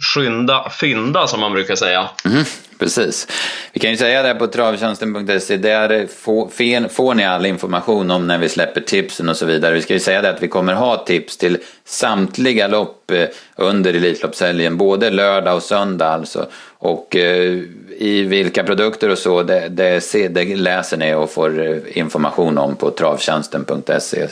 skynda, 0.00 0.70
fynda 0.70 1.26
som 1.26 1.40
man 1.40 1.52
brukar 1.52 1.76
säga. 1.76 2.08
Mm, 2.24 2.44
precis. 2.78 3.26
Vi 3.72 3.80
kan 3.80 3.90
ju 3.90 3.96
säga 3.96 4.22
det 4.22 4.34
på 4.34 4.46
travtjänsten.se, 4.46 5.56
där 5.56 6.06
får, 6.06 6.88
får 6.88 7.14
ni 7.14 7.24
all 7.24 7.46
information 7.46 8.10
om 8.10 8.26
när 8.26 8.38
vi 8.38 8.48
släpper 8.48 8.80
tipsen 8.80 9.28
och 9.28 9.36
så 9.36 9.46
vidare. 9.46 9.74
Vi 9.74 9.82
ska 9.82 9.94
ju 9.94 10.00
säga 10.00 10.22
det 10.22 10.30
att 10.30 10.42
vi 10.42 10.48
kommer 10.48 10.74
ha 10.74 10.96
tips 10.96 11.36
till 11.36 11.58
samtliga 11.84 12.68
lopp 12.68 13.10
eh, 13.10 13.28
under 13.56 13.94
Elitloppshelgen, 13.94 14.76
både 14.76 15.10
lördag 15.10 15.56
och 15.56 15.62
söndag 15.62 16.08
alltså. 16.08 16.46
Och 16.78 17.16
eh, 17.16 17.58
i 17.98 18.22
vilka 18.28 18.64
produkter 18.64 19.08
och 19.08 19.18
så, 19.18 19.42
det, 19.42 19.68
det, 19.68 20.28
det 20.28 20.56
läser 20.56 20.96
ni 20.96 21.14
och 21.14 21.30
får 21.30 21.66
eh, 21.66 21.98
information 21.98 22.58
om 22.58 22.76
på 22.76 22.90
travtjänsten.se. 22.90 24.28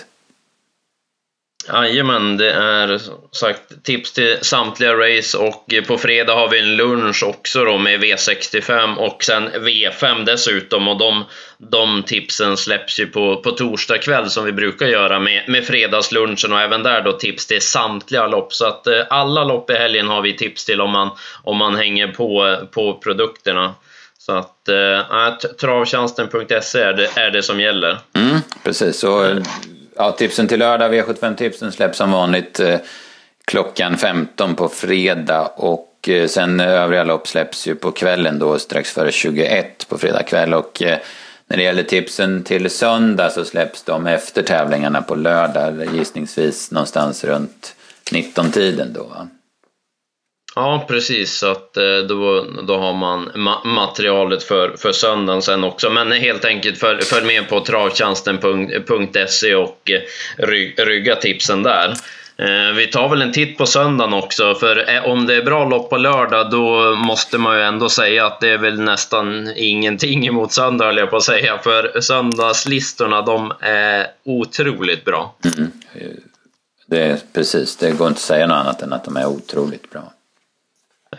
Jajamän, 1.66 2.37
det 2.37 2.53
är 2.53 3.01
sagt 3.33 3.85
tips 3.85 4.12
till 4.12 4.37
samtliga 4.40 4.94
race 4.94 5.38
och 5.38 5.75
på 5.87 5.99
fredag 5.99 6.35
har 6.35 6.49
vi 6.49 6.59
en 6.59 6.77
lunch 6.77 7.23
också 7.23 7.64
då 7.64 7.79
med 7.79 8.01
V65 8.01 8.97
och 8.97 9.25
sen 9.25 9.49
V5 9.49 10.25
dessutom 10.25 10.88
och 10.88 10.99
de, 10.99 11.25
de 11.59 12.03
tipsen 12.03 12.57
släpps 12.57 13.01
ju 13.01 13.07
på, 13.07 13.37
på 13.37 13.51
torsdag 13.51 13.99
kväll 13.99 14.31
som 14.31 14.44
vi 14.44 14.53
brukar 14.53 14.87
göra 14.87 15.21
med, 15.21 15.49
med 15.49 15.66
fredagslunchen 15.66 16.53
och 16.53 16.61
även 16.61 16.83
där 16.83 17.03
då 17.03 17.12
tips 17.12 17.47
till 17.47 17.62
samtliga 17.62 18.27
lopp 18.27 18.55
så 18.55 18.66
att 18.66 18.87
eh, 18.87 19.03
alla 19.11 19.44
lopp 19.44 19.71
i 19.71 19.75
helgen 19.75 20.09
har 20.09 20.23
vi 20.23 20.37
tips 20.37 20.64
till 20.64 20.81
om 20.81 20.90
man, 20.90 21.11
om 21.42 21.57
man 21.57 21.77
hänger 21.77 22.09
på, 22.09 22.57
på 22.71 22.99
produkterna. 22.99 23.75
Så 24.18 24.33
att 24.33 24.68
äh, 24.68 25.51
travtjänsten.se 25.61 26.81
är 26.81 26.92
det, 26.92 27.09
är 27.16 27.31
det 27.31 27.42
som 27.42 27.61
gäller. 27.61 27.99
Mm, 28.14 28.38
precis, 28.64 28.99
så 28.99 29.40
Ja, 30.00 30.12
tipsen 30.12 30.48
till 30.48 30.58
lördag, 30.58 30.94
V75-tipsen 30.94 31.72
släpps 31.72 31.98
som 31.98 32.12
vanligt 32.12 32.61
eh, 32.61 32.78
klockan 33.44 33.98
15 33.98 34.54
på 34.54 34.68
fredag 34.68 35.46
och 35.56 36.08
eh, 36.08 36.26
sen 36.28 36.61
övriga 36.61 37.04
lopp 37.04 37.28
släpps 37.28 37.66
ju 37.66 37.74
på 37.74 37.90
kvällen 37.92 38.38
då 38.38 38.58
strax 38.58 38.92
före 38.92 39.12
21 39.12 39.88
på 39.88 39.98
fredag 39.98 40.22
kväll 40.22 40.54
och 40.54 40.82
eh, 40.82 40.98
när 41.46 41.56
det 41.56 41.62
gäller 41.62 41.82
tipsen 41.82 42.44
till 42.44 42.70
söndag 42.70 43.30
så 43.30 43.44
släpps 43.44 43.82
de 43.82 44.06
efter 44.06 44.42
tävlingarna 44.42 45.02
på 45.02 45.14
lördag 45.14 45.94
gissningsvis 45.94 46.70
någonstans 46.70 47.24
runt 47.24 47.74
19-tiden 48.11 48.92
då. 48.92 49.02
Va? 49.02 49.28
Ja, 50.54 50.84
precis. 50.88 51.38
Så 51.38 51.50
att 51.50 51.76
eh, 51.76 51.98
då, 52.08 52.46
då 52.62 52.78
har 52.78 52.92
man 52.92 53.30
ma 53.34 53.64
materialet 53.64 54.42
för, 54.42 54.76
för 54.76 54.92
söndagen 54.92 55.42
sen 55.42 55.64
också. 55.64 55.90
Men 55.90 56.12
helt 56.12 56.44
enkelt 56.44 56.78
följ, 56.78 57.02
för 57.02 57.22
med 57.22 57.48
på 57.48 57.61
travtjänsten.se 57.61 59.54
och 59.54 59.90
eh, 59.90 60.00
ry, 60.46 60.74
rygga 60.76 61.16
tipsen 61.16 61.62
där. 61.62 61.94
Eh, 62.38 62.72
vi 62.76 62.87
tar 62.87 63.08
väl 63.08 63.22
en 63.22 63.32
titt 63.32 63.58
på 63.58 63.66
söndagen 63.66 64.14
också, 64.14 64.54
för 64.54 65.02
om 65.06 65.26
det 65.26 65.34
är 65.34 65.42
bra 65.42 65.64
lopp 65.64 65.90
på 65.90 65.96
lördag 65.96 66.50
då 66.50 66.94
måste 66.94 67.38
man 67.38 67.56
ju 67.56 67.62
ändå 67.62 67.88
säga 67.88 68.26
att 68.26 68.40
det 68.40 68.48
är 68.48 68.58
väl 68.58 68.80
nästan 68.80 69.52
ingenting 69.56 70.26
emot 70.26 70.52
söndag 70.52 70.84
höll 70.84 70.96
jag 70.96 71.11
på 71.11 71.16
att 71.16 71.22
säga, 71.22 71.58
för 71.58 72.00
söndagslistorna 72.00 73.22
de 73.22 73.52
är 73.61 74.06
otroligt 74.24 75.04
bra. 75.04 75.34
Mm. 75.56 75.70
Det 76.87 77.02
är 77.02 77.18
precis, 77.32 77.76
det 77.76 77.90
går 77.90 78.08
inte 78.08 78.18
att 78.18 78.22
säga 78.22 78.46
något 78.46 78.56
annat 78.56 78.82
än 78.82 78.92
att 78.92 79.04
de 79.04 79.16
är 79.16 79.26
otroligt 79.26 79.90
bra. 79.90 80.12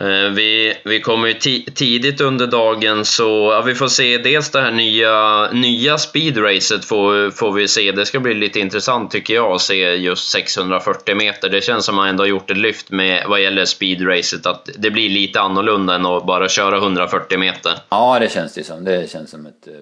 Eh, 0.00 0.30
vi, 0.30 0.76
vi 0.84 1.00
kommer 1.00 1.28
ju 1.28 1.34
tidigt 1.74 2.20
under 2.20 2.46
dagen 2.46 3.04
så 3.04 3.50
ja, 3.52 3.62
vi 3.66 3.74
får 3.74 3.88
se 3.88 4.18
dels 4.18 4.50
det 4.50 4.60
här 4.60 4.70
nya, 4.70 5.48
nya 5.52 5.98
speedracet 5.98 6.84
får, 6.84 7.30
får 7.30 7.52
vi 7.52 7.68
se. 7.68 7.92
Det 7.92 8.06
ska 8.06 8.20
bli 8.20 8.34
lite 8.34 8.60
intressant 8.60 9.10
tycker 9.10 9.34
jag 9.34 9.52
att 9.52 9.60
se 9.60 9.94
just 9.94 10.30
640 10.30 11.14
meter. 11.14 11.48
Det 11.48 11.60
känns 11.60 11.84
som 11.84 11.94
att 11.94 11.96
man 11.96 12.08
ändå 12.08 12.22
har 12.22 12.28
gjort 12.28 12.50
ett 12.50 12.56
lyft 12.56 12.90
med 12.90 13.24
vad 13.28 13.42
gäller 13.42 13.64
speedracet 13.64 14.46
att 14.46 14.68
det 14.78 14.90
blir 14.90 15.08
lite 15.08 15.40
annorlunda 15.40 15.94
än 15.94 16.06
att 16.06 16.26
bara 16.26 16.48
köra 16.48 16.76
140 16.76 17.38
meter. 17.38 17.72
Ja, 17.88 18.18
det 18.20 18.32
känns 18.32 18.54
det 18.54 18.64
som. 18.64 18.84
Det 18.84 19.10
känns 19.10 19.30
som 19.30 19.46
ett, 19.46 19.66
eh, 19.66 19.74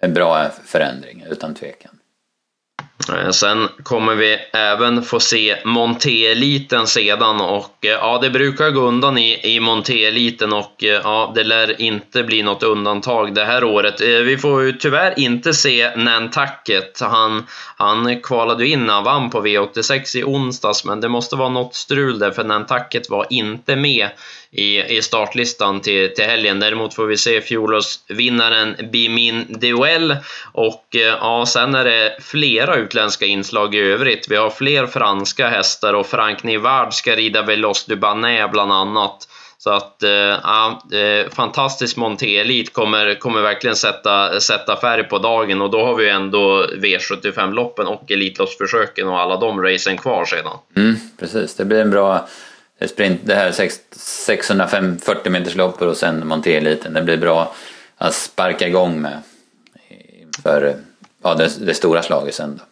en 0.00 0.14
bra 0.14 0.46
förändring 0.66 1.24
utan 1.30 1.54
tvekan. 1.54 1.99
Eh, 3.08 3.30
sen 3.30 3.68
kommer 3.82 4.14
vi 4.14 4.38
även 4.52 5.02
få 5.02 5.20
se 5.20 5.56
Monté-eliten 5.64 6.86
sedan 6.86 7.40
och 7.40 7.76
eh, 7.80 7.90
ja, 7.90 8.18
det 8.22 8.30
brukar 8.30 8.70
gå 8.70 8.80
undan 8.80 9.18
i, 9.18 9.56
i 9.56 9.60
Monté-eliten 9.60 10.52
och 10.52 10.84
eh, 10.84 11.00
ja, 11.04 11.32
det 11.34 11.44
lär 11.44 11.80
inte 11.80 12.22
bli 12.22 12.42
något 12.42 12.62
undantag 12.62 13.34
det 13.34 13.44
här 13.44 13.64
året. 13.64 14.00
Vi 14.00 14.38
får 14.38 14.62
ju 14.62 14.72
tyvärr 14.72 15.18
inte 15.18 15.54
se 15.54 15.96
Nantucket. 15.96 17.00
Han, 17.00 17.46
han 17.76 18.20
kvalade 18.20 18.64
ju 18.64 18.72
in 18.72 18.86
när 18.86 18.94
han 18.94 19.04
vann 19.04 19.30
på 19.30 19.46
V86 19.46 20.16
i 20.16 20.24
onsdags, 20.24 20.84
men 20.84 21.00
det 21.00 21.08
måste 21.08 21.36
vara 21.36 21.48
något 21.48 21.74
strul 21.74 22.18
där 22.18 22.30
för 22.30 22.44
Nantucket 22.44 23.10
var 23.10 23.26
inte 23.30 23.76
med 23.76 24.08
i, 24.52 24.96
i 24.96 25.02
startlistan 25.02 25.80
till, 25.80 26.14
till 26.14 26.24
helgen. 26.24 26.60
Däremot 26.60 26.94
får 26.94 27.06
vi 27.06 27.16
se 27.16 27.40
fjolårsvinnaren 27.40 28.76
Bimin 28.92 29.46
Duell 29.48 30.16
och 30.52 30.96
eh, 30.96 31.00
ja, 31.00 31.44
sen 31.46 31.74
är 31.74 31.84
det 31.84 32.16
flera 32.20 32.76
utländska 32.76 33.26
inslag 33.26 33.74
i 33.74 33.78
övrigt. 33.78 34.26
Vi 34.30 34.36
har 34.36 34.50
fler 34.50 34.86
franska 34.86 35.48
hästar 35.48 35.94
och 35.94 36.06
Frank 36.06 36.42
Nivard 36.42 36.94
ska 36.94 37.16
rida 37.16 37.42
Veloz 37.42 37.84
du 37.84 37.96
Banet 37.96 38.50
bland 38.52 38.72
annat. 38.72 39.28
Så 39.58 39.70
att, 39.70 40.02
eh, 40.02 40.10
ja, 40.10 40.82
eh, 40.92 41.30
fantastisk 41.30 41.96
Monté-elit 41.96 42.72
kommer, 42.72 43.14
kommer 43.14 43.42
verkligen 43.42 43.76
sätta, 43.76 44.40
sätta 44.40 44.76
färg 44.76 45.04
på 45.04 45.18
dagen 45.18 45.62
och 45.62 45.70
då 45.70 45.84
har 45.84 45.94
vi 45.94 46.08
ändå 46.08 46.66
V75-loppen 46.66 47.86
och 47.86 48.10
Elitloppsförsöken 48.10 49.08
och 49.08 49.20
alla 49.20 49.36
de 49.36 49.62
racen 49.62 49.98
kvar 49.98 50.24
sedan. 50.24 50.58
Mm, 50.76 50.96
precis, 51.18 51.54
det 51.54 51.64
blir 51.64 51.80
en 51.80 51.90
bra 51.90 52.28
sprint, 52.88 53.20
det 53.24 53.34
här 53.34 53.52
640 53.96 55.32
meters 55.32 55.54
loppet 55.54 55.82
och 55.82 55.96
sen 55.96 56.24
Monté-eliten. 56.24 56.94
Det 56.94 57.02
blir 57.02 57.16
bra 57.16 57.54
att 57.96 58.14
sparka 58.14 58.68
igång 58.68 59.00
med 59.00 59.22
för 60.42 60.76
ja, 61.22 61.34
det, 61.34 61.66
det 61.66 61.74
stora 61.74 62.02
slaget 62.02 62.34
sen. 62.34 62.58
Då. 62.58 62.64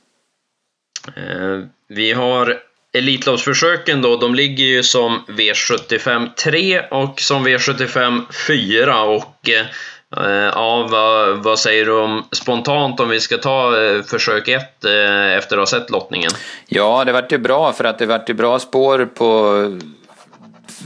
Eh, 1.21 1.64
vi 1.88 2.12
har 2.12 2.59
Elitloppsförsöken 2.92 4.03
då, 4.03 4.16
de 4.16 4.35
ligger 4.35 4.64
ju 4.64 4.83
som 4.83 5.25
V75 5.29 6.35
3 6.35 6.81
och 6.90 7.21
som 7.21 7.49
V75 7.49 8.23
4 8.47 9.03
och 9.03 9.49
eh, 9.49 10.33
ja, 10.55 10.88
vad, 10.90 11.42
vad, 11.42 11.59
säger 11.59 11.85
du 11.85 11.92
om 11.92 12.25
spontant 12.33 13.01
om 13.01 13.09
vi 13.09 13.21
ska 13.21 13.37
ta 13.37 13.85
eh, 13.85 14.03
försök 14.03 14.49
1 14.49 14.85
efter 14.85 15.57
att 15.57 15.61
ha 15.61 15.66
sett 15.66 15.90
lottningen? 15.90 16.31
Ja, 16.66 17.05
det 17.05 17.12
vart 17.12 17.33
ju 17.33 17.38
bra 17.38 17.73
för 17.73 17.85
att 17.85 17.99
det 17.99 18.07
vart 18.07 18.31
ju 18.31 18.35
bra 18.35 18.59
spår 18.59 19.09
på 19.14 19.55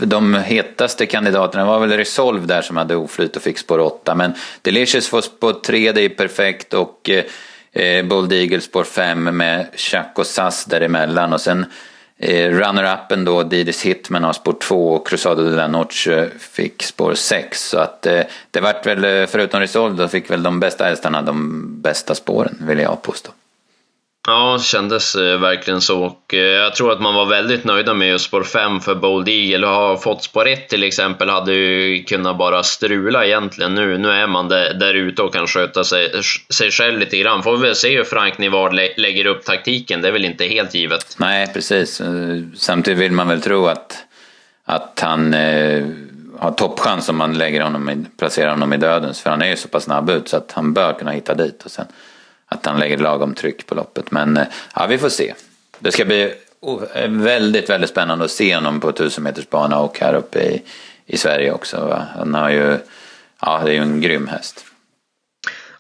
de 0.01 0.35
hetaste 0.35 1.07
kandidaterna 1.07 1.65
var 1.65 1.79
väl 1.79 1.97
Resolve 1.97 2.47
där 2.47 2.63
som 2.63 2.77
hade 2.77 2.97
oflyt 2.97 3.37
och 3.37 3.43
fick 3.43 3.59
spår 3.59 3.79
8. 3.79 4.15
Men 4.15 4.33
Delicious 4.63 5.09
får 5.09 5.21
spår 5.21 5.53
3, 5.53 5.93
det 5.93 6.01
är 6.01 6.09
perfekt. 6.09 6.75
Och 6.75 7.11
eh, 7.11 7.25
eh 7.73 8.05
Bold 8.05 8.33
Eagle 8.33 8.61
spår 8.61 8.85
5 8.85 9.37
med 9.37 9.67
Chuck 9.77 10.19
och 10.19 10.27
Sass 10.27 10.65
däremellan. 10.65 11.33
Och 11.33 11.41
sen 11.41 11.67
eh, 12.19 12.51
runner-upen 12.51 13.25
då, 13.25 13.43
Didis 13.43 13.83
Hitman 13.83 14.25
har 14.25 14.33
spår 14.33 14.53
2 14.53 14.93
och 14.93 15.09
Crusado 15.09 15.43
de 15.43 15.57
la 15.57 15.69
Noche 15.69 16.19
eh, 16.19 16.29
fick 16.39 16.83
spår 16.83 17.15
6. 17.15 17.69
Så 17.69 17.79
att 17.79 18.07
eh, 18.07 18.21
det 18.51 18.61
vart 18.61 18.87
väl, 18.87 19.05
eh, 19.05 19.27
förutom 19.27 19.61
Resolve, 19.61 20.03
då 20.03 20.09
fick 20.09 20.31
väl 20.31 20.43
de 20.43 20.61
bästa 20.61 20.85
hästarna 20.85 21.23
de 21.23 21.67
bästa 21.83 22.15
spåren, 22.15 22.57
vill 22.61 22.79
jag 22.79 23.03
påstå. 23.03 23.33
Ja, 24.27 24.59
kändes 24.59 25.15
eh, 25.15 25.39
verkligen 25.39 25.81
så. 25.81 26.03
Och, 26.03 26.35
eh, 26.35 26.41
jag 26.41 26.75
tror 26.75 26.93
att 26.93 27.01
man 27.01 27.15
var 27.15 27.27
väldigt 27.27 27.65
nöjda 27.65 27.95
med 27.95 28.09
just 28.09 28.25
spår 28.25 28.43
5 28.43 28.81
för 28.81 28.95
Bold 28.95 29.29
Eagle. 29.29 29.69
Att 29.69 29.75
ha 29.75 29.97
fått 29.97 30.25
spår 30.25 30.49
1 30.49 30.69
till 30.69 30.83
exempel 30.83 31.29
hade 31.29 31.55
ju 31.55 32.05
kunnat 32.05 32.39
bara 32.39 32.63
strula 32.63 33.27
egentligen. 33.27 33.75
Nu, 33.75 33.99
nu 33.99 34.11
är 34.11 34.27
man 34.27 34.49
där, 34.49 34.75
där 34.75 34.95
ute 34.95 35.23
och 35.23 35.35
kan 35.35 35.47
sköta 35.47 35.85
sig, 35.85 36.13
sig 36.51 36.71
själv 36.71 36.99
lite 36.99 37.19
grann. 37.19 37.43
Får 37.43 37.57
vi 37.57 37.63
väl 37.63 37.75
se 37.75 37.97
hur 37.97 38.05
Frank 38.05 38.39
Nivard 38.39 38.75
lä 38.75 38.89
lägger 38.97 39.27
upp 39.27 39.45
taktiken. 39.45 40.03
Det 40.03 40.09
är 40.09 40.13
väl 40.13 40.25
inte 40.25 40.45
helt 40.45 40.75
givet. 40.75 41.17
Nej, 41.19 41.53
precis. 41.53 42.01
Eh, 42.01 42.09
samtidigt 42.57 42.99
vill 43.01 43.13
man 43.13 43.29
väl 43.29 43.43
tro 43.43 43.67
att, 43.67 43.97
att 44.65 45.01
han 45.03 45.35
eh, 45.35 45.87
har 46.39 46.51
toppchans 46.51 47.09
om 47.09 47.17
man 47.17 47.39
lägger 47.39 47.61
honom 47.61 47.91
i, 47.91 48.05
placerar 48.19 48.51
honom 48.51 48.73
i 48.73 48.77
dödens. 48.77 49.21
För 49.21 49.31
han 49.31 49.43
är 49.43 49.49
ju 49.49 49.57
så 49.57 49.69
pass 49.69 49.85
snabb 49.85 50.11
ut 50.11 50.29
så 50.29 50.37
att 50.37 50.53
han 50.53 50.73
bör 50.73 50.93
kunna 50.93 51.11
hitta 51.11 51.35
dit. 51.35 51.63
Och 51.65 51.71
sen 51.71 51.87
att 52.53 52.67
han 52.67 52.81
lägger 52.81 52.99
lagom 52.99 53.35
tryck 53.35 53.67
på 53.67 53.75
loppet. 53.75 54.11
Men 54.11 54.37
eh, 54.37 54.47
ja, 54.75 54.87
vi 54.87 54.99
får 54.99 55.09
se. 55.09 55.35
Det 55.79 55.93
ska 55.93 56.05
bli 56.05 56.35
väldigt, 57.09 57.71
väldigt 57.71 57.91
spännande 57.91 58.25
att 58.25 58.31
se 58.31 58.55
honom 58.55 58.81
på 58.81 58.89
1000 58.89 59.25
meters 59.25 59.51
bana 59.51 59.79
och 59.79 59.99
här 60.01 60.15
uppe 60.15 60.43
i, 60.43 60.63
i 61.07 61.17
Sverige 61.17 61.53
också. 61.53 61.87
Va? 61.87 62.07
Han 62.19 62.35
har 62.35 62.51
ju, 62.51 62.79
ja 63.41 63.61
det 63.65 63.71
är 63.71 63.75
ju 63.75 63.83
en 63.83 64.01
grym 64.01 64.29
häst. 64.29 64.65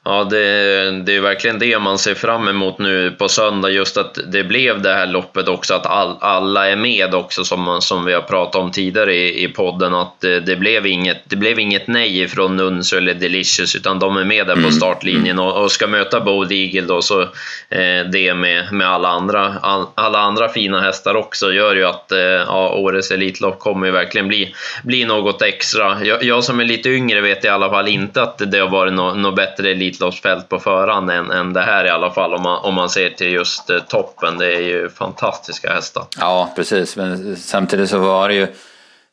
Ja, 0.04 0.24
det, 0.24 0.90
det 0.90 1.16
är 1.16 1.20
verkligen 1.20 1.58
det 1.58 1.78
man 1.78 1.98
ser 1.98 2.14
fram 2.14 2.48
emot 2.48 2.78
nu 2.78 3.10
på 3.10 3.28
söndag, 3.28 3.70
just 3.70 3.96
att 3.96 4.18
det 4.32 4.44
blev 4.44 4.82
det 4.82 4.94
här 4.94 5.06
loppet 5.06 5.48
också, 5.48 5.74
att 5.74 5.86
all, 5.86 6.16
alla 6.20 6.68
är 6.68 6.76
med 6.76 7.14
också, 7.14 7.44
som, 7.44 7.78
som 7.80 8.04
vi 8.04 8.12
har 8.12 8.20
pratat 8.20 8.62
om 8.62 8.70
tidigare 8.70 9.14
i, 9.14 9.44
i 9.44 9.48
podden, 9.48 9.94
att 9.94 10.20
det, 10.20 10.40
det, 10.40 10.56
blev 10.56 10.86
inget, 10.86 11.22
det 11.24 11.36
blev 11.36 11.58
inget 11.58 11.86
nej 11.86 12.28
från 12.28 12.56
Nuns 12.56 12.92
eller 12.92 13.14
Delicious, 13.14 13.76
utan 13.76 13.98
de 13.98 14.16
är 14.16 14.24
med 14.24 14.46
där 14.46 14.54
på 14.54 14.60
mm. 14.60 14.72
startlinjen 14.72 15.38
och, 15.38 15.62
och 15.62 15.72
ska 15.72 15.86
möta 15.86 16.20
Bold 16.20 16.52
Eagle 16.52 16.86
då, 16.86 17.02
så 17.02 17.22
eh, 17.22 18.06
det 18.12 18.34
med, 18.34 18.72
med 18.72 18.88
alla, 18.88 19.08
andra, 19.08 19.54
all, 19.62 19.86
alla 19.94 20.18
andra 20.18 20.48
fina 20.48 20.80
hästar 20.80 21.14
också 21.14 21.52
gör 21.52 21.76
ju 21.76 21.84
att 21.84 22.12
eh, 22.12 22.18
ja, 22.18 22.74
årets 22.74 23.10
Elitlopp 23.10 23.58
kommer 23.58 23.86
ju 23.86 23.92
verkligen 23.92 24.28
bli, 24.28 24.54
bli 24.84 25.04
något 25.04 25.42
extra. 25.42 26.04
Jag, 26.04 26.24
jag 26.24 26.44
som 26.44 26.60
är 26.60 26.64
lite 26.64 26.88
yngre 26.88 27.20
vet 27.20 27.44
i 27.44 27.48
alla 27.48 27.70
fall 27.70 27.88
inte 27.88 28.22
att 28.22 28.38
det 28.38 28.58
har 28.58 28.68
varit 28.68 28.92
något, 28.92 29.16
något 29.16 29.36
bättre 29.36 29.70
Elitloppsfält 29.92 30.48
på 30.48 30.58
förhand 30.58 31.10
än, 31.10 31.30
än 31.30 31.52
det 31.52 31.62
här 31.62 31.84
i 31.84 31.88
alla 31.88 32.10
fall 32.10 32.34
om 32.34 32.42
man, 32.42 32.64
om 32.64 32.74
man 32.74 32.90
ser 32.90 33.10
till 33.10 33.32
just 33.32 33.70
eh, 33.70 33.78
toppen. 33.78 34.38
Det 34.38 34.54
är 34.56 34.60
ju 34.60 34.88
fantastiska 34.88 35.74
hästar. 35.74 36.04
Ja, 36.18 36.52
precis. 36.56 36.96
Men 36.96 37.36
samtidigt 37.36 37.90
så 37.90 37.98
var 37.98 38.28
det 38.28 38.34
ju 38.34 38.46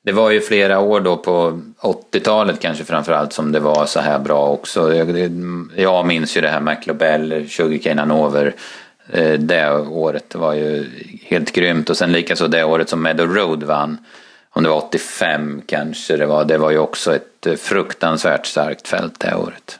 det 0.03 0.11
var 0.11 0.31
ju 0.31 0.41
flera 0.41 0.79
år 0.79 0.99
då 0.99 1.17
på 1.17 1.61
80-talet 1.81 2.59
kanske 2.59 2.85
framförallt 2.85 3.33
som 3.33 3.51
det 3.51 3.59
var 3.59 3.85
så 3.85 3.99
här 3.99 4.19
bra 4.19 4.47
också. 4.47 4.95
Jag, 4.95 5.31
jag 5.75 6.07
minns 6.07 6.37
ju 6.37 6.41
det 6.41 6.47
här 6.47 6.59
McLobel, 6.59 7.49
Sugarcane 7.49 8.01
Hanover. 8.01 8.55
Eh, 9.09 9.33
det 9.33 9.71
året 9.79 10.35
var 10.35 10.53
ju 10.53 10.85
helt 11.23 11.51
grymt 11.51 11.89
och 11.89 11.97
sen 11.97 12.11
likaså 12.11 12.47
det 12.47 12.63
året 12.63 12.89
som 12.89 13.01
Meadow 13.01 13.35
Road 13.35 13.63
vann. 13.63 13.97
Om 14.49 14.63
det 14.63 14.69
var 14.69 14.77
85 14.77 15.61
kanske 15.65 16.17
det 16.17 16.25
var. 16.25 16.45
Det 16.45 16.57
var 16.57 16.71
ju 16.71 16.77
också 16.77 17.15
ett 17.15 17.45
eh, 17.45 17.55
fruktansvärt 17.55 18.45
starkt 18.45 18.87
fält 18.87 19.19
det 19.19 19.35
året. 19.35 19.79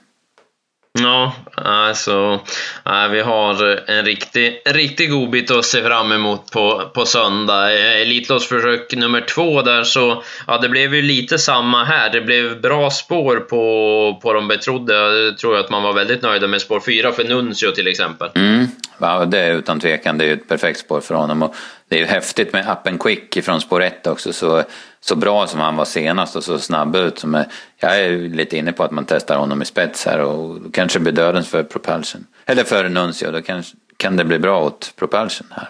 Ja, 1.02 1.34
alltså, 1.56 2.39
äh, 2.86 3.08
vi 3.12 3.22
har 3.22 3.89
en 3.89 4.06
riktig, 4.06 4.62
en 4.66 4.74
riktig 4.74 5.12
god 5.12 5.30
bit 5.30 5.52
att 5.52 5.66
se 5.66 5.84
fram 5.84 6.12
emot 6.12 6.52
på, 6.52 6.91
på 6.93 7.06
söndag. 7.06 7.74
Eh, 7.74 8.02
Elitloppsförsök 8.02 8.93
nummer 8.93 9.22
två 9.22 9.62
där 9.62 9.84
så, 9.84 10.24
ja 10.47 10.58
det 10.58 10.70
blev 10.70 10.95
ju 10.95 11.02
lite 11.02 11.38
samma 11.38 11.84
här. 11.84 12.10
Det 12.10 12.22
blev 12.22 12.62
bra 12.62 12.89
spår 12.89 13.38
på, 13.38 14.20
på 14.22 14.34
de 14.34 14.47
betrodda. 14.47 14.93
Jag 14.93 15.38
tror 15.38 15.58
att 15.58 15.70
man 15.70 15.84
var 15.84 15.93
väldigt 15.93 16.22
nöjda 16.22 16.47
med 16.47 16.62
spår 16.62 16.80
fyra 16.80 17.12
för 17.12 17.24
Nuncio 17.24 17.72
till 17.72 17.88
exempel. 17.88 18.30
Mm. 18.36 18.68
Ja, 19.00 19.26
det 19.26 19.39
är 19.39 19.54
utan 19.54 19.80
tvekan, 19.80 20.18
det 20.18 20.24
är 20.24 20.28
ju 20.28 20.34
ett 20.34 20.47
perfekt 20.47 20.80
spår 20.80 21.02
för 21.02 21.16
honom. 21.16 21.43
Och 21.43 21.56
det 21.89 21.95
är 21.95 22.00
ju 22.00 22.06
häftigt 22.06 22.54
med 22.54 22.70
up 22.70 22.88
and 22.88 23.02
quick 23.02 23.45
från 23.45 23.62
spår 23.62 23.84
1 23.84 24.08
också. 24.08 24.34
Så 24.34 24.64
så 25.02 25.16
bra 25.16 25.47
som 25.47 25.60
han 25.60 25.76
var 25.76 25.86
senast 25.86 26.36
och 26.36 26.43
så 26.43 26.60
snabb 26.60 26.95
ut. 26.95 27.20
Som 27.20 27.36
är, 27.36 27.45
jag 27.78 28.00
är 28.00 28.18
lite 28.18 28.58
inne 28.58 28.72
på 28.72 28.84
att 28.84 28.91
man 28.91 29.06
testar 29.06 29.38
honom 29.38 29.62
i 29.62 29.66
spets 29.66 30.06
här 30.06 30.20
och 30.20 30.62
då 30.62 30.70
kanske 30.72 31.00
det 31.00 31.04
blir 31.04 31.14
dödens 31.14 31.50
för 31.50 31.64
Propulsion. 31.64 32.26
Eller 32.45 32.64
för 32.64 32.89
Nuncio, 32.89 33.32
då 33.32 33.41
kan, 33.41 33.64
kan 33.97 34.18
det 34.18 34.26
bli 34.26 34.39
bra 34.39 34.64
åt 34.64 34.93
Propulsion 34.95 35.47
här. 35.52 35.70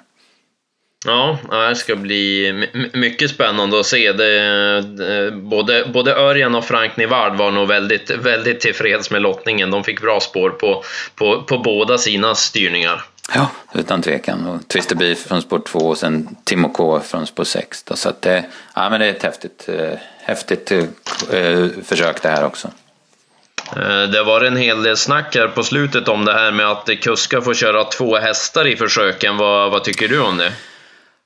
Ja, 1.05 1.37
det 1.69 1.75
ska 1.75 1.95
bli 1.95 2.53
mycket 2.93 3.29
spännande 3.29 3.79
att 3.79 3.85
se. 3.85 4.11
Det, 4.11 5.31
både, 5.31 5.85
både 5.93 6.15
Örjan 6.15 6.55
och 6.55 6.65
Frank 6.65 6.97
Nivard 6.97 7.37
var 7.37 7.51
nog 7.51 7.67
väldigt, 7.67 8.09
väldigt 8.09 8.59
tillfreds 8.59 9.11
med 9.11 9.21
lottningen. 9.21 9.71
De 9.71 9.83
fick 9.83 10.01
bra 10.01 10.19
spår 10.19 10.49
på, 10.49 10.83
på, 11.15 11.41
på 11.41 11.57
båda 11.57 11.97
sina 11.97 12.35
styrningar. 12.35 13.03
Ja, 13.33 13.49
utan 13.73 14.01
tvekan. 14.01 14.47
Och 14.47 14.67
Twister 14.67 14.95
Beef 14.95 15.19
från 15.19 15.41
spår 15.41 15.59
2 15.59 15.79
och 15.79 15.97
sen 15.97 16.35
Timo 16.43 16.69
K 16.69 16.99
från 16.99 17.27
spår 17.27 17.43
6. 17.43 17.83
Så 17.93 18.09
att 18.09 18.21
det, 18.21 18.45
ja, 18.75 18.89
men 18.89 18.99
det 18.99 19.05
är 19.05 19.09
ett 19.09 19.23
häftigt, 19.23 19.69
eh, 19.69 19.99
häftigt 20.23 20.71
eh, 20.71 21.67
försök 21.83 22.21
det 22.21 22.29
här 22.29 22.45
också. 22.45 22.67
Eh, 23.75 24.01
det 24.01 24.23
var 24.23 24.41
en 24.41 24.57
hel 24.57 24.83
del 24.83 24.97
snack 24.97 25.35
här 25.35 25.47
på 25.47 25.63
slutet 25.63 26.07
om 26.07 26.25
det 26.25 26.33
här 26.33 26.51
med 26.51 26.71
att 26.71 26.89
kuskar 27.01 27.41
får 27.41 27.53
köra 27.53 27.83
två 27.83 28.17
hästar 28.17 28.67
i 28.67 28.75
försöken. 28.75 29.37
Vad, 29.37 29.71
vad 29.71 29.83
tycker 29.83 30.07
du 30.07 30.21
om 30.21 30.37
det? 30.37 30.51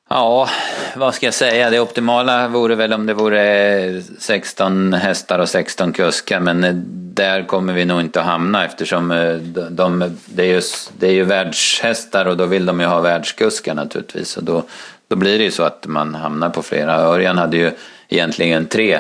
Ja, 0.10 0.49
vad 0.95 1.16
ska 1.16 1.28
jag 1.28 1.34
säga? 1.34 1.70
Det 1.70 1.80
optimala 1.80 2.47
vore 2.47 2.76
väl 2.76 2.93
om 2.93 3.06
det 3.06 3.14
vore 3.14 4.01
16 4.20 4.93
hästar 4.93 5.39
och 5.39 5.49
16 5.49 5.93
kuskar, 5.93 6.39
men 6.39 6.64
eh, 6.64 6.74
där 7.14 7.43
kommer 7.43 7.74
vi 7.74 7.86
nog 7.86 8.01
inte 8.01 8.20
att 8.20 8.26
hamna 8.26 8.66
eftersom 8.66 9.11
eh, 9.11 9.36
de, 9.36 9.76
de, 9.76 10.18
det, 10.26 10.43
är 10.43 10.47
ju, 10.47 10.61
det 10.97 11.07
är 11.07 11.11
ju 11.11 11.24
världshästar 11.24 12.26
och 12.26 12.38
då 12.38 12.45
vill 12.45 12.66
de 12.66 12.80
ju 12.80 12.86
ha 12.86 13.01
världskuskar 13.01 13.74
naturligtvis. 13.74 14.38
Och 14.38 14.43
då, 14.43 14.64
då 15.07 15.16
blir 15.16 15.38
det 15.38 15.43
ju 15.43 15.51
så 15.51 15.64
att 15.64 15.88
man 15.88 16.16
hamnar 16.16 16.49
på 16.49 16.64
flera. 16.64 16.95
Örjan 16.95 17.38
hade 17.38 17.57
ju 17.57 17.72
egentligen 18.09 18.66
tre, 18.66 18.99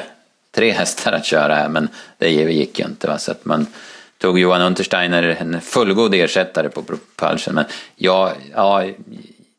tre 0.51 0.71
hästar 0.71 1.11
att 1.11 1.25
köra 1.25 1.55
här, 1.55 1.69
men 1.69 1.87
det 2.17 2.29
gick 2.29 2.79
ju 2.79 2.85
inte. 2.85 3.07
Va? 3.07 3.17
Så 3.17 3.31
att 3.31 3.45
man 3.45 3.67
tog 4.17 4.39
Johan 4.39 4.61
Untersteiner, 4.61 5.23
en 5.23 5.61
fullgod 5.61 6.15
ersättare 6.15 6.69
på 6.69 6.83
Propulsion. 6.83 7.55
Men 7.55 7.65
ja, 7.95 8.33
ja 8.55 8.85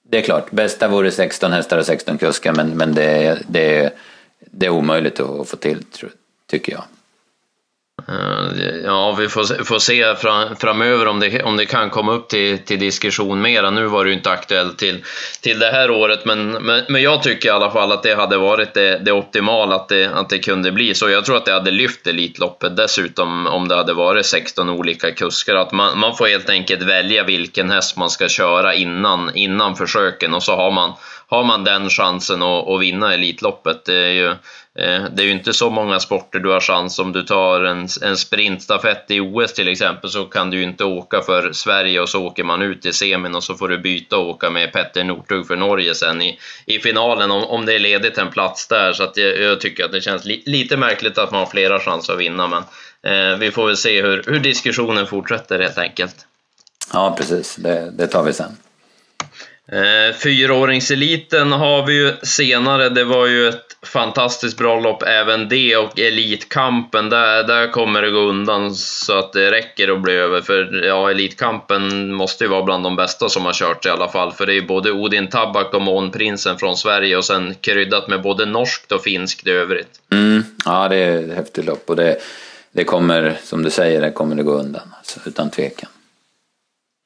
det 0.03 0.19
är 0.19 0.23
klart, 0.23 0.51
bästa 0.51 0.89
vore 0.89 1.11
16 1.11 1.53
hästar 1.53 1.79
och 1.79 1.87
16 1.87 2.19
kuskar 2.19 2.53
men, 2.53 2.71
men 2.71 2.95
det, 2.95 3.39
det, 3.49 3.95
det 4.41 4.67
är 4.67 4.71
omöjligt 4.71 5.21
att 5.21 5.49
få 5.49 5.57
till, 5.57 5.83
tycker 6.47 6.73
jag. 6.73 6.85
Eh, 8.09 8.67
ja, 8.85 9.13
vi 9.19 9.29
får, 9.29 9.65
får 9.65 9.79
se 9.79 10.15
fram, 10.15 10.57
framöver 10.57 11.07
om 11.07 11.21
det, 11.21 11.43
om 11.43 11.57
det 11.57 11.67
kan 11.67 11.91
komma 11.91 12.13
upp 12.13 12.29
till, 12.29 12.59
till 12.59 12.79
diskussion 12.79 13.41
mera. 13.41 13.71
Nu 13.71 13.87
var 13.87 14.05
det 14.05 14.11
ju 14.11 14.17
inte 14.17 14.31
aktuellt 14.31 14.79
till, 14.79 15.05
till 15.41 15.59
det 15.59 15.71
här 15.71 15.91
året, 15.91 16.25
men, 16.25 16.51
men, 16.51 16.83
men 16.89 17.03
jag 17.03 17.23
tycker 17.23 17.49
i 17.49 17.53
alla 17.53 17.71
fall 17.71 17.93
att 17.93 18.03
det 18.03 18.15
hade 18.15 18.39
varit 18.39 18.75
det, 18.75 18.99
det 18.99 19.13
optimala 19.13 19.75
att 19.75 19.89
det, 19.89 20.07
att 20.07 20.29
det 20.29 20.39
kunde 20.39 20.73
bli 20.73 20.95
så. 20.95 21.11
Jag 21.11 21.25
tror 21.25 21.37
att 21.37 21.47
det 21.47 21.53
hade 21.53 21.71
lyft 21.71 22.07
Elitloppet 22.07 22.77
dessutom 22.77 23.47
om 23.47 23.69
det 23.69 23.77
hade 23.77 23.93
varit 23.93 24.27
16 24.27 24.71
olika 24.71 25.13
kuskar. 25.13 25.55
Att 25.55 25.73
man, 25.73 25.99
man 25.99 26.17
får 26.17 26.27
helt 26.27 26.51
enkelt 26.51 26.83
välja 26.83 27.25
vilken 27.25 27.71
häst 27.71 27.97
man 27.97 28.11
ska 28.11 28.29
köra 28.29 28.75
innan, 28.75 29.31
innan 29.35 29.77
försöken 29.77 30.35
och 30.35 30.43
så 30.43 30.57
har 30.57 30.71
man, 30.71 30.93
har 31.27 31.45
man 31.45 31.65
den 31.65 31.91
chansen 31.91 32.43
att, 32.43 32.69
att 32.69 32.81
vinna 32.81 33.15
Elitloppet. 33.15 33.85
Det 33.85 33.97
är 33.97 34.13
ju 34.13 34.35
Eh, 34.79 35.05
det 35.13 35.23
är 35.23 35.27
ju 35.27 35.33
inte 35.33 35.53
så 35.53 35.71
många 35.71 36.01
sporter 36.01 36.39
du 36.39 36.51
har 36.51 36.61
chans 36.61 36.99
om 36.99 37.13
du 37.13 37.23
tar 37.23 37.61
en, 37.61 37.89
en 38.03 38.17
sprintstafett 38.17 39.11
i 39.11 39.21
OS 39.21 39.53
till 39.53 39.69
exempel 39.69 40.11
så 40.11 40.25
kan 40.25 40.51
du 40.51 40.57
ju 40.57 40.63
inte 40.63 40.85
åka 40.85 41.21
för 41.23 41.53
Sverige 41.53 42.01
och 42.01 42.09
så 42.09 42.27
åker 42.27 42.45
man 42.45 42.63
ut 42.63 42.87
i 42.87 42.93
semin 42.93 43.35
och 43.35 43.45
så 43.45 43.55
får 43.55 43.69
du 43.69 43.79
byta 43.79 44.17
och 44.17 44.29
åka 44.29 44.51
med 44.51 44.73
Petter 44.73 45.05
Northug 45.05 45.47
för 45.47 45.57
Norge 45.57 45.95
sen 45.95 46.23
i, 46.23 46.39
i 46.67 46.79
finalen 46.79 47.31
om, 47.31 47.45
om 47.45 47.67
det 47.67 47.75
är 47.75 47.79
ledigt 47.79 48.19
en 48.19 48.31
plats 48.31 48.69
där. 48.69 48.93
Så 48.93 49.03
att 49.03 49.17
jag, 49.17 49.41
jag 49.41 49.61
tycker 49.61 49.85
att 49.85 49.93
det 49.93 50.01
känns 50.01 50.25
li, 50.25 50.43
lite 50.47 50.77
märkligt 50.77 51.19
att 51.19 51.31
man 51.31 51.41
har 51.41 51.47
flera 51.47 51.81
chanser 51.81 52.13
att 52.13 52.19
vinna 52.19 52.49
men 52.49 52.63
eh, 53.03 53.39
vi 53.39 53.51
får 53.51 53.67
väl 53.67 53.77
se 53.77 54.03
hur, 54.03 54.25
hur 54.27 54.39
diskussionen 54.39 55.07
fortsätter 55.07 55.59
helt 55.59 55.79
enkelt. 55.79 56.27
Ja 56.93 57.15
precis, 57.19 57.57
det, 57.57 57.91
det 57.91 58.07
tar 58.07 58.23
vi 58.23 58.33
sen. 58.33 58.57
Eh, 59.73 60.17
fyraåringseliten 60.17 61.53
har 61.53 61.87
vi 61.87 61.95
ju 61.95 62.13
senare, 62.23 62.89
det 62.89 63.05
var 63.05 63.27
ju 63.27 63.49
ett 63.49 63.77
fantastiskt 63.83 64.59
bra 64.59 64.81
lopp 64.81 65.03
även 65.03 65.49
det 65.49 65.77
och 65.77 66.01
Elitkampen, 66.01 67.11
där, 67.11 67.45
där 67.45 67.73
kommer 67.73 68.03
det 68.03 68.11
gå 68.11 68.19
undan 68.19 68.75
så 68.75 69.19
att 69.19 69.33
det 69.33 69.51
räcker 69.51 69.89
att 69.89 70.01
bli 70.01 70.13
över. 70.13 70.41
För 70.41 70.85
ja, 70.85 71.11
Elitkampen 71.11 72.15
måste 72.15 72.45
ju 72.45 72.51
vara 72.51 72.63
bland 72.63 72.85
de 72.85 72.97
bästa 72.97 73.29
som 73.29 73.45
har 73.45 73.53
kört 73.53 73.87
i 73.87 73.89
alla 73.89 74.09
fall. 74.09 74.33
För 74.33 74.47
det 74.47 74.53
är 74.53 74.55
ju 74.55 74.67
både 74.67 74.93
Odin 74.93 75.29
Tabak 75.29 75.75
och 75.75 75.83
Månprinsen 75.83 76.59
från 76.59 76.77
Sverige 76.77 77.17
och 77.17 77.25
sen 77.25 77.55
kryddat 77.61 78.09
med 78.09 78.23
både 78.23 78.47
norskt 78.47 78.93
och 78.93 79.03
finskt 79.03 79.47
i 79.47 79.51
övrigt. 79.51 80.01
Mm, 80.13 80.45
ja, 80.65 80.89
det 80.89 80.97
är 80.97 81.19
ett 81.19 81.35
häftigt 81.35 81.65
lopp 81.65 81.91
och 81.91 81.97
det, 81.97 82.17
det 82.73 82.85
kommer, 82.85 83.37
som 83.45 83.63
du 83.63 83.71
säger, 83.71 84.01
det 84.01 84.11
kommer 84.11 84.37
det 84.37 84.43
gå 84.43 84.53
undan. 84.53 84.95
Alltså, 84.99 85.21
utan 85.27 85.51
tvekan. 85.51 85.91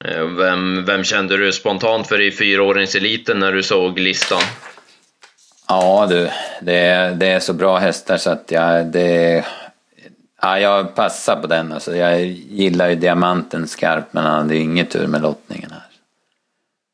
Eh, 0.04 0.24
vem, 0.24 0.84
vem 0.84 1.04
kände 1.04 1.36
du 1.36 1.52
spontant 1.52 2.06
för 2.06 2.20
i 2.20 2.32
fyraåringseliten 2.32 3.38
när 3.38 3.52
du 3.52 3.62
såg 3.62 3.98
listan? 3.98 4.42
Ja 5.68 6.06
du, 6.10 6.30
det 6.60 6.78
är, 6.78 7.14
det 7.14 7.26
är 7.26 7.40
så 7.40 7.52
bra 7.52 7.78
hästar 7.78 8.16
så 8.16 8.30
att 8.30 8.50
jag, 8.50 8.86
det, 8.86 9.44
ja, 10.42 10.58
jag 10.58 10.94
passar 10.94 11.36
på 11.36 11.46
den. 11.46 11.72
Alltså, 11.72 11.96
jag 11.96 12.24
gillar 12.26 12.88
ju 12.88 12.94
diamanten 12.94 13.68
skarpt 13.68 14.12
men 14.12 14.24
han 14.24 14.34
hade 14.34 14.56
inget 14.56 14.90
tur 14.90 15.06
med 15.06 15.22
lottningen 15.22 15.70
här. 15.70 15.87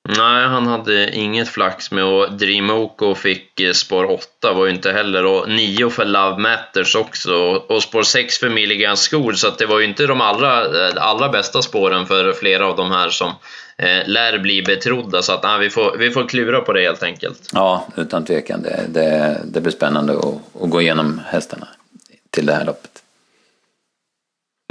Nej, 0.08 0.46
han 0.46 0.66
hade 0.66 1.10
inget 1.10 1.48
flax 1.48 1.90
med 1.90 2.04
och 2.04 2.32
Dreamoko 2.32 3.14
fick 3.14 3.60
eh, 3.60 3.72
spår 3.72 4.10
8 4.10 4.52
var 4.52 4.66
ju 4.66 4.72
inte 4.72 4.92
heller 4.92 5.24
och 5.24 5.48
9 5.48 5.90
för 5.90 6.04
Love 6.04 6.38
Matters 6.38 6.96
också 6.96 7.34
och 7.68 7.82
spår 7.82 8.02
6 8.02 8.38
för 8.38 8.48
Milligan 8.48 8.96
Skor 8.96 9.32
så 9.32 9.48
att 9.48 9.58
det 9.58 9.66
var 9.66 9.78
ju 9.78 9.84
inte 9.84 10.06
de 10.06 10.20
allra, 10.20 10.64
eh, 10.64 10.94
allra 10.96 11.28
bästa 11.28 11.62
spåren 11.62 12.06
för 12.06 12.32
flera 12.32 12.66
av 12.66 12.76
de 12.76 12.90
här 12.90 13.10
som 13.10 13.32
eh, 13.76 14.06
lär 14.06 14.38
bli 14.38 14.62
betrodda 14.62 15.22
så 15.22 15.32
att 15.32 15.42
nej, 15.42 15.60
vi, 15.60 15.70
får, 15.70 15.96
vi 15.98 16.10
får 16.10 16.28
klura 16.28 16.60
på 16.60 16.72
det 16.72 16.82
helt 16.82 17.02
enkelt. 17.02 17.50
Ja, 17.52 17.86
utan 17.96 18.24
tvekan. 18.24 18.62
Det, 18.62 18.84
det, 18.88 19.40
det 19.44 19.60
blir 19.60 19.72
spännande 19.72 20.12
att, 20.12 20.62
att 20.62 20.70
gå 20.70 20.80
igenom 20.80 21.20
hästarna 21.26 21.68
till 22.30 22.46
det 22.46 22.52
här 22.52 22.64
loppet. 22.64 22.93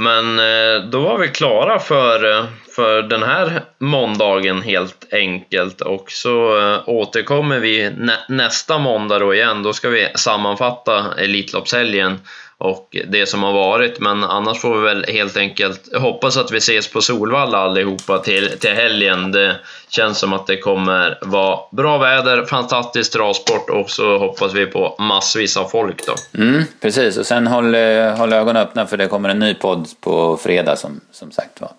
Men 0.04 0.40
eh, 0.40 0.90
då 0.90 1.00
var 1.00 1.18
vi 1.18 1.28
klara 1.28 1.80
för, 1.80 2.32
eh, 2.32 2.46
för 2.76 3.02
den 3.02 3.24
här 3.24 3.62
måndagen 3.80 4.62
helt 4.62 5.14
enkelt 5.14 5.82
och 5.82 6.12
så 6.12 6.60
eh, 6.60 6.90
återkommer 6.90 7.60
vi 7.60 7.90
nä 7.90 8.18
nästa 8.30 8.78
måndag 8.78 9.20
då 9.20 9.34
igen. 9.34 9.64
Då 9.64 9.74
ska 9.74 9.90
vi 9.90 10.08
sammanfatta 10.16 11.14
Elitloppshelgen 11.18 12.20
och 12.64 12.98
det 13.08 13.26
som 13.26 13.44
har 13.44 13.54
varit. 13.54 14.00
Men 14.00 14.24
annars 14.24 14.60
får 14.60 14.76
vi 14.76 14.82
väl 14.82 15.06
helt 15.08 15.38
enkelt 15.38 15.96
hoppas 15.96 16.38
att 16.38 16.52
vi 16.52 16.58
ses 16.58 16.92
på 16.92 17.02
Solvalla 17.02 17.58
allihopa 17.58 18.20
till, 18.20 18.60
till 18.60 18.74
helgen. 18.74 19.32
Det 19.32 19.56
känns 19.90 20.20
som 20.20 20.34
att 20.34 20.48
det 20.48 20.58
kommer 20.58 21.18
vara 21.22 21.60
bra 21.72 21.98
väder, 21.98 22.46
fantastisk 22.46 23.12
travsport 23.12 23.70
och 23.70 23.90
så 23.90 24.18
hoppas 24.18 24.54
vi 24.54 24.66
på 24.66 24.96
massvis 25.00 25.58
av 25.58 25.66
folk 25.66 26.08
då. 26.08 26.42
Mm, 26.42 26.64
precis, 26.82 27.18
och 27.18 27.26
sen 27.26 27.48
håll, 27.48 27.76
eh, 27.76 28.18
håll 28.18 28.34
ögonen 28.34 28.62
öppna 28.62 28.86
för 28.86 28.98
det 28.98 29.08
kommer 29.08 29.30
en 29.30 29.40
ny 29.40 29.54
podd 29.54 29.88
på 30.02 30.38
fredag 30.38 30.76
som, 30.76 31.02
som 31.12 31.32
sagt 31.32 31.62
var. 31.62 31.72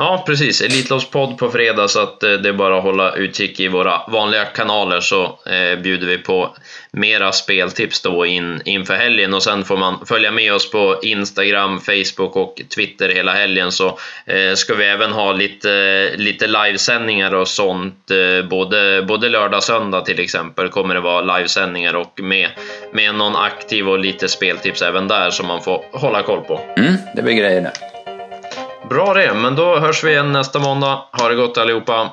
Ja, 0.00 0.22
precis. 0.26 0.60
Elitloppspodd 0.60 1.38
på 1.38 1.50
fredag, 1.50 1.88
så 1.88 2.02
att 2.02 2.22
eh, 2.22 2.32
det 2.32 2.48
är 2.48 2.52
bara 2.52 2.78
att 2.78 2.82
hålla 2.82 3.14
utkik 3.14 3.60
i 3.60 3.68
våra 3.68 4.00
vanliga 4.08 4.44
kanaler 4.44 5.00
så 5.00 5.24
eh, 5.24 5.78
bjuder 5.82 6.06
vi 6.06 6.18
på 6.18 6.56
mera 6.90 7.32
speltips 7.32 8.02
då 8.02 8.26
in, 8.26 8.62
inför 8.64 8.94
helgen 8.94 9.34
och 9.34 9.42
sen 9.42 9.64
får 9.64 9.76
man 9.76 10.06
följa 10.06 10.30
med 10.30 10.54
oss 10.54 10.70
på 10.70 10.96
Instagram, 11.02 11.80
Facebook 11.80 12.36
och 12.36 12.62
Twitter 12.74 13.08
hela 13.08 13.32
helgen 13.32 13.72
så 13.72 13.98
eh, 14.26 14.54
ska 14.54 14.74
vi 14.74 14.84
även 14.84 15.12
ha 15.12 15.32
lite, 15.32 16.12
lite 16.16 16.46
livesändningar 16.46 17.34
och 17.34 17.48
sånt. 17.48 18.10
Eh, 18.10 18.48
både, 18.48 19.02
både 19.02 19.28
lördag 19.28 19.56
och 19.56 19.64
söndag 19.64 20.00
till 20.00 20.20
exempel 20.20 20.68
kommer 20.68 20.94
det 20.94 21.00
vara 21.00 21.36
livesändningar 21.36 21.94
och 21.94 22.20
med, 22.20 22.48
med 22.92 23.14
någon 23.14 23.36
aktiv 23.36 23.88
och 23.88 23.98
lite 23.98 24.28
speltips 24.28 24.82
även 24.82 25.08
där 25.08 25.30
som 25.30 25.46
man 25.46 25.62
får 25.62 25.84
hålla 25.92 26.22
koll 26.22 26.40
på. 26.40 26.60
Mm, 26.76 26.94
det 27.14 27.22
blir 27.22 27.34
grejer 27.34 27.60
det. 27.60 27.97
Bra 28.88 29.14
det, 29.14 29.34
men 29.34 29.56
då 29.56 29.78
hörs 29.78 30.04
vi 30.04 30.10
igen 30.10 30.32
nästa 30.32 30.58
måndag. 30.58 31.02
Ha 31.12 31.28
det 31.28 31.34
gott 31.34 31.58
allihopa! 31.58 32.10